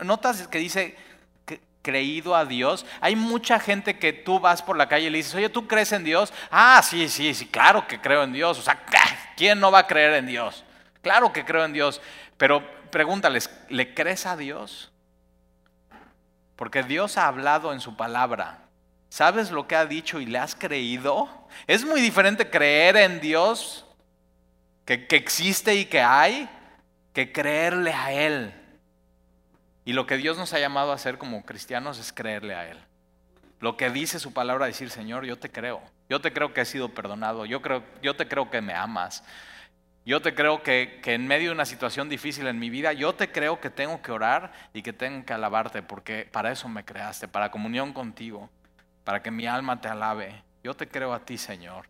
Notas 0.00 0.48
que 0.48 0.58
dice, 0.58 0.96
creído 1.86 2.34
a 2.34 2.44
Dios. 2.44 2.84
Hay 3.00 3.14
mucha 3.14 3.60
gente 3.60 3.96
que 3.96 4.12
tú 4.12 4.40
vas 4.40 4.60
por 4.60 4.76
la 4.76 4.88
calle 4.88 5.06
y 5.06 5.10
le 5.10 5.18
dices, 5.18 5.36
oye, 5.36 5.48
¿tú 5.48 5.68
crees 5.68 5.92
en 5.92 6.02
Dios? 6.02 6.32
Ah, 6.50 6.82
sí, 6.82 7.08
sí, 7.08 7.32
sí, 7.32 7.46
claro 7.46 7.86
que 7.86 8.00
creo 8.00 8.24
en 8.24 8.32
Dios. 8.32 8.58
O 8.58 8.62
sea, 8.62 8.84
¿quién 9.36 9.60
no 9.60 9.70
va 9.70 9.78
a 9.78 9.86
creer 9.86 10.14
en 10.14 10.26
Dios? 10.26 10.64
Claro 11.00 11.32
que 11.32 11.44
creo 11.44 11.64
en 11.64 11.72
Dios. 11.72 12.00
Pero 12.36 12.68
pregúntales, 12.90 13.48
¿le 13.68 13.94
crees 13.94 14.26
a 14.26 14.36
Dios? 14.36 14.90
Porque 16.56 16.82
Dios 16.82 17.18
ha 17.18 17.28
hablado 17.28 17.72
en 17.72 17.78
su 17.78 17.96
palabra. 17.96 18.64
¿Sabes 19.08 19.52
lo 19.52 19.68
que 19.68 19.76
ha 19.76 19.86
dicho 19.86 20.18
y 20.18 20.26
le 20.26 20.38
has 20.38 20.56
creído? 20.56 21.28
Es 21.68 21.84
muy 21.84 22.00
diferente 22.00 22.50
creer 22.50 22.96
en 22.96 23.20
Dios, 23.20 23.86
que, 24.84 25.06
que 25.06 25.14
existe 25.14 25.76
y 25.76 25.84
que 25.84 26.00
hay, 26.00 26.48
que 27.12 27.30
creerle 27.30 27.92
a 27.92 28.10
Él. 28.10 28.65
Y 29.86 29.92
lo 29.92 30.04
que 30.04 30.16
Dios 30.16 30.36
nos 30.36 30.52
ha 30.52 30.58
llamado 30.58 30.90
a 30.90 30.96
hacer 30.96 31.16
como 31.16 31.44
cristianos 31.44 32.00
es 32.00 32.12
creerle 32.12 32.56
a 32.56 32.68
Él. 32.68 32.78
Lo 33.60 33.76
que 33.76 33.88
dice 33.88 34.18
su 34.18 34.32
palabra, 34.32 34.66
decir, 34.66 34.90
Señor, 34.90 35.24
yo 35.24 35.38
te 35.38 35.50
creo. 35.50 35.80
Yo 36.10 36.20
te 36.20 36.32
creo 36.32 36.52
que 36.52 36.62
he 36.62 36.64
sido 36.64 36.88
perdonado. 36.88 37.46
Yo, 37.46 37.62
creo, 37.62 37.84
yo 38.02 38.16
te 38.16 38.26
creo 38.26 38.50
que 38.50 38.60
me 38.60 38.74
amas. 38.74 39.22
Yo 40.04 40.20
te 40.20 40.34
creo 40.34 40.64
que, 40.64 41.00
que, 41.04 41.14
en 41.14 41.28
medio 41.28 41.50
de 41.50 41.54
una 41.54 41.64
situación 41.64 42.08
difícil 42.08 42.48
en 42.48 42.58
mi 42.58 42.68
vida, 42.68 42.92
yo 42.94 43.14
te 43.14 43.30
creo 43.30 43.60
que 43.60 43.70
tengo 43.70 44.02
que 44.02 44.10
orar 44.10 44.52
y 44.72 44.82
que 44.82 44.92
tengo 44.92 45.24
que 45.24 45.32
alabarte, 45.32 45.82
porque 45.82 46.28
para 46.30 46.50
eso 46.50 46.68
me 46.68 46.84
creaste, 46.84 47.28
para 47.28 47.52
comunión 47.52 47.92
contigo, 47.92 48.50
para 49.04 49.22
que 49.22 49.30
mi 49.30 49.46
alma 49.46 49.80
te 49.80 49.86
alabe. 49.86 50.42
Yo 50.64 50.74
te 50.74 50.88
creo 50.88 51.12
a 51.12 51.20
ti, 51.20 51.38
Señor. 51.38 51.86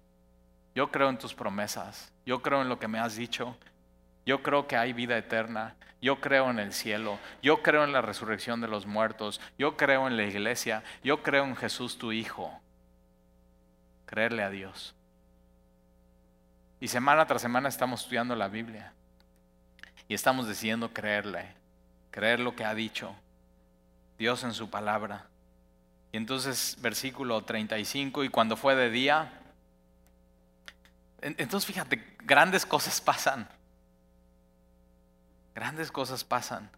Yo 0.74 0.90
creo 0.90 1.08
en 1.08 1.16
tus 1.16 1.32
promesas. 1.32 2.12
Yo 2.26 2.42
creo 2.42 2.60
en 2.60 2.68
lo 2.68 2.78
que 2.78 2.88
me 2.88 2.98
has 2.98 3.16
dicho. 3.16 3.56
Yo 4.26 4.42
creo 4.42 4.66
que 4.66 4.76
hay 4.76 4.92
vida 4.92 5.16
eterna, 5.16 5.76
yo 6.02 6.20
creo 6.20 6.50
en 6.50 6.58
el 6.58 6.72
cielo, 6.72 7.18
yo 7.42 7.62
creo 7.62 7.84
en 7.84 7.92
la 7.92 8.02
resurrección 8.02 8.60
de 8.60 8.68
los 8.68 8.84
muertos, 8.84 9.40
yo 9.56 9.76
creo 9.76 10.06
en 10.08 10.16
la 10.16 10.24
iglesia, 10.24 10.82
yo 11.02 11.22
creo 11.22 11.44
en 11.44 11.56
Jesús 11.56 11.96
tu 11.96 12.12
Hijo. 12.12 12.60
Creerle 14.04 14.42
a 14.42 14.50
Dios. 14.50 14.94
Y 16.80 16.88
semana 16.88 17.26
tras 17.26 17.40
semana 17.40 17.68
estamos 17.68 18.02
estudiando 18.02 18.36
la 18.36 18.48
Biblia 18.48 18.92
y 20.08 20.14
estamos 20.14 20.46
decidiendo 20.46 20.92
creerle, 20.92 21.54
creer 22.10 22.40
lo 22.40 22.54
que 22.54 22.64
ha 22.64 22.74
dicho 22.74 23.14
Dios 24.18 24.44
en 24.44 24.52
su 24.52 24.70
palabra. 24.70 25.26
Y 26.12 26.16
entonces 26.16 26.76
versículo 26.80 27.42
35, 27.42 28.24
y 28.24 28.28
cuando 28.28 28.56
fue 28.56 28.74
de 28.74 28.90
día, 28.90 29.40
entonces 31.20 31.66
fíjate, 31.66 32.16
grandes 32.24 32.66
cosas 32.66 33.00
pasan. 33.00 33.48
Grandes 35.56 35.90
cosas 35.90 36.22
pasan. 36.22 36.68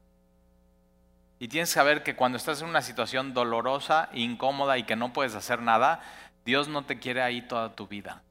Y 1.40 1.48
tienes 1.48 1.70
que 1.70 1.74
saber 1.74 2.04
que 2.04 2.14
cuando 2.14 2.38
estás 2.38 2.62
en 2.62 2.68
una 2.68 2.80
situación 2.80 3.34
dolorosa, 3.34 4.08
incómoda 4.12 4.78
y 4.78 4.84
que 4.84 4.94
no 4.94 5.12
puedes 5.12 5.34
hacer 5.34 5.60
nada, 5.60 6.00
Dios 6.44 6.68
no 6.68 6.84
te 6.84 7.00
quiere 7.00 7.20
ahí 7.20 7.42
toda 7.42 7.74
tu 7.74 7.88
vida. 7.88 8.22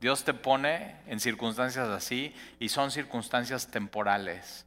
Dios 0.00 0.24
te 0.24 0.34
pone 0.34 0.96
en 1.06 1.20
circunstancias 1.20 1.88
así 1.88 2.34
y 2.58 2.68
son 2.68 2.90
circunstancias 2.90 3.68
temporales 3.68 4.66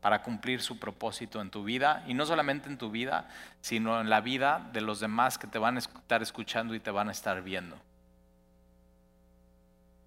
para 0.00 0.22
cumplir 0.22 0.62
su 0.62 0.78
propósito 0.78 1.40
en 1.40 1.50
tu 1.50 1.64
vida 1.64 2.04
y 2.06 2.14
no 2.14 2.26
solamente 2.26 2.68
en 2.68 2.78
tu 2.78 2.92
vida, 2.92 3.28
sino 3.60 4.00
en 4.00 4.08
la 4.08 4.20
vida 4.20 4.70
de 4.72 4.82
los 4.82 5.00
demás 5.00 5.36
que 5.36 5.48
te 5.48 5.58
van 5.58 5.74
a 5.74 5.80
estar 5.80 6.22
escuchando 6.22 6.76
y 6.76 6.80
te 6.80 6.92
van 6.92 7.08
a 7.08 7.12
estar 7.12 7.42
viendo. 7.42 7.76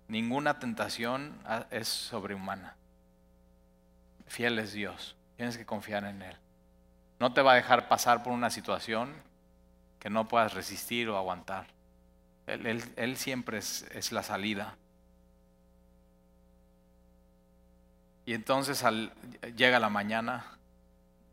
Ninguna 0.08 0.58
tentación 0.58 1.38
es 1.70 1.89
sobrehumana 1.89 2.79
fiel 4.30 4.60
es 4.60 4.72
Dios. 4.74 5.16
Tienes 5.36 5.58
que 5.58 5.66
confiar 5.66 6.06
en 6.06 6.22
Él. 6.22 6.38
No 7.20 7.34
te 7.34 7.42
va 7.42 7.52
a 7.52 7.56
dejar 7.56 7.90
pasar 7.90 8.24
por 8.24 8.32
una 8.32 8.50
situación 8.50 9.14
que 10.00 10.10
no 10.10 10.28
puedas 10.28 10.54
resistir 10.54 11.10
o 11.10 11.18
aguantar. 11.18 11.68
Él, 12.48 13.18
siempre 13.18 13.60
es, 13.60 14.12
la 14.12 14.24
salida. 14.24 14.76
Y 18.26 18.34
entonces 18.34 18.84
llega 19.56 19.80
la 19.80 19.90
mañana, 19.90 20.46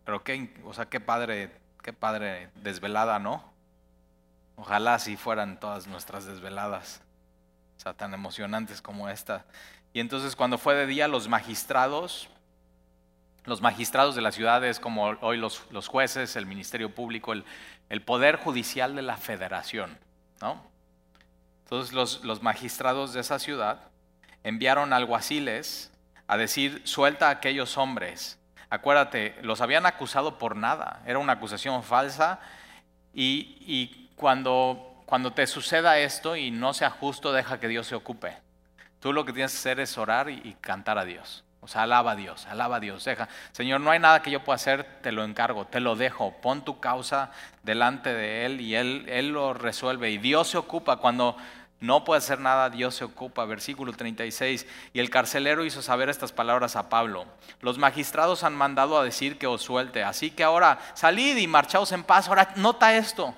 pero 0.04 0.22
qué, 0.24 0.54
o 0.64 0.74
sea, 0.74 0.86
qué 0.86 1.00
padre, 1.00 1.50
qué 1.82 1.92
padre 1.92 2.50
desvelada, 2.56 3.18
¿no? 3.18 3.44
Ojalá 4.56 4.94
así 4.94 5.16
fueran 5.16 5.60
todas 5.60 5.86
nuestras 5.86 6.24
desveladas, 6.24 7.02
o 7.76 7.80
sea, 7.80 7.94
tan 7.94 8.12
emocionantes 8.14 8.82
como 8.82 9.08
esta. 9.08 9.44
Y 9.92 10.00
entonces 10.00 10.36
cuando 10.36 10.58
fue 10.58 10.74
de 10.74 10.86
día, 10.86 11.08
los 11.08 11.28
magistrados 11.28 12.28
los 13.46 13.62
magistrados 13.62 14.14
de 14.14 14.22
las 14.22 14.34
ciudades, 14.34 14.80
como 14.80 15.04
hoy 15.20 15.36
los, 15.38 15.88
jueces, 15.88 16.36
el 16.36 16.46
Ministerio 16.46 16.94
Público, 16.94 17.32
el, 17.32 18.02
Poder 18.02 18.36
Judicial 18.36 18.94
de 18.94 19.02
la 19.02 19.16
Federación. 19.16 19.98
¿no? 20.40 20.62
Entonces 21.64 21.92
los, 21.92 22.24
los 22.24 22.42
magistrados 22.42 23.12
de 23.12 23.20
esa 23.20 23.38
ciudad 23.38 23.80
enviaron 24.44 24.92
alguaciles 24.92 25.90
a 26.26 26.36
decir, 26.36 26.82
suelta 26.84 27.28
a 27.28 27.30
aquellos 27.30 27.78
hombres. 27.78 28.38
Acuérdate, 28.68 29.36
los 29.42 29.60
habían 29.60 29.86
acusado 29.86 30.38
por 30.38 30.56
nada, 30.56 31.02
era 31.06 31.18
una 31.18 31.34
acusación 31.34 31.82
falsa 31.82 32.40
y, 33.14 34.10
cuando, 34.16 35.02
cuando 35.06 35.32
te 35.32 35.46
suceda 35.46 35.98
esto 35.98 36.36
y 36.36 36.50
no 36.50 36.74
sea 36.74 36.90
justo, 36.90 37.32
deja 37.32 37.60
que 37.60 37.68
Dios 37.68 37.86
se 37.86 37.94
ocupe. 37.94 38.36
Tú 39.00 39.12
lo 39.12 39.24
que 39.24 39.32
tienes 39.32 39.52
que 39.52 39.58
hacer 39.58 39.80
es 39.80 39.96
orar 39.98 40.30
y 40.30 40.56
cantar 40.60 40.98
a 40.98 41.04
Dios. 41.04 41.45
O 41.66 41.68
sea, 41.68 41.82
alaba 41.82 42.12
a 42.12 42.14
Dios, 42.14 42.46
alaba 42.46 42.76
a 42.76 42.80
Dios, 42.80 43.04
deja. 43.04 43.28
Señor, 43.50 43.80
no 43.80 43.90
hay 43.90 43.98
nada 43.98 44.22
que 44.22 44.30
yo 44.30 44.44
pueda 44.44 44.54
hacer, 44.54 44.84
te 45.02 45.10
lo 45.10 45.24
encargo, 45.24 45.64
te 45.64 45.80
lo 45.80 45.96
dejo. 45.96 46.32
Pon 46.40 46.64
tu 46.64 46.78
causa 46.78 47.32
delante 47.64 48.14
de 48.14 48.46
Él 48.46 48.60
y 48.60 48.76
Él, 48.76 49.04
Él 49.08 49.30
lo 49.30 49.52
resuelve. 49.52 50.12
Y 50.12 50.18
Dios 50.18 50.46
se 50.46 50.58
ocupa 50.58 50.98
cuando 50.98 51.36
no 51.80 52.04
puede 52.04 52.18
hacer 52.18 52.38
nada, 52.38 52.70
Dios 52.70 52.94
se 52.94 53.02
ocupa. 53.02 53.44
Versículo 53.46 53.92
36. 53.92 54.64
Y 54.92 55.00
el 55.00 55.10
carcelero 55.10 55.64
hizo 55.64 55.82
saber 55.82 56.08
estas 56.08 56.30
palabras 56.30 56.76
a 56.76 56.88
Pablo. 56.88 57.26
Los 57.60 57.78
magistrados 57.78 58.44
han 58.44 58.54
mandado 58.54 58.96
a 58.96 59.02
decir 59.02 59.36
que 59.36 59.48
os 59.48 59.62
suelte. 59.62 60.04
Así 60.04 60.30
que 60.30 60.44
ahora 60.44 60.78
salid 60.94 61.36
y 61.36 61.48
marchaos 61.48 61.90
en 61.90 62.04
paz. 62.04 62.28
Ahora 62.28 62.52
nota 62.54 62.96
esto. 62.96 63.34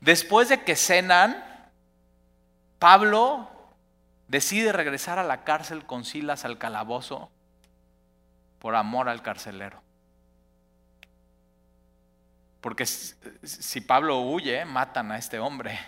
Después 0.00 0.48
de 0.48 0.62
que 0.62 0.76
cenan, 0.76 1.44
Pablo 2.78 3.50
decide 4.28 4.72
regresar 4.72 5.18
a 5.18 5.24
la 5.24 5.44
cárcel 5.44 5.84
con 5.84 6.06
Silas 6.06 6.46
al 6.46 6.56
calabozo 6.56 7.30
por 8.58 8.74
amor 8.74 9.08
al 9.08 9.22
carcelero. 9.22 9.82
Porque 12.60 12.86
si 12.86 13.80
Pablo 13.80 14.20
huye, 14.20 14.64
matan 14.64 15.12
a 15.12 15.18
este 15.18 15.38
hombre 15.38 15.78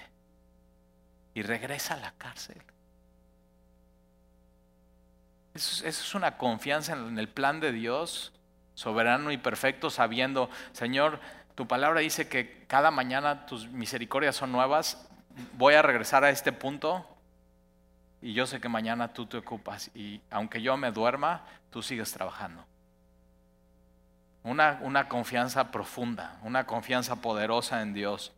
y 1.34 1.42
regresa 1.42 1.94
a 1.94 1.98
la 1.98 2.12
cárcel. 2.12 2.62
Eso, 5.54 5.86
es 5.86 6.14
una 6.14 6.36
confianza 6.36 6.92
en 6.92 7.18
el 7.18 7.28
plan 7.28 7.58
de 7.58 7.72
Dios, 7.72 8.32
soberano 8.74 9.32
y 9.32 9.38
perfecto, 9.38 9.90
sabiendo, 9.90 10.50
Señor, 10.72 11.18
tu 11.56 11.66
palabra 11.66 11.98
dice 12.00 12.28
que 12.28 12.64
cada 12.68 12.92
mañana 12.92 13.46
tus 13.46 13.68
misericordias 13.68 14.36
son 14.36 14.52
nuevas, 14.52 15.08
voy 15.54 15.74
a 15.74 15.82
regresar 15.82 16.22
a 16.22 16.30
este 16.30 16.52
punto 16.52 17.17
y 18.20 18.32
yo 18.32 18.46
sé 18.46 18.60
que 18.60 18.68
mañana 18.68 19.12
tú 19.12 19.26
te 19.26 19.36
ocupas 19.36 19.90
y 19.94 20.20
aunque 20.30 20.60
yo 20.60 20.76
me 20.76 20.90
duerma, 20.90 21.44
tú 21.70 21.82
sigues 21.82 22.12
trabajando. 22.12 22.64
Una, 24.42 24.78
una 24.82 25.08
confianza 25.08 25.70
profunda, 25.70 26.38
una 26.42 26.66
confianza 26.66 27.16
poderosa 27.16 27.82
en 27.82 27.94
Dios. 27.94 28.32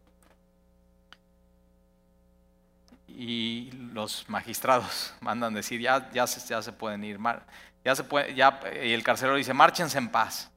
Y 3.08 3.70
los 3.92 4.28
magistrados 4.28 5.14
mandan 5.20 5.54
decir, 5.54 5.80
ya, 5.80 6.10
ya, 6.12 6.26
se, 6.26 6.46
ya 6.46 6.62
se 6.62 6.72
pueden 6.72 7.04
ir, 7.04 7.18
ya 7.84 7.94
se 7.94 8.04
puede, 8.04 8.34
ya, 8.34 8.60
y 8.82 8.92
el 8.92 9.02
carcelero 9.02 9.36
dice, 9.36 9.54
márchense 9.54 9.98
en 9.98 10.10
paz. 10.10 10.50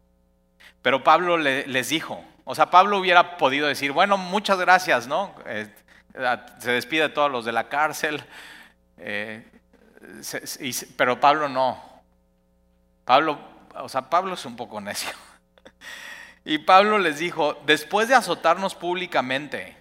Pero 0.81 1.03
Pablo 1.03 1.37
les 1.37 1.89
dijo, 1.89 2.23
o 2.43 2.55
sea, 2.55 2.69
Pablo 2.69 2.97
hubiera 2.97 3.37
podido 3.37 3.67
decir, 3.67 3.93
bueno, 3.93 4.17
muchas 4.17 4.59
gracias, 4.59 5.07
¿no? 5.07 5.33
Eh, 5.45 5.73
se 6.59 6.71
despide 6.71 7.09
todos 7.09 7.31
los 7.31 7.45
de 7.45 7.53
la 7.53 7.69
cárcel, 7.69 8.21
eh, 8.97 9.43
pero 10.97 11.19
Pablo 11.19 11.49
no. 11.49 11.81
Pablo, 13.05 13.39
o 13.75 13.89
sea, 13.89 14.09
Pablo 14.09 14.33
es 14.35 14.45
un 14.45 14.55
poco 14.55 14.81
necio. 14.81 15.09
Y 16.45 16.57
Pablo 16.57 16.99
les 16.99 17.19
dijo, 17.19 17.57
después 17.65 18.09
de 18.09 18.15
azotarnos 18.15 18.75
públicamente, 18.75 19.77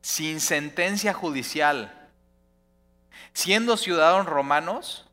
sin 0.00 0.40
sentencia 0.40 1.12
judicial, 1.12 2.08
siendo 3.32 3.76
ciudadanos 3.76 4.26
romanos, 4.26 5.06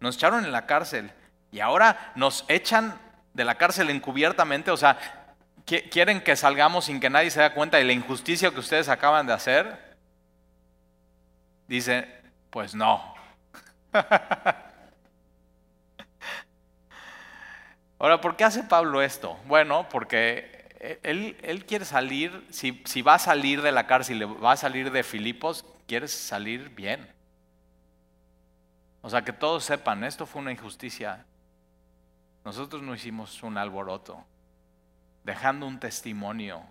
nos 0.00 0.16
echaron 0.16 0.46
en 0.46 0.52
la 0.52 0.64
cárcel 0.64 1.12
y 1.50 1.60
ahora 1.60 2.12
nos 2.14 2.46
echan 2.48 2.98
de 3.34 3.44
la 3.44 3.56
cárcel 3.56 3.90
encubiertamente, 3.90 4.70
o 4.70 4.78
sea, 4.78 4.98
quieren 5.64 6.22
que 6.22 6.36
salgamos 6.36 6.86
sin 6.86 6.98
que 6.98 7.10
nadie 7.10 7.30
se 7.30 7.42
dé 7.42 7.52
cuenta 7.52 7.76
de 7.76 7.84
la 7.84 7.92
injusticia 7.92 8.50
que 8.50 8.60
ustedes 8.60 8.88
acaban 8.88 9.26
de 9.26 9.32
hacer. 9.34 9.96
Dice, 11.68 12.21
pues 12.52 12.74
no. 12.74 13.02
Ahora, 17.98 18.20
¿por 18.20 18.36
qué 18.36 18.44
hace 18.44 18.62
Pablo 18.64 19.00
esto? 19.00 19.38
Bueno, 19.46 19.88
porque 19.88 20.68
él, 21.02 21.64
quiere 21.66 21.86
salir, 21.86 22.46
si, 22.50 22.82
si, 22.84 23.00
va 23.00 23.14
a 23.14 23.18
salir 23.18 23.62
de 23.62 23.72
la 23.72 23.86
cárcel, 23.86 24.44
va 24.44 24.52
a 24.52 24.56
salir 24.58 24.90
de 24.92 25.02
Filipos, 25.02 25.64
quiere 25.88 26.08
salir 26.08 26.68
bien. 26.68 27.08
O 29.00 29.08
sea, 29.08 29.22
que 29.22 29.32
todos 29.32 29.64
sepan, 29.64 30.04
esto 30.04 30.26
fue 30.26 30.42
una 30.42 30.52
injusticia. 30.52 31.24
Nosotros 32.44 32.82
no 32.82 32.94
hicimos 32.94 33.42
un 33.42 33.56
alboroto, 33.56 34.26
dejando 35.24 35.66
un 35.66 35.80
testimonio. 35.80 36.62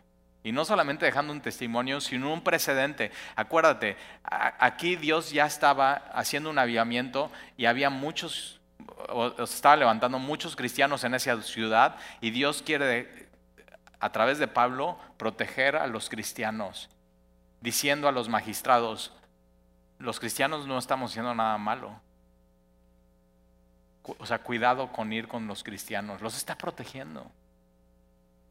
Y 0.43 0.51
no 0.51 0.65
solamente 0.65 1.05
dejando 1.05 1.33
un 1.33 1.41
testimonio, 1.41 2.01
sino 2.01 2.33
un 2.33 2.43
precedente. 2.43 3.11
Acuérdate, 3.35 3.95
aquí 4.23 4.95
Dios 4.95 5.31
ya 5.31 5.45
estaba 5.45 5.93
haciendo 6.13 6.49
un 6.49 6.57
aviamiento 6.57 7.31
y 7.57 7.65
había 7.65 7.89
muchos 7.89 8.61
se 9.37 9.43
estaba 9.43 9.75
levantando 9.75 10.19
muchos 10.19 10.55
cristianos 10.55 11.03
en 11.03 11.13
esa 11.13 11.41
ciudad 11.41 11.95
y 12.19 12.31
Dios 12.31 12.61
quiere 12.61 13.29
a 13.99 14.11
través 14.11 14.39
de 14.39 14.47
Pablo 14.47 14.97
proteger 15.17 15.75
a 15.75 15.87
los 15.87 16.09
cristianos, 16.09 16.89
diciendo 17.61 18.07
a 18.07 18.11
los 18.11 18.29
magistrados, 18.29 19.13
los 19.99 20.19
cristianos 20.19 20.65
no 20.65 20.79
estamos 20.79 21.11
haciendo 21.11 21.35
nada 21.35 21.57
malo. 21.57 21.99
O 24.17 24.25
sea, 24.25 24.39
cuidado 24.39 24.91
con 24.91 25.13
ir 25.13 25.27
con 25.27 25.45
los 25.45 25.63
cristianos, 25.63 26.21
los 26.21 26.35
está 26.35 26.57
protegiendo. 26.57 27.31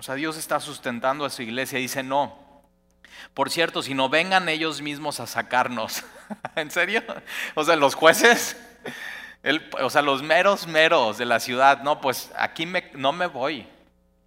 O 0.01 0.03
sea, 0.03 0.17
Dios 0.17 0.37
está 0.37 0.59
sustentando 0.59 1.25
a 1.25 1.31
su 1.31 1.43
iglesia 1.43 1.79
y 1.79 1.83
dice, 1.83 2.03
no, 2.03 2.37
por 3.35 3.51
cierto, 3.51 3.83
si 3.83 3.95
no 3.95 4.09
vengan 4.09 4.49
ellos 4.49 4.83
mismos 4.83 5.21
a 5.21 5.27
sacarnos, 5.27 6.03
¿en 6.57 6.71
serio? 6.71 7.03
O 7.55 7.63
sea, 7.63 7.77
los 7.77 7.95
jueces 7.95 8.57
o 9.83 9.91
sea, 9.91 10.03
los 10.03 10.23
meros 10.23 10.67
meros 10.67 11.17
de 11.19 11.25
la 11.25 11.41
ciudad, 11.41 11.83
no, 11.83 12.01
pues 12.01 12.31
aquí 12.37 12.67
me, 12.67 12.91
no 12.95 13.13
me 13.13 13.27
voy. 13.27 13.67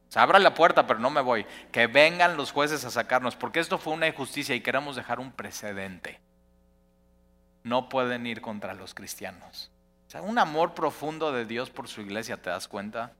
O 0.09 0.11
sea, 0.11 0.23
abra 0.23 0.39
la 0.39 0.53
puerta, 0.53 0.87
pero 0.87 0.99
no 0.99 1.09
me 1.09 1.21
voy. 1.21 1.45
Que 1.71 1.87
vengan 1.87 2.37
los 2.37 2.51
jueces 2.51 2.83
a 2.85 2.91
sacarnos, 2.91 3.35
porque 3.35 3.59
esto 3.59 3.77
fue 3.77 3.93
una 3.93 4.07
injusticia 4.07 4.55
y 4.55 4.61
queremos 4.61 4.95
dejar 4.95 5.19
un 5.19 5.31
precedente. 5.31 6.19
No 7.63 7.89
pueden 7.89 8.25
ir 8.25 8.41
contra 8.41 8.73
los 8.73 8.93
cristianos. 8.93 9.71
O 10.07 10.11
sea, 10.11 10.21
un 10.21 10.37
amor 10.37 10.73
profundo 10.73 11.31
de 11.31 11.45
Dios 11.45 11.69
por 11.69 11.87
su 11.87 12.01
iglesia, 12.01 12.37
¿te 12.37 12.49
das 12.49 12.67
cuenta? 12.67 13.13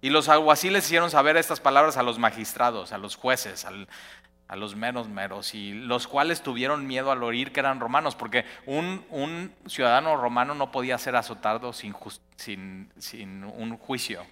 Y 0.00 0.10
los 0.10 0.28
alguaciles 0.28 0.84
hicieron 0.84 1.10
saber 1.10 1.36
estas 1.36 1.60
palabras 1.60 1.96
a 1.96 2.02
los 2.02 2.18
magistrados, 2.18 2.92
a 2.92 2.98
los 2.98 3.16
jueces, 3.16 3.64
a 3.64 4.56
los 4.56 4.76
meros 4.76 5.08
meros, 5.08 5.54
y 5.54 5.72
los 5.72 6.06
cuales 6.06 6.42
tuvieron 6.42 6.86
miedo 6.86 7.10
al 7.10 7.22
oír 7.22 7.52
que 7.52 7.60
eran 7.60 7.80
romanos, 7.80 8.14
porque 8.14 8.44
un, 8.66 9.52
ciudadano 9.66 10.16
romano 10.16 10.54
no 10.54 10.70
podía 10.70 10.98
ser 10.98 11.16
azotado 11.16 11.72
sin, 11.72 11.96
sin, 12.36 13.44
un 13.44 13.76
juicio. 13.76 14.24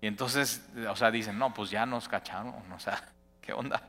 Y 0.00 0.08
entonces, 0.08 0.66
o 0.88 0.96
sea, 0.96 1.10
dicen, 1.10 1.38
no, 1.38 1.54
pues 1.54 1.70
ya 1.70 1.86
nos 1.86 2.08
cacharon, 2.08 2.54
o 2.72 2.78
sea, 2.80 3.04
¿qué 3.40 3.52
onda? 3.52 3.88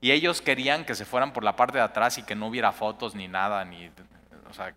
Y 0.00 0.12
ellos 0.12 0.40
querían 0.40 0.84
que 0.84 0.94
se 0.94 1.04
fueran 1.04 1.32
por 1.32 1.44
la 1.44 1.56
parte 1.56 1.78
de 1.78 1.84
atrás 1.84 2.16
y 2.18 2.22
que 2.22 2.34
no 2.34 2.46
hubiera 2.46 2.72
fotos 2.72 3.14
ni 3.14 3.28
nada, 3.28 3.64
ni, 3.64 3.90
o 4.48 4.54
sea, 4.54 4.74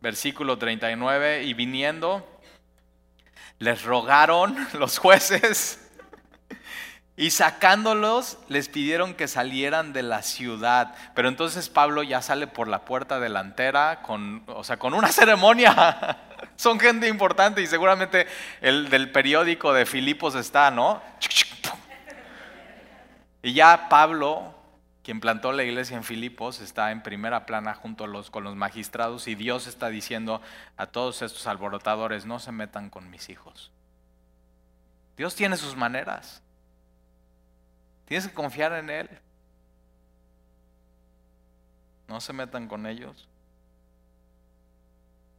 versículo 0.00 0.58
39, 0.58 1.44
y 1.44 1.54
viniendo, 1.54 2.26
les 3.58 3.82
rogaron 3.82 4.56
los 4.72 4.98
jueces 4.98 5.80
y 7.20 7.32
sacándolos 7.32 8.38
les 8.48 8.70
pidieron 8.70 9.12
que 9.12 9.28
salieran 9.28 9.92
de 9.92 10.02
la 10.02 10.22
ciudad. 10.22 10.94
Pero 11.14 11.28
entonces 11.28 11.68
Pablo 11.68 12.02
ya 12.02 12.22
sale 12.22 12.46
por 12.46 12.66
la 12.66 12.86
puerta 12.86 13.20
delantera 13.20 14.00
con, 14.00 14.42
o 14.46 14.64
sea, 14.64 14.78
con 14.78 14.94
una 14.94 15.08
ceremonia. 15.12 16.16
Son 16.56 16.80
gente 16.80 17.08
importante 17.08 17.60
y 17.60 17.66
seguramente 17.66 18.26
el 18.62 18.88
del 18.88 19.12
periódico 19.12 19.74
de 19.74 19.84
Filipos 19.84 20.34
está, 20.34 20.70
¿no? 20.70 21.02
Y 23.42 23.52
ya 23.52 23.88
Pablo 23.90 24.54
quien 25.02 25.20
plantó 25.20 25.52
la 25.52 25.64
iglesia 25.64 25.96
en 25.96 26.04
Filipos, 26.04 26.60
está 26.60 26.90
en 26.90 27.02
primera 27.02 27.46
plana 27.46 27.74
junto 27.74 28.06
con 28.30 28.44
los 28.44 28.56
magistrados 28.56 29.28
y 29.28 29.34
Dios 29.34 29.66
está 29.66 29.88
diciendo 29.88 30.42
a 30.76 30.86
todos 30.86 31.22
estos 31.22 31.46
alborotadores, 31.46 32.26
no 32.26 32.38
se 32.38 32.52
metan 32.52 32.90
con 32.90 33.08
mis 33.10 33.30
hijos. 33.30 33.70
Dios 35.16 35.34
tiene 35.34 35.56
sus 35.56 35.76
maneras. 35.76 36.42
Tienes 38.04 38.28
que 38.28 38.34
confiar 38.34 38.72
en 38.72 38.90
Él. 38.90 39.08
No 42.08 42.20
se 42.20 42.32
metan 42.32 42.68
con 42.68 42.86
ellos. 42.86 43.28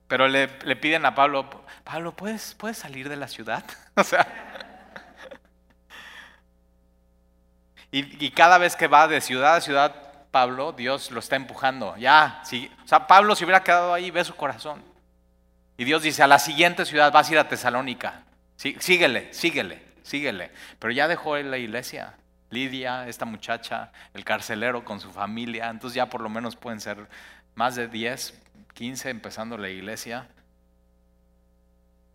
Pero 0.08 0.28
le, 0.28 0.48
le 0.66 0.76
piden 0.76 1.06
a 1.06 1.16
Pablo, 1.16 1.50
Pablo, 1.84 2.16
¿puedes, 2.16 2.54
¿puedes 2.56 2.78
salir 2.78 3.10
de 3.10 3.16
la 3.16 3.28
ciudad? 3.28 3.64
o 3.96 4.04
sea, 4.04 4.51
Y, 7.92 8.32
cada 8.32 8.58
vez 8.58 8.78
que 8.78 8.88
va 8.88 9.08
de 9.10 9.20
ciudad 9.20 9.56
a 9.56 9.62
ciudad, 9.62 9.94
Pablo, 10.32 10.72
Dios 10.72 11.12
lo 11.12 11.20
está 11.20 11.36
empujando. 11.36 11.98
Ya, 11.98 12.42
si, 12.46 12.72
o 12.84 12.88
sea, 12.88 13.06
Pablo 13.06 13.36
si 13.36 13.44
hubiera 13.44 13.64
quedado 13.64 13.94
ahí, 13.94 14.12
ve 14.12 14.24
su 14.24 14.34
corazón. 14.36 14.82
Y 15.78 15.84
Dios 15.84 16.02
dice, 16.02 16.24
a 16.24 16.28
la 16.28 16.40
siguiente 16.40 16.86
ciudad 16.86 17.12
vas 17.12 17.30
a 17.30 17.34
ir 17.34 17.40
a 17.40 17.50
Tesalónica. 17.50 18.24
Sí, 18.56 18.78
síguele, 18.80 19.34
síguele, 19.34 19.84
síguele. 20.04 20.52
Pero 20.80 20.94
ya 20.94 21.10
dejó 21.10 21.36
la 21.38 21.58
iglesia. 21.58 22.16
Lidia, 22.50 23.08
esta 23.08 23.26
muchacha, 23.26 23.92
el 24.14 24.24
carcelero 24.24 24.86
con 24.86 25.02
su 25.02 25.12
familia. 25.12 25.70
Entonces 25.70 25.96
ya 25.96 26.08
por 26.08 26.22
lo 26.22 26.30
menos 26.30 26.56
pueden 26.56 26.80
ser 26.80 27.10
más 27.56 27.76
de 27.76 27.88
10, 27.88 28.40
15 28.74 29.10
empezando 29.10 29.58
la 29.58 29.70
iglesia. 29.70 30.30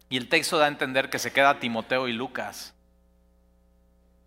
Y 0.08 0.16
el 0.16 0.28
texto 0.28 0.56
da 0.56 0.66
a 0.66 0.68
entender 0.68 1.10
que 1.10 1.18
se 1.18 1.32
queda 1.32 1.58
Timoteo 1.58 2.08
y 2.08 2.12
Lucas 2.12 2.75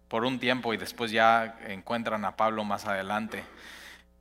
por 0.09 0.25
un 0.25 0.39
tiempo 0.39 0.73
y 0.73 0.77
después 0.77 1.11
ya 1.11 1.57
encuentran 1.67 2.25
a 2.25 2.35
Pablo 2.35 2.65
más 2.65 2.85
adelante. 2.85 3.45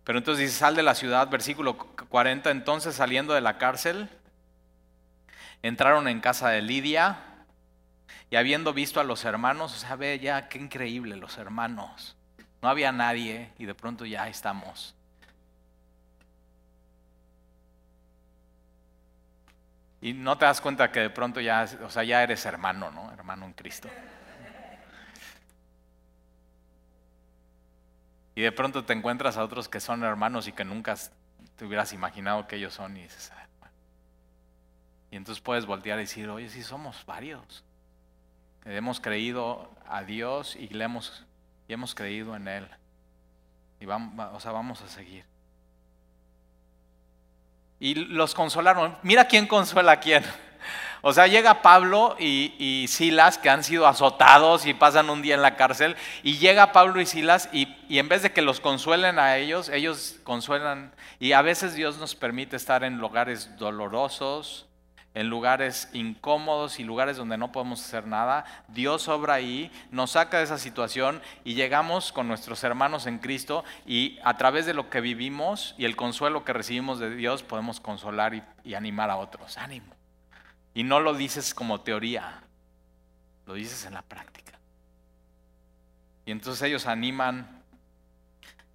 Pero 0.05 0.19
entonces 0.19 0.47
dice, 0.47 0.59
sal 0.59 0.77
de 0.77 0.83
la 0.83 0.95
ciudad, 0.95 1.29
versículo 1.29 1.77
40, 1.77 2.51
entonces 2.51 2.95
saliendo 2.95 3.35
de 3.35 3.41
la 3.41 3.59
cárcel, 3.59 4.09
entraron 5.63 6.07
en 6.09 6.21
casa 6.21 6.51
de 6.51 6.63
Lidia 6.63 7.19
y 8.31 8.37
habiendo 8.37 8.73
visto 8.73 9.01
a 9.01 9.05
los 9.05 9.25
hermanos, 9.25 9.75
o 9.75 9.79
sea, 9.79 9.97
ve 9.97 10.19
ya 10.19 10.49
qué 10.49 10.59
increíble 10.59 11.17
los 11.17 11.39
hermanos. 11.39 12.17
No 12.61 12.69
había 12.69 12.93
nadie 12.93 13.51
y 13.59 13.65
de 13.65 13.75
pronto 13.75 14.05
ya 14.05 14.29
estamos. 14.29 14.95
Y 20.01 20.13
no 20.13 20.39
te 20.39 20.45
das 20.45 20.61
cuenta 20.61 20.93
que 20.93 21.01
de 21.01 21.11
pronto 21.11 21.41
ya, 21.41 21.67
o 21.83 21.91
sea, 21.91 22.05
ya 22.05 22.23
eres 22.23 22.45
hermano, 22.47 22.91
¿no? 22.91 23.13
Hermano 23.13 23.47
en 23.47 23.53
Cristo. 23.53 23.89
Y 28.39 28.43
de 28.43 28.53
pronto 28.53 28.85
te 28.85 28.93
encuentras 28.93 29.37
a 29.37 29.43
otros 29.43 29.69
que 29.69 29.81
son 29.81 30.05
hermanos 30.05 30.47
y 30.47 30.53
que 30.53 30.65
nunca 30.65 30.95
te 31.57 31.65
hubieras 31.65 31.93
imaginado 31.93 32.47
que 32.47 32.55
ellos 32.55 32.73
son 32.73 32.97
y 32.97 33.03
dices, 33.03 33.33
y 35.11 35.17
entonces 35.17 35.43
puedes 35.43 35.67
voltear 35.67 35.99
y 35.99 36.03
decir, 36.03 36.29
oye, 36.29 36.49
sí 36.49 36.63
somos 36.63 37.05
varios. 37.05 37.65
hemos 38.65 39.01
creído 39.01 39.69
a 39.89 40.05
Dios 40.05 40.55
y, 40.55 40.69
le 40.69 40.85
hemos, 40.85 41.27
y 41.67 41.73
hemos 41.73 41.97
creído 41.97 42.37
en 42.37 42.47
Él. 42.47 42.69
Y 43.81 43.87
vamos, 43.87 44.33
o 44.33 44.39
sea, 44.39 44.53
vamos 44.53 44.83
a 44.83 44.89
seguir. 44.89 45.25
Y 47.81 47.97
los 47.97 48.37
consolaron. 48.37 48.97
Mira 49.03 49.25
quién 49.25 49.49
consuela 49.49 49.91
a 49.91 49.99
quién. 49.99 50.23
O 51.03 51.13
sea, 51.13 51.27
llega 51.27 51.63
Pablo 51.63 52.17
y, 52.19 52.87
Silas, 52.89 53.39
que 53.39 53.51
han 53.51 53.65
sido 53.65 53.87
azotados 53.87 54.67
y 54.67 54.75
pasan 54.75 55.11
un 55.11 55.23
día 55.23 55.35
en 55.35 55.43
la 55.43 55.57
cárcel, 55.57 55.97
y 56.23 56.39
llega 56.39 56.73
Pablo 56.73 57.01
y 57.01 57.07
Silas 57.07 57.49
y, 57.53 57.77
en 57.89 58.09
vez 58.09 58.23
de 58.23 58.33
que 58.33 58.43
los 58.43 58.61
consuelen 58.61 59.19
a 59.19 59.37
ellos, 59.37 59.69
ellos 59.69 60.19
consuelan. 60.25 60.93
Y 61.21 61.33
a 61.33 61.43
veces 61.43 61.75
Dios 61.75 61.99
nos 61.99 62.15
permite 62.15 62.57
estar 62.57 62.85
en 62.85 62.99
lugares 62.99 63.57
dolorosos, 63.57 64.67
en 65.15 65.29
lugares 65.29 65.89
incómodos 65.95 66.79
y 66.79 66.85
lugares 66.85 67.17
donde 67.17 67.39
no 67.39 67.51
podemos 67.51 67.81
hacer 67.85 68.07
nada. 68.07 68.45
Dios 68.69 69.09
obra 69.09 69.35
ahí, 69.35 69.73
nos 69.91 70.13
saca 70.13 70.39
de 70.39 70.45
esa 70.45 70.59
situación 70.59 71.23
y 71.45 71.55
llegamos 71.55 72.13
con 72.13 72.29
nuestros 72.29 72.63
hermanos 72.63 73.07
en 73.07 73.19
Cristo 73.19 73.65
y 73.87 74.19
a 74.23 74.37
través 74.37 74.67
de 74.67 74.75
lo 74.75 74.91
que 74.91 75.01
vivimos 75.01 75.75
y 75.79 75.87
el 75.87 75.97
consuelo 75.97 76.45
que 76.45 76.53
recibimos 76.53 77.01
de 77.01 77.15
Dios 77.15 77.43
podemos 77.43 77.81
consolar 77.81 78.35
y, 78.35 78.43
y 78.63 78.75
animar 78.75 79.11
a 79.11 79.17
otros. 79.17 79.57
Ánimo. 79.59 79.98
Y 80.75 80.85
no 80.85 81.01
lo 81.01 81.15
dices 81.15 81.55
como 81.55 81.81
teoría, 81.81 82.43
lo 83.47 83.55
dices 83.55 83.85
en 83.85 83.95
la 83.95 84.03
práctica. 84.03 84.59
Y 86.27 86.31
entonces 86.31 86.63
ellos 86.63 86.87
animan 86.87 87.63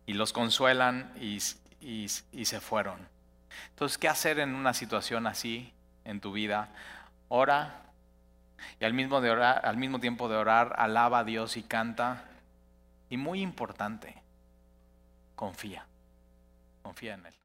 y 0.06 0.14
los 0.14 0.34
consuelan 0.34 1.14
y, 1.20 1.40
se 1.40 2.60
fueron. 2.60 3.08
Entonces, 3.70 3.98
¿qué 3.98 4.08
hacer 4.08 4.40
en 4.40 4.56
una 4.56 4.74
situación 4.74 5.28
así 5.28 5.72
en 6.04 6.20
tu 6.20 6.32
vida? 6.32 6.70
Ora 7.30 7.84
y 8.80 8.86
al 8.86 8.94
mismo, 8.94 9.22
de 9.22 9.30
orar, 9.30 9.66
al 9.66 9.78
mismo 9.78 10.00
tiempo 10.00 10.30
de 10.30 10.36
orar, 10.36 10.74
alaba 10.78 11.20
a 11.20 11.24
Dios 11.24 11.58
y 11.58 11.64
canta. 11.64 12.26
Y 13.10 13.18
muy 13.18 13.42
importante, 13.42 14.22
confía. 15.36 15.86
Confía 16.82 17.14
en 17.14 17.28
Él. 17.28 17.43